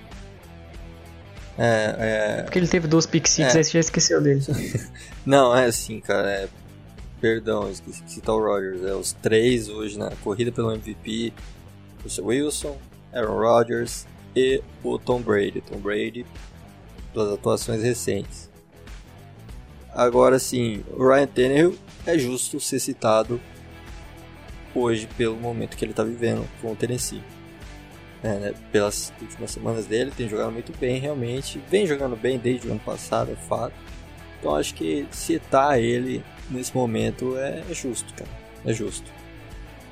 É, 1.58 1.96
é... 2.40 2.42
Porque 2.44 2.58
ele 2.58 2.68
teve 2.68 2.88
duas 2.88 3.06
pick 3.06 3.28
six, 3.28 3.54
é. 3.54 3.60
aí 3.60 3.64
você 3.64 3.72
já 3.72 3.80
esqueceu 3.80 4.22
dele. 4.22 4.42
Não, 5.26 5.56
é 5.56 5.66
assim, 5.66 6.00
cara, 6.00 6.30
é... 6.30 6.50
Perdão, 7.22 7.70
esqueci 7.70 8.04
de 8.04 8.12
citar 8.12 8.36
o 8.36 8.40
Rodgers. 8.40 8.84
É 8.84 8.94
os 8.94 9.14
três 9.14 9.70
hoje 9.70 9.98
na 9.98 10.10
corrida 10.18 10.52
pelo 10.52 10.74
MVP. 10.74 11.32
Russell 12.04 12.26
Wilson, 12.26 12.78
Aaron 13.14 13.40
Rodgers 13.40 14.06
e 14.36 14.62
o 14.84 15.00
Tom 15.00 15.22
Brady. 15.22 15.62
Tom 15.62 15.78
Brady, 15.78 16.26
das 17.16 17.30
atuações 17.32 17.82
recentes. 17.82 18.50
Agora 19.94 20.38
sim, 20.38 20.84
o 20.92 21.08
Ryan 21.08 21.28
Tannehill 21.28 21.78
é 22.06 22.18
justo 22.18 22.60
ser 22.60 22.80
citado 22.80 23.40
hoje 24.76 25.08
pelo 25.18 25.36
momento 25.36 25.78
que 25.78 25.84
ele 25.86 25.92
está 25.92 26.04
vivendo 26.04 26.48
com 26.62 26.72
o 26.72 26.76
Tennessee. 26.76 27.22
É, 28.24 28.40
né? 28.40 28.54
Pelas 28.72 29.12
últimas 29.22 29.52
semanas 29.52 29.86
dele, 29.86 30.12
tem 30.16 30.30
jogado 30.30 30.52
muito 30.52 30.72
bem, 30.78 31.00
realmente. 31.00 31.62
Vem 31.70 31.86
jogando 31.86 32.16
bem 32.16 32.40
desde 32.40 32.68
o 32.68 32.72
ano 32.72 32.80
passado, 32.80 33.32
é 33.32 33.36
fato. 33.36 33.74
Então 34.40 34.56
acho 34.56 34.74
que 34.74 35.06
citar 35.12 35.80
ele 35.80 36.24
nesse 36.50 36.76
momento 36.76 37.38
é, 37.38 37.64
é 37.70 37.74
justo, 37.74 38.14
cara. 38.14 38.30
É 38.66 38.74
justo. 38.74 39.12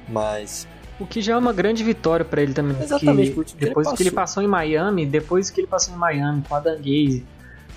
Mas. 0.08 0.68
O 1.00 1.06
que 1.06 1.22
já 1.22 1.34
é 1.34 1.38
uma 1.38 1.52
grande 1.52 1.84
vitória 1.84 2.24
para 2.24 2.42
ele 2.42 2.54
também. 2.54 2.78
Exatamente, 2.82 3.32
porque 3.32 3.54
depois 3.58 3.92
que 3.92 4.04
ele 4.04 4.12
passou 4.12 4.44
em 4.44 4.48
Miami, 4.48 5.06
depois 5.06 5.50
que 5.50 5.62
ele 5.62 5.68
passou 5.68 5.96
em 5.96 5.98
Miami 5.98 6.44
com 6.48 6.56
a 6.56 6.60
Dan 6.60 6.78
Gaze, 6.78 7.26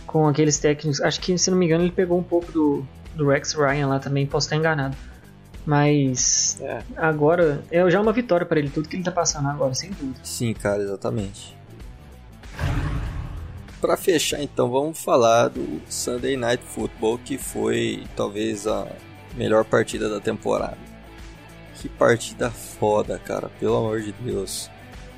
com 0.06 0.28
aqueles 0.28 0.58
técnicos, 0.58 1.00
acho 1.00 1.20
que 1.20 1.36
se 1.38 1.50
não 1.50 1.56
me 1.56 1.66
engano 1.66 1.84
ele 1.84 1.92
pegou 1.92 2.18
um 2.18 2.22
pouco 2.22 2.52
do, 2.52 2.86
do 3.14 3.28
Rex 3.28 3.54
Ryan 3.54 3.86
lá 3.86 3.98
também, 3.98 4.26
posso 4.26 4.46
estar 4.46 4.56
enganado. 4.56 4.96
Mas 5.64 6.58
é. 6.60 6.82
agora 6.96 7.62
é 7.70 7.88
já 7.90 8.00
uma 8.00 8.12
vitória 8.12 8.44
para 8.44 8.58
ele, 8.58 8.68
tudo 8.68 8.88
que 8.88 8.96
ele 8.96 9.02
tá 9.02 9.10
passando 9.10 9.48
agora, 9.48 9.74
sem 9.74 9.90
dúvida. 9.90 10.20
Sim, 10.22 10.52
cara, 10.52 10.82
exatamente. 10.82 11.56
Para 13.80 13.96
fechar, 13.96 14.42
então, 14.42 14.70
vamos 14.70 15.02
falar 15.02 15.48
do 15.48 15.80
Sunday 15.88 16.36
Night 16.36 16.62
Football, 16.64 17.18
que 17.18 17.36
foi 17.38 18.04
talvez 18.16 18.66
a 18.66 18.86
melhor 19.36 19.64
partida 19.64 20.08
da 20.08 20.20
temporada. 20.20 20.78
Que 21.76 21.88
partida 21.88 22.50
foda, 22.50 23.18
cara, 23.18 23.50
pelo 23.60 23.76
amor 23.76 24.00
de 24.00 24.12
Deus. 24.12 24.70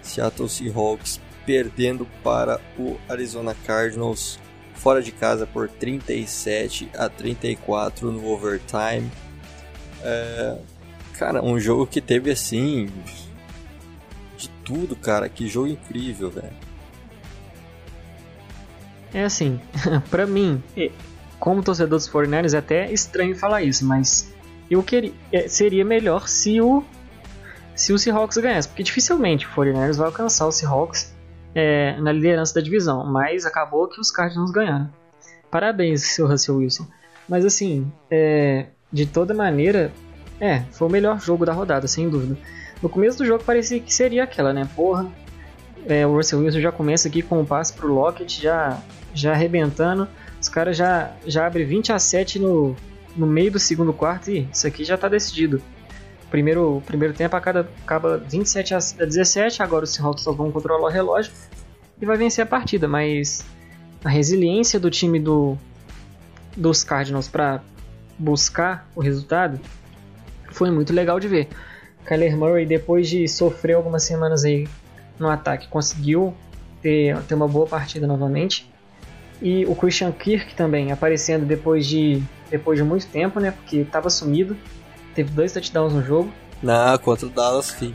Seattle 0.02 0.48
Seahawks 0.48 1.20
perdendo 1.44 2.06
para 2.24 2.60
o 2.76 2.96
Arizona 3.08 3.54
Cardinals 3.66 4.38
fora 4.74 5.00
de 5.00 5.12
casa 5.12 5.46
por 5.46 5.68
37 5.68 6.90
a 6.96 7.08
34 7.08 8.10
no 8.10 8.28
overtime. 8.28 9.10
É, 10.02 10.56
cara, 11.18 11.42
um 11.42 11.58
jogo 11.58 11.86
que 11.86 12.00
teve 12.00 12.30
assim 12.30 12.90
de 14.36 14.48
tudo, 14.64 14.94
cara. 14.96 15.28
Que 15.28 15.48
jogo 15.48 15.68
incrível, 15.68 16.30
velho. 16.30 16.66
É 19.14 19.24
assim, 19.24 19.60
para 20.10 20.26
mim, 20.26 20.62
como 21.38 21.62
torcedor 21.62 21.98
dos 21.98 22.08
49ers, 22.08 22.54
é 22.54 22.58
até 22.58 22.92
estranho 22.92 23.36
falar 23.36 23.62
isso, 23.62 23.84
mas 23.84 24.34
eu 24.70 24.82
queria, 24.82 25.12
é, 25.32 25.48
seria 25.48 25.84
melhor 25.84 26.28
se 26.28 26.60
o 26.60 26.84
se 27.74 27.92
o 27.92 27.98
Seahawks 27.98 28.38
ganhasse, 28.38 28.68
porque 28.68 28.82
dificilmente 28.82 29.46
o 29.46 29.50
49ers 29.50 29.96
vai 29.96 30.06
alcançar 30.06 30.46
o 30.46 30.52
Seahawks 30.52 31.14
é, 31.54 31.98
na 32.00 32.10
liderança 32.10 32.54
da 32.54 32.60
divisão, 32.60 33.04
mas 33.04 33.44
acabou 33.44 33.86
que 33.86 34.00
os 34.00 34.10
Cardinals 34.10 34.50
ganharam. 34.50 34.90
Parabéns, 35.50 36.02
seu 36.02 36.26
Russell 36.26 36.56
Wilson. 36.56 36.86
Mas 37.28 37.44
assim, 37.44 37.90
é, 38.10 38.68
de 38.92 39.06
toda 39.06 39.34
maneira, 39.34 39.92
é, 40.40 40.60
foi 40.72 40.88
o 40.88 40.90
melhor 40.90 41.20
jogo 41.20 41.44
da 41.44 41.52
rodada, 41.52 41.88
sem 41.88 42.08
dúvida. 42.08 42.36
No 42.82 42.88
começo 42.88 43.18
do 43.18 43.26
jogo 43.26 43.42
parecia 43.42 43.80
que 43.80 43.92
seria 43.92 44.24
aquela, 44.24 44.52
né? 44.52 44.68
Porra, 44.76 45.06
é, 45.86 46.06
o 46.06 46.14
Russell 46.14 46.40
Wilson 46.40 46.60
já 46.60 46.72
começa 46.72 47.08
aqui 47.08 47.22
com 47.22 47.38
o 47.38 47.40
um 47.40 47.44
passe 47.44 47.72
pro 47.72 47.92
Lockett, 47.92 48.42
já, 48.42 48.78
já 49.14 49.32
arrebentando. 49.32 50.08
Os 50.40 50.48
caras 50.48 50.76
já, 50.76 51.12
já 51.26 51.46
abrem 51.46 51.66
20 51.66 51.92
a 51.92 51.98
7 51.98 52.38
no, 52.38 52.76
no 53.16 53.26
meio 53.26 53.50
do 53.50 53.58
segundo 53.58 53.92
quarto 53.92 54.30
e 54.30 54.48
isso 54.52 54.66
aqui 54.66 54.84
já 54.84 54.96
tá 54.98 55.08
decidido. 55.08 55.62
Primeiro, 56.30 56.82
primeiro 56.84 57.14
tempo 57.14 57.36
acaba, 57.36 57.68
acaba 57.82 58.18
27 58.18 58.74
a 58.74 58.78
17, 58.78 59.62
agora 59.62 59.84
os 59.84 59.90
Seahawks 59.90 60.22
só 60.24 60.32
vão 60.32 60.50
controlar 60.50 60.88
o 60.88 60.90
relógio 60.90 61.32
e 62.00 62.04
vai 62.04 62.16
vencer 62.16 62.42
a 62.42 62.46
partida, 62.46 62.86
mas 62.88 63.44
a 64.04 64.08
resiliência 64.08 64.78
do 64.78 64.90
time 64.90 65.20
do, 65.20 65.56
dos 66.56 66.82
Cardinals 66.84 67.28
para 67.28 67.62
buscar 68.18 68.88
o 68.94 69.00
resultado, 69.00 69.60
foi 70.50 70.70
muito 70.70 70.92
legal 70.92 71.20
de 71.20 71.28
ver. 71.28 71.48
Kyler 72.04 72.36
Murray, 72.36 72.66
depois 72.66 73.08
de 73.08 73.26
sofrer 73.28 73.74
algumas 73.74 74.04
semanas 74.04 74.44
aí 74.44 74.68
no 75.18 75.28
ataque, 75.28 75.68
conseguiu 75.68 76.34
ter, 76.80 77.18
ter 77.22 77.34
uma 77.34 77.48
boa 77.48 77.66
partida 77.66 78.06
novamente. 78.06 78.70
E 79.42 79.66
o 79.66 79.74
Christian 79.74 80.12
Kirk 80.12 80.54
também, 80.54 80.92
aparecendo 80.92 81.44
depois 81.44 81.86
de, 81.86 82.22
depois 82.50 82.78
de 82.78 82.84
muito 82.84 83.06
tempo, 83.06 83.38
né? 83.40 83.50
Porque 83.50 83.78
estava 83.78 84.08
sumido. 84.08 84.56
Teve 85.14 85.30
dois 85.30 85.52
touchdowns 85.52 85.92
no 85.92 86.02
jogo. 86.02 86.32
Não, 86.62 86.96
contra 86.98 87.26
o 87.26 87.30
Dallas, 87.30 87.70
filho. 87.70 87.94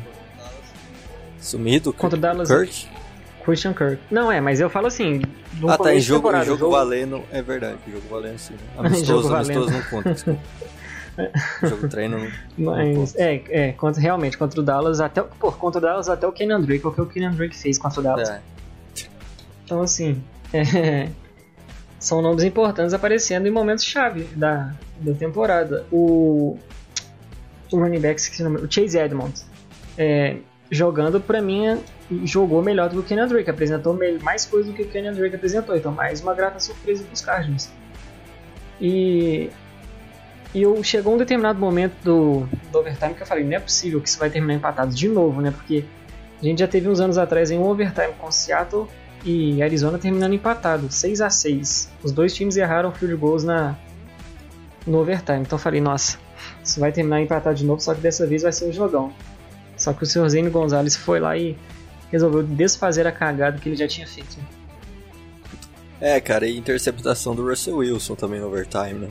Sumido? 1.39 1.91
Contra 1.93 2.17
o 2.17 2.21
Dallas. 2.21 2.49
Kirk? 2.49 2.87
Christian 3.43 3.73
Kirk. 3.73 3.99
Não, 4.09 4.31
é, 4.31 4.39
mas 4.39 4.59
eu 4.59 4.69
falo 4.69 4.87
assim. 4.87 5.21
ah, 5.67 5.77
tá, 5.77 5.93
em 5.93 5.99
jogo, 5.99 6.31
jogo, 6.31 6.45
jogo 6.45 6.71
valendo, 6.71 7.23
é 7.31 7.41
verdade. 7.41 7.77
Jogo 7.87 8.07
valendo 8.09 8.37
sim. 8.37 8.55
Amistoso, 8.77 9.23
jogo 9.23 9.35
amistoso 9.35 9.71
não 9.71 9.81
conta. 9.83 10.15
jogo 11.67 11.87
treino 11.89 12.31
não, 12.57 12.73
mas, 12.73 13.15
é, 13.15 13.43
é, 13.49 13.71
contra, 13.73 14.01
realmente, 14.01 14.37
contra 14.37 14.59
o 14.59 14.63
Dallas, 14.63 15.01
até, 15.01 15.21
pô, 15.21 15.51
contra 15.51 15.79
o 15.79 15.81
Dallas 15.81 16.09
até 16.09 16.25
o 16.25 16.31
Kenyan 16.31 16.61
Drake, 16.61 16.85
o 16.87 16.91
que 16.91 17.01
o 17.01 17.05
Kenyan 17.05 17.31
Drake 17.31 17.55
fez 17.55 17.77
contra 17.77 17.99
o 17.99 18.03
Dallas. 18.03 18.29
É. 18.29 18.41
Então, 19.65 19.81
assim, 19.81 20.23
é, 20.53 21.09
são 21.99 22.21
nomes 22.21 22.43
importantes 22.43 22.93
aparecendo 22.93 23.47
em 23.47 23.51
momentos 23.51 23.83
chave 23.83 24.23
da, 24.35 24.73
da 24.99 25.13
temporada. 25.13 25.85
O, 25.91 26.57
o 27.71 27.77
running 27.77 27.99
back, 27.99 28.21
o 28.41 28.71
Chase 28.71 28.97
Edmonds, 28.97 29.45
é, 29.97 30.37
jogando, 30.71 31.19
pra 31.19 31.41
mim, 31.41 31.77
jogou 32.23 32.63
melhor 32.63 32.87
do 32.87 32.93
que 32.93 32.99
o 32.99 33.03
Kenyan 33.03 33.27
Drake, 33.27 33.49
apresentou 33.49 33.99
mais 34.21 34.45
coisa 34.45 34.71
do 34.71 34.75
que 34.75 34.83
o 34.83 34.87
Kenyan 34.87 35.11
Drake 35.11 35.35
apresentou, 35.35 35.75
então 35.75 35.91
mais 35.91 36.21
uma 36.21 36.33
grata 36.33 36.61
surpresa 36.61 37.03
para 37.03 37.13
os 37.13 37.21
Cardinals. 37.21 37.69
E, 38.79 39.49
e 40.53 40.61
eu, 40.61 40.81
chegou 40.81 41.13
um 41.13 41.17
determinado 41.17 41.59
momento 41.59 41.93
do, 42.01 42.47
do 42.71 42.79
overtime 42.79 43.13
que 43.13 43.21
eu 43.21 43.27
falei, 43.27 43.43
não 43.43 43.57
é 43.57 43.59
possível 43.59 43.99
que 43.99 44.07
isso 44.07 44.17
vai 44.17 44.29
terminar 44.29 44.53
empatado 44.53 44.95
de 44.95 45.09
novo, 45.09 45.41
né? 45.41 45.51
Porque 45.51 45.83
a 46.41 46.45
gente 46.45 46.59
já 46.59 46.67
teve 46.67 46.87
uns 46.87 47.01
anos 47.01 47.17
atrás 47.17 47.51
em 47.51 47.59
um 47.59 47.67
overtime 47.67 48.13
com 48.17 48.31
Seattle 48.31 48.87
e 49.25 49.61
Arizona 49.61 49.99
terminando 49.99 50.33
empatado, 50.33 50.91
6 50.91 51.21
a 51.21 51.29
6 51.29 51.91
Os 52.01 52.11
dois 52.11 52.33
times 52.33 52.55
erraram 52.55 52.91
field 52.91 53.15
goals 53.17 53.43
na, 53.43 53.77
no 54.87 54.99
overtime, 54.99 55.41
então 55.41 55.57
eu 55.57 55.61
falei, 55.61 55.81
nossa, 55.81 56.17
isso 56.63 56.79
vai 56.79 56.93
terminar 56.93 57.21
empatado 57.21 57.57
de 57.57 57.65
novo, 57.65 57.81
só 57.81 57.93
que 57.93 57.99
dessa 57.99 58.25
vez 58.25 58.41
vai 58.41 58.53
ser 58.53 58.69
um 58.69 58.71
jogão. 58.71 59.13
Só 59.81 59.93
que 59.93 60.03
o 60.03 60.05
Sr. 60.05 60.29
Zane 60.29 60.49
Gonzalez 60.49 60.95
foi 60.95 61.19
lá 61.19 61.35
e 61.35 61.57
resolveu 62.11 62.43
desfazer 62.43 63.07
a 63.07 63.11
cagada 63.11 63.57
que 63.57 63.67
ele 63.67 63.75
já 63.75 63.87
tinha 63.87 64.05
feito. 64.05 64.37
É, 65.99 66.21
cara, 66.21 66.45
e 66.45 66.55
interceptação 66.55 67.33
do 67.33 67.47
Russell 67.47 67.77
Wilson 67.77 68.13
também 68.13 68.39
no 68.39 68.47
overtime, 68.47 68.93
né? 68.93 69.09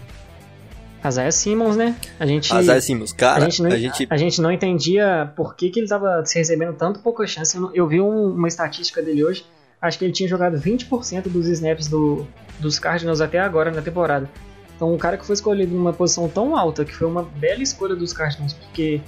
Isaiah 1.05 1.33
Simmons, 1.33 1.77
né? 1.77 1.97
A 2.21 2.27
gente, 2.27 2.55
Isaiah 2.55 2.81
Simmons, 2.81 3.13
cara, 3.13 3.39
a 3.39 3.49
gente, 3.49 3.63
não, 3.63 3.71
a 3.71 3.79
gente... 3.79 4.07
A, 4.11 4.17
gente 4.17 4.41
não 4.41 4.53
entendia 4.53 5.33
por 5.35 5.57
que, 5.57 5.71
que 5.71 5.81
ele 5.81 5.87
estava 5.87 6.25
se 6.25 6.39
recebendo 6.39 6.75
tanto 6.77 7.01
pouca 7.01 7.27
chance. 7.27 7.57
Eu, 7.57 7.71
eu 7.75 7.89
vi 7.89 8.01
um, 8.01 8.35
uma 8.35 8.47
estatística 8.47 9.03
dele 9.03 9.25
hoje, 9.25 9.45
acho 9.81 9.99
que 9.99 10.05
ele 10.05 10.13
tinha 10.13 10.29
jogado 10.29 10.57
20% 10.57 11.23
dos 11.29 11.49
snaps 11.49 11.89
do, 11.89 12.29
dos 12.61 12.79
Cardinals 12.79 13.21
até 13.21 13.41
agora 13.41 13.73
na 13.73 13.83
temporada. 13.83 14.31
Então, 14.77 14.95
um 14.95 14.99
cara 14.99 15.17
que 15.17 15.27
foi 15.27 15.35
escolhido 15.35 15.75
numa 15.75 15.93
posição 15.93 16.29
tão 16.29 16.57
alta, 16.57 16.85
que 16.85 16.95
foi 16.95 17.09
uma 17.09 17.23
bela 17.23 17.63
escolha 17.63 17.97
dos 17.97 18.13
Cardinals, 18.13 18.53
porque, 18.53 19.01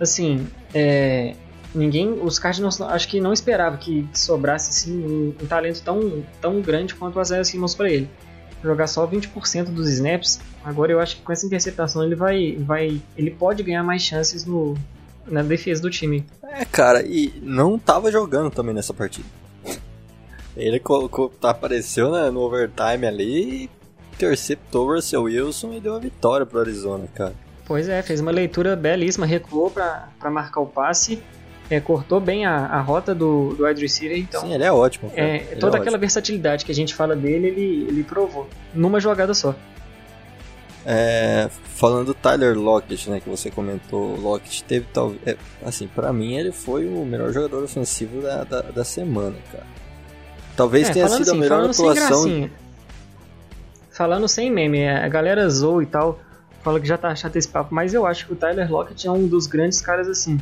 assim, 0.00 0.46
é, 0.74 1.34
ninguém, 1.74 2.12
os 2.22 2.38
Cardinals 2.38 2.80
acho 2.80 3.08
que 3.08 3.20
não 3.20 3.32
esperava 3.32 3.76
que 3.76 4.08
sobrasse 4.14 4.70
assim, 4.70 5.04
um, 5.04 5.34
um, 5.42 5.46
talento 5.46 5.82
tão, 5.82 6.24
tão 6.40 6.60
grande 6.60 6.94
quanto 6.94 7.18
o 7.18 7.22
Isaiah 7.22 7.44
Simmons 7.44 7.74
para 7.74 7.90
ele. 7.90 8.08
Jogar 8.62 8.86
só 8.86 9.06
20% 9.06 9.64
dos 9.66 9.88
snaps, 9.90 10.40
agora 10.64 10.92
eu 10.92 11.00
acho 11.00 11.16
que 11.16 11.22
com 11.22 11.32
essa 11.32 11.46
interceptação 11.46 12.04
ele 12.04 12.14
vai, 12.14 12.56
vai 12.58 13.00
ele 13.16 13.30
pode 13.30 13.62
ganhar 13.62 13.82
mais 13.82 14.02
chances 14.02 14.44
no, 14.44 14.76
na 15.26 15.42
defesa 15.42 15.80
do 15.80 15.90
time. 15.90 16.26
É, 16.42 16.64
cara, 16.64 17.02
e 17.02 17.32
não 17.42 17.78
tava 17.78 18.10
jogando 18.10 18.50
também 18.50 18.74
nessa 18.74 18.92
partida. 18.92 19.26
Ele 20.56 20.78
colocou, 20.78 21.30
tá, 21.30 21.50
apareceu 21.50 22.10
né, 22.10 22.30
no 22.30 22.40
overtime 22.40 23.06
ali, 23.06 23.70
interceptou 24.12 24.88
o 24.88 24.94
Russell 24.94 25.22
Wilson 25.22 25.72
e 25.74 25.80
deu 25.80 25.94
a 25.94 25.98
vitória 25.98 26.44
pro 26.44 26.60
Arizona, 26.60 27.06
cara. 27.14 27.34
Pois 27.64 27.88
é, 27.88 28.02
fez 28.02 28.20
uma 28.20 28.30
leitura 28.30 28.74
belíssima, 28.74 29.26
recuou 29.26 29.70
para 29.70 30.30
marcar 30.30 30.60
o 30.60 30.66
passe 30.66 31.22
é, 31.70 31.78
cortou 31.78 32.20
bem 32.20 32.44
a, 32.44 32.66
a 32.66 32.80
rota 32.80 33.14
do, 33.14 33.54
do 33.54 33.64
wide 33.64 33.80
receiver, 33.80 34.18
então... 34.18 34.40
Sim, 34.40 34.52
ele 34.52 34.64
é 34.64 34.72
ótimo. 34.72 35.10
É, 35.14 35.38
toda 35.54 35.76
é 35.76 35.80
aquela 35.80 35.94
ótimo. 35.94 36.00
versatilidade 36.00 36.64
que 36.64 36.72
a 36.72 36.74
gente 36.74 36.92
fala 36.92 37.14
dele, 37.14 37.46
ele, 37.46 37.86
ele 37.88 38.02
provou, 38.02 38.48
numa 38.74 38.98
jogada 38.98 39.32
só. 39.32 39.54
É, 40.84 41.48
falando 41.64 42.06
do 42.06 42.14
Tyler 42.14 42.58
Lockett, 42.58 43.08
né, 43.08 43.20
que 43.20 43.28
você 43.28 43.50
comentou, 43.50 44.16
Lockett 44.16 44.64
teve 44.64 44.86
talvez, 44.92 45.20
é, 45.24 45.36
assim, 45.64 45.86
para 45.86 46.12
mim 46.12 46.34
ele 46.34 46.50
foi 46.50 46.86
o 46.86 47.04
melhor 47.04 47.32
jogador 47.32 47.62
ofensivo 47.62 48.20
da, 48.20 48.42
da, 48.42 48.62
da 48.62 48.84
semana, 48.84 49.36
cara. 49.52 49.66
Talvez 50.56 50.88
é, 50.88 50.92
tenha 50.92 51.08
sido 51.08 51.22
assim, 51.22 51.30
a 51.30 51.34
melhor 51.34 51.70
atuação. 51.70 52.50
Falando 53.92 54.26
sem 54.26 54.50
meme, 54.50 54.88
a 54.88 55.08
galera 55.08 55.48
zoou 55.48 55.82
e 55.82 55.86
tal, 55.86 56.18
fala 56.62 56.80
que 56.80 56.86
já 56.86 56.98
tá 56.98 57.14
chato 57.14 57.36
esse 57.36 57.48
papo, 57.48 57.74
mas 57.74 57.94
eu 57.94 58.06
acho 58.06 58.26
que 58.26 58.32
o 58.32 58.36
Tyler 58.36 58.70
Lockett 58.70 59.06
é 59.06 59.10
um 59.10 59.26
dos 59.26 59.46
grandes 59.46 59.80
caras 59.80 60.08
assim 60.08 60.38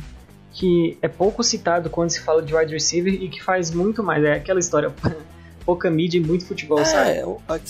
que 0.51 0.97
é 1.01 1.07
pouco 1.07 1.43
citado 1.43 1.89
quando 1.89 2.09
se 2.09 2.21
fala 2.21 2.41
de 2.41 2.55
wide 2.55 2.73
receiver 2.73 3.13
e 3.13 3.29
que 3.29 3.41
faz 3.41 3.71
muito 3.71 4.03
mais. 4.03 4.23
É 4.23 4.33
aquela 4.33 4.59
história. 4.59 4.93
pouca 5.65 5.89
mídia 5.89 6.17
e 6.17 6.21
muito 6.21 6.45
futebol, 6.45 6.79
é, 6.79 6.85
sabe? 6.85 7.19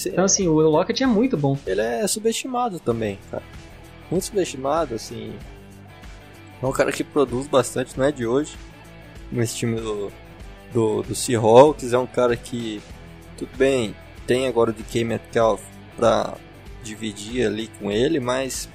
Então, 0.06 0.24
assim, 0.24 0.48
o 0.48 0.54
Lockett 0.54 1.04
é 1.04 1.06
muito 1.06 1.36
bom. 1.36 1.58
ele 1.68 1.82
é 1.82 2.08
subestimado 2.08 2.80
também, 2.80 3.20
cara. 3.30 3.44
Muito 4.10 4.24
subestimado, 4.24 4.96
assim. 4.96 5.34
É 6.62 6.66
um 6.66 6.72
cara 6.72 6.94
que 6.94 7.04
produz 7.04 7.48
bastante, 7.48 7.98
não 7.98 8.06
é 8.06 8.12
de 8.12 8.26
hoje. 8.26 8.56
Nesse 9.30 9.58
time 9.58 9.82
do, 9.82 10.12
do, 10.74 11.04
do 11.04 11.14
Seahawks. 11.14 11.92
É 11.92 11.98
um 11.98 12.08
cara 12.08 12.38
que, 12.38 12.82
tudo 13.38 13.50
bem, 13.58 13.94
tem 14.26 14.48
agora 14.48 14.70
o 14.70 14.74
DK 14.74 15.04
Metcalf 15.04 15.62
pra 15.98 16.36
dividir 16.84 17.46
ali 17.46 17.70
com 17.80 17.92
ele, 17.92 18.20
mas 18.20 18.70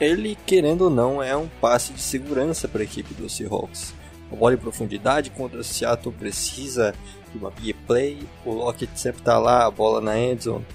ele, 0.00 0.36
querendo 0.46 0.82
ou 0.82 0.90
não, 0.90 1.22
é 1.22 1.36
um 1.36 1.48
passe 1.60 1.92
de 1.92 2.00
segurança 2.00 2.68
para 2.68 2.82
a 2.82 2.84
equipe 2.84 3.14
do 3.14 3.28
Seahawks. 3.28 3.94
A 4.30 4.36
bola 4.36 4.54
em 4.54 4.58
profundidade 4.58 5.30
contra 5.30 5.58
o 5.58 5.64
Seattle 5.64 6.14
precisa 6.14 6.94
de 7.32 7.38
uma 7.38 7.50
big 7.50 7.72
play. 7.86 8.18
O 8.44 8.52
Lockett 8.52 8.92
sempre 8.98 9.22
tá 9.22 9.38
lá, 9.38 9.66
a 9.66 9.70
bola 9.70 10.00
na 10.00 10.18
endzone. 10.18 10.66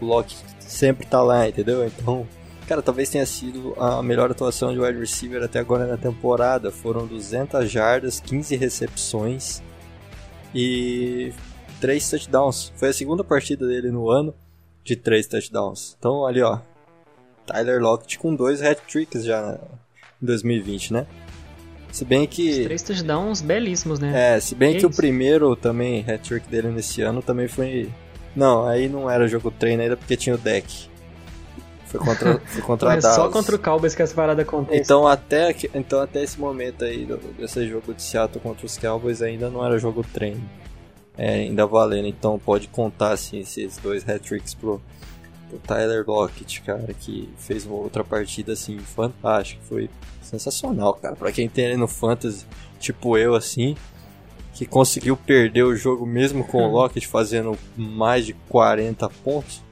O 0.00 0.04
Lockett 0.04 0.44
sempre 0.60 1.06
tá 1.06 1.22
lá, 1.22 1.48
entendeu? 1.48 1.84
Então, 1.86 2.26
cara, 2.66 2.82
talvez 2.82 3.08
tenha 3.08 3.26
sido 3.26 3.74
a 3.78 4.02
melhor 4.02 4.30
atuação 4.30 4.72
de 4.72 4.78
wide 4.78 4.98
receiver 4.98 5.42
até 5.42 5.58
agora 5.58 5.86
na 5.86 5.96
temporada. 5.96 6.70
Foram 6.70 7.06
200 7.06 7.68
jardas, 7.70 8.20
15 8.20 8.56
recepções 8.56 9.62
e 10.54 11.32
3 11.80 12.10
touchdowns. 12.10 12.72
Foi 12.76 12.90
a 12.90 12.92
segunda 12.92 13.24
partida 13.24 13.66
dele 13.66 13.90
no 13.90 14.10
ano 14.10 14.34
de 14.88 14.96
3 14.96 15.26
touchdowns. 15.26 15.96
Então, 15.98 16.26
ali 16.26 16.42
ó, 16.42 16.58
Tyler 17.46 17.80
Lockett 17.80 18.18
com 18.18 18.34
dois 18.34 18.62
hat-tricks 18.62 19.24
já 19.24 19.58
em 20.22 20.26
2020, 20.26 20.92
né? 20.92 21.06
Se 21.90 22.04
bem 22.04 22.24
Os 22.24 22.36
que 22.36 22.64
três 22.64 22.82
touchdowns 22.82 23.40
belíssimos, 23.40 23.98
né? 23.98 24.36
é, 24.36 24.40
se 24.40 24.54
bem 24.54 24.74
Que 24.74 24.80
que 24.80 24.86
o 24.86 24.90
primeiro 24.90 25.56
também 25.56 26.04
hat-trick 26.06 26.46
dele 26.48 26.68
nesse 26.68 27.00
ano 27.00 27.22
também 27.22 27.48
foi 27.48 27.90
não, 28.36 28.66
aí 28.66 28.88
não 28.88 29.10
era 29.10 29.26
jogo 29.26 29.50
treino 29.50 29.82
ainda 29.82 29.96
porque 29.96 30.16
tinha 30.16 30.34
o 30.34 30.38
deck. 30.38 30.88
Foi 31.86 31.98
contra 31.98 32.38
foi 32.44 32.62
contra 32.62 32.90
a 32.90 32.96
é 32.96 33.00
só 33.00 33.16
Dallas. 33.16 33.32
contra 33.32 33.56
o 33.56 33.58
Cowboys 33.58 33.94
que 33.94 34.02
essa 34.02 34.14
parada 34.14 34.42
acontece. 34.42 34.78
Então 34.80 35.08
até, 35.08 35.54
então 35.74 36.00
até 36.00 36.22
esse 36.22 36.38
momento 36.38 36.84
aí 36.84 37.08
desse 37.38 37.66
jogo 37.66 37.94
de 37.94 38.02
Seattle 38.02 38.40
contra 38.40 38.66
os 38.66 38.76
Cowboys 38.76 39.22
ainda 39.22 39.48
não 39.48 39.64
era 39.64 39.78
jogo 39.78 40.04
treino. 40.12 40.42
É, 41.18 41.34
ainda 41.34 41.66
valendo, 41.66 42.06
então 42.06 42.38
pode 42.38 42.68
contar 42.68 43.10
assim, 43.10 43.40
esses 43.40 43.76
dois 43.78 44.08
hat-tricks 44.08 44.54
pro, 44.54 44.80
pro 45.50 45.58
Tyler 45.58 46.04
Lockett, 46.06 46.62
cara, 46.62 46.94
que 46.94 47.28
fez 47.36 47.66
uma 47.66 47.74
outra 47.74 48.04
partida 48.04 48.52
assim 48.52 48.78
fantástica, 48.78 49.60
foi 49.68 49.90
sensacional, 50.22 50.94
cara, 50.94 51.16
pra 51.16 51.32
quem 51.32 51.48
tem 51.48 51.76
no 51.76 51.88
fantasy, 51.88 52.46
tipo 52.78 53.18
eu 53.18 53.34
assim, 53.34 53.74
que 54.54 54.64
conseguiu 54.64 55.16
perder 55.16 55.64
o 55.64 55.74
jogo 55.74 56.06
mesmo 56.06 56.44
com 56.44 56.62
o 56.62 56.70
Lockett 56.72 57.06
fazendo 57.08 57.58
mais 57.76 58.24
de 58.24 58.34
40 58.48 59.08
pontos. 59.24 59.62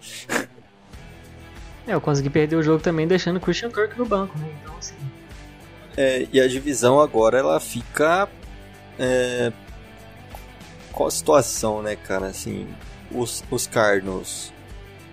É, 1.86 1.94
eu 1.94 2.00
consegui 2.00 2.28
perder 2.28 2.56
o 2.56 2.62
jogo 2.62 2.82
também 2.82 3.06
deixando 3.06 3.36
o 3.36 3.40
Christian 3.40 3.70
Kirk 3.70 3.96
no 3.96 4.04
banco, 4.04 4.36
né? 4.38 4.48
Então, 4.60 4.76
assim. 4.76 4.94
É, 5.96 6.26
e 6.32 6.40
a 6.40 6.48
divisão 6.48 7.00
agora 7.00 7.38
ela 7.38 7.60
fica. 7.60 8.28
É, 8.98 9.52
qual 10.96 11.08
a 11.08 11.10
situação, 11.10 11.82
né, 11.82 11.94
cara? 11.94 12.28
Assim, 12.28 12.66
os, 13.12 13.44
os 13.50 13.66
Cardinals, 13.66 14.50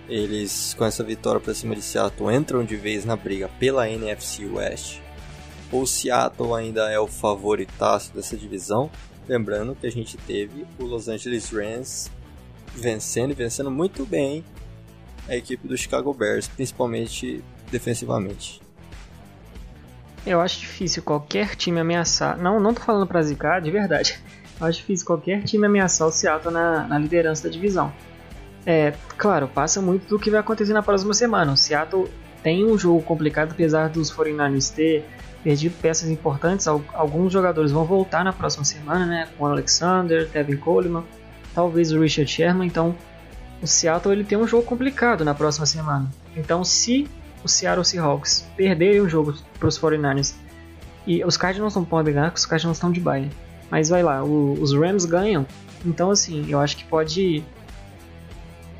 eles 0.08 0.74
com 0.78 0.84
essa 0.86 1.04
vitória 1.04 1.38
pra 1.38 1.52
cima 1.54 1.76
de 1.76 1.82
Seattle 1.82 2.34
entram 2.34 2.64
de 2.64 2.74
vez 2.74 3.04
na 3.04 3.14
briga 3.14 3.50
pela 3.60 3.88
NFC 3.88 4.46
West. 4.46 5.00
O 5.70 5.86
Seattle 5.86 6.54
ainda 6.54 6.90
é 6.90 6.98
o 6.98 7.06
favoritaço 7.06 8.14
dessa 8.14 8.34
divisão. 8.34 8.90
Lembrando 9.28 9.74
que 9.74 9.86
a 9.86 9.92
gente 9.92 10.16
teve 10.16 10.66
o 10.78 10.84
Los 10.84 11.06
Angeles 11.06 11.50
Rams 11.50 12.10
vencendo 12.74 13.32
e 13.32 13.34
vencendo 13.34 13.70
muito 13.70 14.06
bem 14.06 14.42
a 15.28 15.36
equipe 15.36 15.68
do 15.68 15.76
Chicago 15.76 16.14
Bears, 16.14 16.48
principalmente 16.48 17.44
defensivamente. 17.70 18.62
Eu 20.26 20.40
acho 20.40 20.60
difícil 20.60 21.02
qualquer 21.02 21.54
time 21.56 21.78
ameaçar. 21.78 22.38
Não, 22.38 22.58
não 22.58 22.72
tô 22.72 22.80
falando 22.80 23.06
pra 23.06 23.22
zicar, 23.22 23.60
de 23.60 23.70
verdade. 23.70 24.18
Acho 24.60 24.78
difícil 24.78 25.06
qualquer 25.06 25.42
time 25.42 25.66
ameaçar 25.66 26.06
o 26.06 26.12
Seattle 26.12 26.52
na, 26.52 26.86
na 26.86 26.98
liderança 26.98 27.42
da 27.44 27.48
divisão. 27.50 27.92
É, 28.66 28.94
claro, 29.18 29.48
passa 29.48 29.82
muito 29.82 30.08
do 30.08 30.18
que 30.18 30.30
vai 30.30 30.40
acontecer 30.40 30.72
na 30.72 30.82
próxima 30.82 31.12
semana. 31.12 31.52
O 31.52 31.56
Seattle 31.56 32.08
tem 32.42 32.64
um 32.64 32.78
jogo 32.78 33.02
complicado, 33.02 33.50
apesar 33.52 33.88
dos 33.88 34.12
49ers 34.12 34.72
ter 34.74 35.04
perdido 35.42 35.74
peças 35.82 36.08
importantes. 36.08 36.66
Al- 36.66 36.82
Alguns 36.94 37.32
jogadores 37.32 37.72
vão 37.72 37.84
voltar 37.84 38.24
na 38.24 38.32
próxima 38.32 38.64
semana, 38.64 39.04
né? 39.04 39.28
Com 39.36 39.44
Alexander, 39.46 40.28
Tevin 40.30 40.56
Coleman, 40.56 41.04
talvez 41.54 41.92
o 41.92 42.00
Richard 42.00 42.30
Sherman. 42.30 42.66
Então, 42.66 42.94
o 43.60 43.66
Seattle 43.66 44.14
ele 44.14 44.24
tem 44.24 44.38
um 44.38 44.46
jogo 44.46 44.62
complicado 44.64 45.24
na 45.24 45.34
próxima 45.34 45.66
semana. 45.66 46.08
Então, 46.36 46.64
se 46.64 47.06
o 47.42 47.48
Seattle 47.48 47.84
Seahawks 47.84 48.46
perderem 48.56 49.00
o 49.00 49.08
jogo 49.08 49.34
para 49.58 49.68
os 49.68 49.78
49ers 49.78 50.34
e 51.06 51.22
os 51.24 51.36
Cardinals 51.36 51.74
não 51.74 51.84
podem 51.84 52.14
ganhar, 52.14 52.26
porque 52.30 52.38
os 52.38 52.46
Cardinals 52.46 52.78
estão 52.78 52.90
de 52.90 53.00
bye. 53.00 53.28
Mas 53.74 53.88
vai 53.88 54.04
lá, 54.04 54.22
o- 54.22 54.52
os 54.62 54.72
Rams 54.72 55.04
ganham. 55.04 55.44
Então, 55.84 56.08
assim, 56.12 56.46
eu 56.48 56.60
acho 56.60 56.76
que 56.76 56.84
pode 56.84 57.42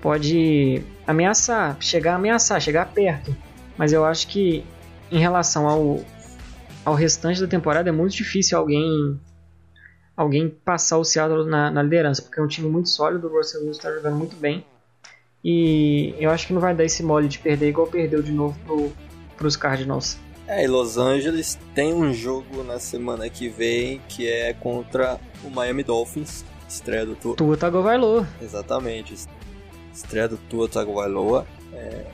pode 0.00 0.84
ameaçar, 1.04 1.76
chegar 1.80 2.12
a 2.12 2.14
ameaçar, 2.14 2.60
chegar 2.60 2.86
perto. 2.92 3.34
Mas 3.76 3.92
eu 3.92 4.04
acho 4.04 4.28
que 4.28 4.64
em 5.10 5.18
relação 5.18 5.68
ao 5.68 6.00
ao 6.84 6.94
restante 6.94 7.40
da 7.40 7.48
temporada 7.48 7.88
é 7.88 7.92
muito 7.92 8.14
difícil 8.14 8.56
alguém 8.56 9.18
alguém 10.16 10.48
passar 10.48 10.96
o 10.98 11.02
Seattle 11.04 11.44
na, 11.44 11.72
na 11.72 11.82
liderança, 11.82 12.22
porque 12.22 12.38
é 12.38 12.42
um 12.44 12.46
time 12.46 12.68
muito 12.68 12.88
sólido, 12.88 13.26
o 13.26 13.36
Russell 13.36 13.62
Wilson 13.62 13.72
está 13.72 13.92
jogando 13.92 14.14
muito 14.16 14.36
bem. 14.36 14.64
E 15.42 16.14
eu 16.20 16.30
acho 16.30 16.46
que 16.46 16.52
não 16.52 16.60
vai 16.60 16.72
dar 16.72 16.84
esse 16.84 17.02
mole 17.02 17.26
de 17.26 17.40
perder 17.40 17.68
igual 17.68 17.88
perdeu 17.88 18.22
de 18.22 18.30
novo 18.30 18.56
pro, 18.64 18.92
pros 19.36 19.56
Cardinals. 19.56 20.16
É, 20.46 20.64
e 20.64 20.66
Los 20.66 20.98
Angeles 20.98 21.58
tem 21.74 21.94
um 21.94 22.12
jogo 22.12 22.62
na 22.62 22.78
semana 22.78 23.28
que 23.30 23.48
vem 23.48 24.00
que 24.08 24.28
é 24.28 24.52
contra 24.52 25.18
o 25.42 25.48
Miami 25.50 25.82
Dolphins, 25.82 26.44
estreia 26.68 27.06
do 27.06 27.16
Tua. 27.16 27.36
Tua 27.36 27.56
Tagovailoa. 27.56 28.28
Exatamente, 28.42 29.14
estreia 29.92 30.28
do 30.28 30.36
Tua 30.36 30.68
Tagovailoa. 30.68 31.46
É, 31.72 32.04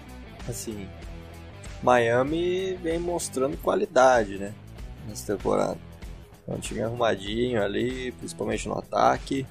assim, 0.49 0.87
Miami 1.83 2.75
vem 2.75 2.99
mostrando 2.99 3.57
qualidade, 3.57 4.39
né, 4.39 4.55
nessa 5.09 5.37
temporada. 5.37 5.79
É 6.47 6.53
um 6.55 6.59
time 6.59 6.83
arrumadinho 6.83 7.63
ali, 7.63 8.13
principalmente 8.13 8.69
no 8.69 8.79
ataque. 8.79 9.47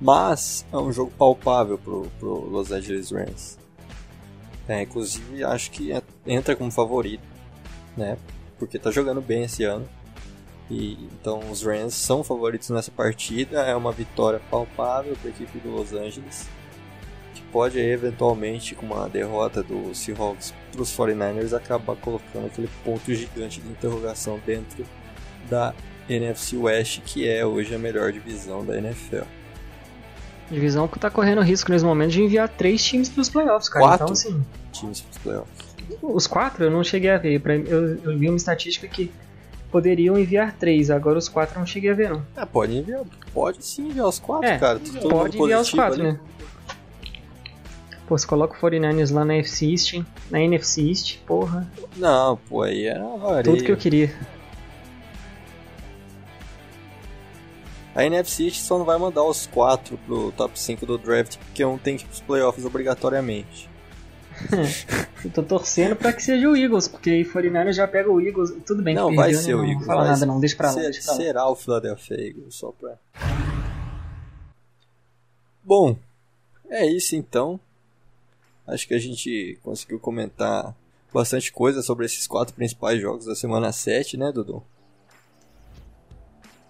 Mas 0.00 0.64
é 0.72 0.76
um 0.76 0.92
jogo 0.92 1.10
palpável 1.16 1.78
pro, 1.78 2.06
pro 2.18 2.40
Los 2.50 2.70
Angeles 2.70 3.10
Rams. 3.10 3.58
É, 4.68 4.82
inclusive, 4.82 5.42
acho 5.44 5.70
que 5.70 5.92
en- 5.92 6.02
entra 6.26 6.54
como 6.54 6.70
favorito, 6.70 7.22
né? 7.96 8.16
Porque 8.58 8.78
tá 8.78 8.90
jogando 8.90 9.20
bem 9.20 9.44
esse 9.44 9.64
ano. 9.64 9.86
E 10.70 10.94
então 11.12 11.40
os 11.50 11.62
Rams 11.62 11.94
são 11.94 12.24
favoritos 12.24 12.70
nessa 12.70 12.90
partida. 12.90 13.60
É 13.60 13.74
uma 13.74 13.92
vitória 13.92 14.40
palpável 14.50 15.16
para 15.16 15.30
a 15.30 15.32
equipe 15.32 15.58
do 15.58 15.70
Los 15.70 15.92
Angeles, 15.92 16.48
que 17.34 17.42
pode 17.52 17.78
eventualmente, 17.78 18.74
com 18.74 18.86
uma 18.86 19.08
derrota 19.08 19.62
do 19.62 19.94
Seahawks 19.94 20.52
para 20.72 20.82
os 20.82 20.90
49ers, 20.96 21.56
acabar 21.56 21.96
colocando 21.96 22.46
aquele 22.46 22.68
ponto 22.84 23.14
gigante 23.14 23.60
de 23.60 23.68
interrogação 23.68 24.40
dentro 24.44 24.84
da 25.48 25.72
NFC 26.08 26.56
West, 26.56 27.00
que 27.04 27.28
é 27.28 27.44
hoje 27.44 27.74
a 27.74 27.78
melhor 27.78 28.12
divisão 28.12 28.64
da 28.64 28.76
NFL. 28.76 29.24
Divisão 30.50 30.86
que 30.86 30.98
tá 30.98 31.10
correndo 31.10 31.40
risco 31.40 31.72
nesse 31.72 31.84
momento 31.84 32.12
de 32.12 32.22
enviar 32.22 32.48
três 32.48 32.84
times 32.84 33.08
pros 33.08 33.28
playoffs, 33.28 33.68
cara. 33.68 33.84
Quatro? 33.84 34.04
Então, 34.04 34.12
assim, 34.12 34.44
Times 34.72 35.00
para 35.00 35.10
os 35.10 35.18
playoffs. 35.18 35.65
Os 36.02 36.26
quatro 36.26 36.64
eu 36.64 36.70
não 36.70 36.82
cheguei 36.84 37.10
a 37.10 37.18
ver. 37.18 37.40
Pra- 37.40 37.54
Eu, 37.56 37.96
eu 38.02 38.18
vi 38.18 38.28
uma 38.28 38.36
estatística 38.36 38.86
que 38.88 39.10
poderiam 39.70 40.18
enviar 40.18 40.52
três, 40.56 40.90
agora 40.90 41.18
os 41.18 41.28
quatro 41.28 41.56
eu 41.56 41.60
não 41.60 41.66
cheguei 41.66 41.90
a 41.90 41.94
ver, 41.94 42.10
não. 42.10 42.22
É, 42.36 42.44
pode 42.46 42.76
enviar, 42.76 43.02
pode 43.34 43.64
sim 43.64 43.88
enviar 43.88 44.06
os 44.08 44.18
quatro, 44.18 44.48
É, 44.48 44.58
cara. 44.58 44.78
Todo 44.78 45.08
Pode 45.10 45.38
enviar 45.38 45.60
os 45.60 45.70
quatro, 45.70 46.00
ali. 46.02 46.12
né? 46.12 46.20
Pô, 48.06 48.16
você 48.16 48.24
coloca 48.26 48.54
o 48.56 48.60
49ers 48.70 49.12
lá 49.12 49.24
na 49.24 49.34
FC 49.34 49.66
East, 49.72 49.94
hein? 49.94 50.06
na 50.30 50.40
NFC 50.40 50.82
East, 50.82 51.18
porra, 51.26 51.68
Não, 51.96 52.36
pô, 52.48 52.62
aí 52.62 52.86
era 52.86 53.04
uma 53.04 53.18
vareia. 53.18 53.42
tudo 53.42 53.64
que 53.64 53.72
eu 53.72 53.76
queria. 53.76 54.14
A 57.94 58.04
NFC 58.04 58.44
East 58.44 58.60
só 58.60 58.78
não 58.78 58.84
vai 58.84 58.98
mandar 58.98 59.24
os 59.24 59.46
quatro 59.46 59.98
pro 60.06 60.30
top 60.32 60.58
5 60.58 60.84
do 60.84 60.98
draft, 60.98 61.36
porque 61.38 61.64
um 61.64 61.78
tem 61.78 61.96
que 61.96 62.04
ir 62.04 62.06
pros 62.06 62.20
playoffs 62.20 62.64
obrigatoriamente. 62.64 63.68
Eu 65.24 65.30
tô 65.30 65.42
torcendo 65.42 65.96
pra 65.96 66.12
que 66.12 66.22
seja 66.22 66.48
o 66.48 66.56
Eagles, 66.56 66.86
porque 66.88 67.10
aí 67.10 67.24
49ers 67.24 67.72
já 67.72 67.88
pega 67.88 68.10
o 68.10 68.20
Eagles. 68.20 68.52
Tudo 68.66 68.82
bem 68.82 68.94
não, 68.94 69.10
que 69.10 69.16
vai 69.16 69.30
perdeu, 69.30 69.42
ser 69.44 69.48
né? 69.50 69.54
o 69.54 69.58
Não 69.62 69.68
Eagles. 69.70 69.86
fala 69.86 69.98
vai 70.00 70.06
nada 70.08 70.18
ser- 70.20 70.26
não, 70.26 70.40
deixa 70.40 70.56
pra 70.56 70.66
lá, 70.68 70.72
ser- 70.74 70.82
deixa 70.82 71.02
pra 71.02 71.12
lá. 71.12 71.18
Será 71.18 71.48
o 71.48 71.56
Philadelphia 71.56 72.14
Eagles, 72.28 72.54
só 72.54 72.70
pra... 72.72 72.96
Bom, 75.64 75.96
é 76.68 76.86
isso 76.86 77.16
então. 77.16 77.58
Acho 78.66 78.86
que 78.86 78.94
a 78.94 78.98
gente 78.98 79.58
conseguiu 79.62 79.98
comentar 79.98 80.74
bastante 81.12 81.52
coisa 81.52 81.82
sobre 81.82 82.04
esses 82.06 82.26
quatro 82.26 82.54
principais 82.54 83.00
jogos 83.00 83.26
da 83.26 83.34
semana 83.34 83.72
7, 83.72 84.16
né, 84.16 84.30
Dudu? 84.32 84.62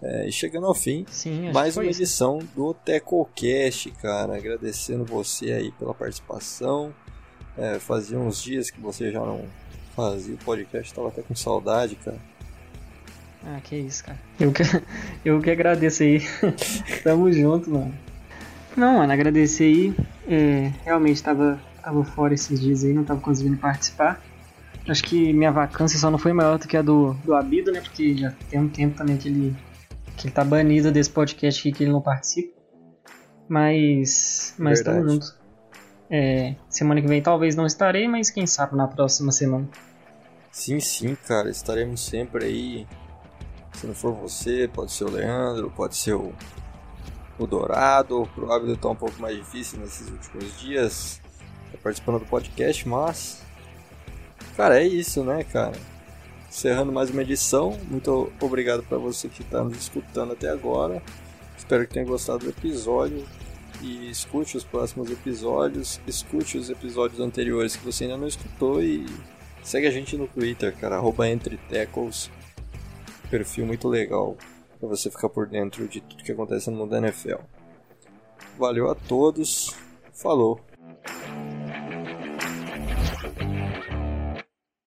É, 0.01 0.29
e 0.29 0.33
chegando 0.33 0.67
ao 0.67 0.75
fim, 0.75 1.07
Sim, 1.11 1.51
mais 1.53 1.77
uma 1.77 1.85
isso. 1.85 2.01
edição 2.03 2.39
do 2.55 2.73
TecoCast, 2.75 3.91
cara. 3.93 4.37
Agradecendo 4.37 5.05
você 5.05 5.53
aí 5.53 5.73
pela 5.73 5.95
participação. 5.95 6.95
É, 7.59 7.79
fazia 7.79 8.19
uns 8.19 8.43
dias 8.43 8.71
que 8.71 8.81
você 8.81 9.11
já 9.11 9.21
não 9.21 9.45
fazia 9.95 10.35
o 10.35 10.39
podcast, 10.39 10.93
tava 10.93 11.09
até 11.09 11.23
com 11.23 11.35
saudade, 11.35 11.97
cara. 11.97 12.19
Ah, 13.45 13.61
que 13.63 13.77
isso, 13.77 14.05
cara. 14.05 14.19
Eu 14.39 14.53
que, 14.53 14.63
eu 15.25 15.41
que 15.41 15.51
agradeço 15.51 16.03
aí. 16.03 16.21
Tamo 17.03 17.33
junto, 17.33 17.71
mano. 17.71 17.95
Não, 18.77 18.99
mano, 18.99 19.13
agradecer 19.13 19.65
aí. 19.65 19.95
É, 20.29 20.73
realmente 20.85 21.23
tava, 21.23 21.59
tava 21.83 22.05
fora 22.05 22.35
esses 22.35 22.61
dias 22.61 22.85
aí, 22.85 22.93
não 22.93 23.05
tava 23.05 23.21
conseguindo 23.21 23.57
participar. 23.57 24.21
Acho 24.89 25.03
que 25.03 25.33
minha 25.33 25.51
vacância 25.51 25.99
só 25.99 26.11
não 26.11 26.19
foi 26.19 26.33
maior 26.33 26.59
do 26.59 26.69
que 26.69 26.77
a 26.77 26.83
do, 26.83 27.15
do 27.25 27.35
Abido, 27.35 27.73
né? 27.73 27.81
Porque 27.81 28.17
já 28.17 28.33
tem 28.51 28.61
um 28.61 28.69
tempo 28.69 28.97
também 28.97 29.17
que 29.17 29.29
ele, 29.29 29.57
que 30.17 30.27
ele 30.27 30.35
tá 30.35 30.45
banido 30.45 30.93
desse 30.93 31.11
podcast 31.11 31.61
aqui 31.61 31.77
que 31.77 31.85
ele 31.85 31.93
não 31.93 32.03
participa. 32.03 32.55
Mas. 33.49 34.55
Mas 34.59 34.83
tamo 34.83 34.97
Verdade. 34.99 35.15
junto. 35.15 35.46
É, 36.11 36.55
semana 36.69 37.01
que 37.01 37.09
vem 37.09 37.21
talvez 37.21 37.57
não 37.57 37.67
estarei, 37.67 38.07
mas 38.07 38.31
quem 38.31 38.47
sabe 38.47 38.77
na 38.77 38.87
próxima 38.87 39.33
semana. 39.33 39.69
Sim, 40.51 40.81
sim, 40.81 41.15
cara. 41.27 41.51
Estaremos 41.51 42.01
sempre 42.01 42.45
aí. 42.45 42.87
Se 43.75 43.87
não 43.87 43.95
for 43.95 44.15
você, 44.15 44.71
pode 44.73 44.93
ser 44.93 45.05
o 45.05 45.11
Leandro, 45.11 45.71
pode 45.71 45.97
ser 45.97 46.15
o, 46.15 46.33
o 47.39 47.47
Dourado. 47.47 48.29
Pro 48.35 48.51
Abdo 48.51 48.77
tá 48.77 48.89
um 48.89 48.97
pouco 48.97 49.21
mais 49.21 49.37
difícil 49.37 49.79
nesses 49.79 50.09
últimos 50.09 50.59
dias. 50.59 51.21
Tá 51.73 51.79
participando 51.83 52.21
do 52.21 52.27
podcast, 52.27 52.89
mas. 52.89 53.43
Cara, 54.57 54.81
é 54.81 54.87
isso, 54.87 55.23
né, 55.23 55.45
cara? 55.45 55.77
Encerrando 56.49 56.91
mais 56.91 57.11
uma 57.11 57.21
edição. 57.21 57.79
Muito 57.91 58.33
obrigado 58.41 58.83
para 58.83 58.97
você 58.97 59.29
que 59.29 59.43
está 59.43 59.63
nos 59.63 59.77
escutando 59.77 60.33
até 60.33 60.49
agora. 60.49 61.03
Espero 61.59 61.87
que 61.87 61.93
tenha 61.93 62.07
gostado 62.07 62.39
do 62.45 62.49
episódio. 62.49 63.27
E 63.83 64.11
escute 64.11 64.57
os 64.57 64.65
próximos 64.65 65.11
episódios. 65.11 66.01
Escute 66.07 66.59
os 66.59 66.71
episódios 66.71 67.21
anteriores 67.21 67.77
que 67.77 67.85
você 67.85 68.05
ainda 68.05 68.17
não 68.17 68.27
escutou. 68.27 68.83
E 68.83 69.07
segue 69.63 69.87
a 69.87 69.91
gente 69.91 70.17
no 70.17 70.27
Twitter, 70.27 70.75
cara. 70.77 70.97
Arroba 70.97 71.29
Entre 71.29 71.57
Tackles. 71.69 72.31
Perfil 73.31 73.67
muito 73.67 73.89
legal 73.89 74.37
para 74.79 74.89
você 74.89 75.11
ficar 75.11 75.29
por 75.29 75.47
dentro 75.47 75.89
de 75.89 76.01
tudo 76.01 76.23
que 76.23 76.33
acontece 76.33 76.71
no 76.71 76.77
mundo 76.77 76.91
da 76.91 76.99
NFL. 76.99 77.41
Valeu 78.59 78.91
a 78.91 78.95
todos. 78.95 79.75
Falou. 80.13 80.61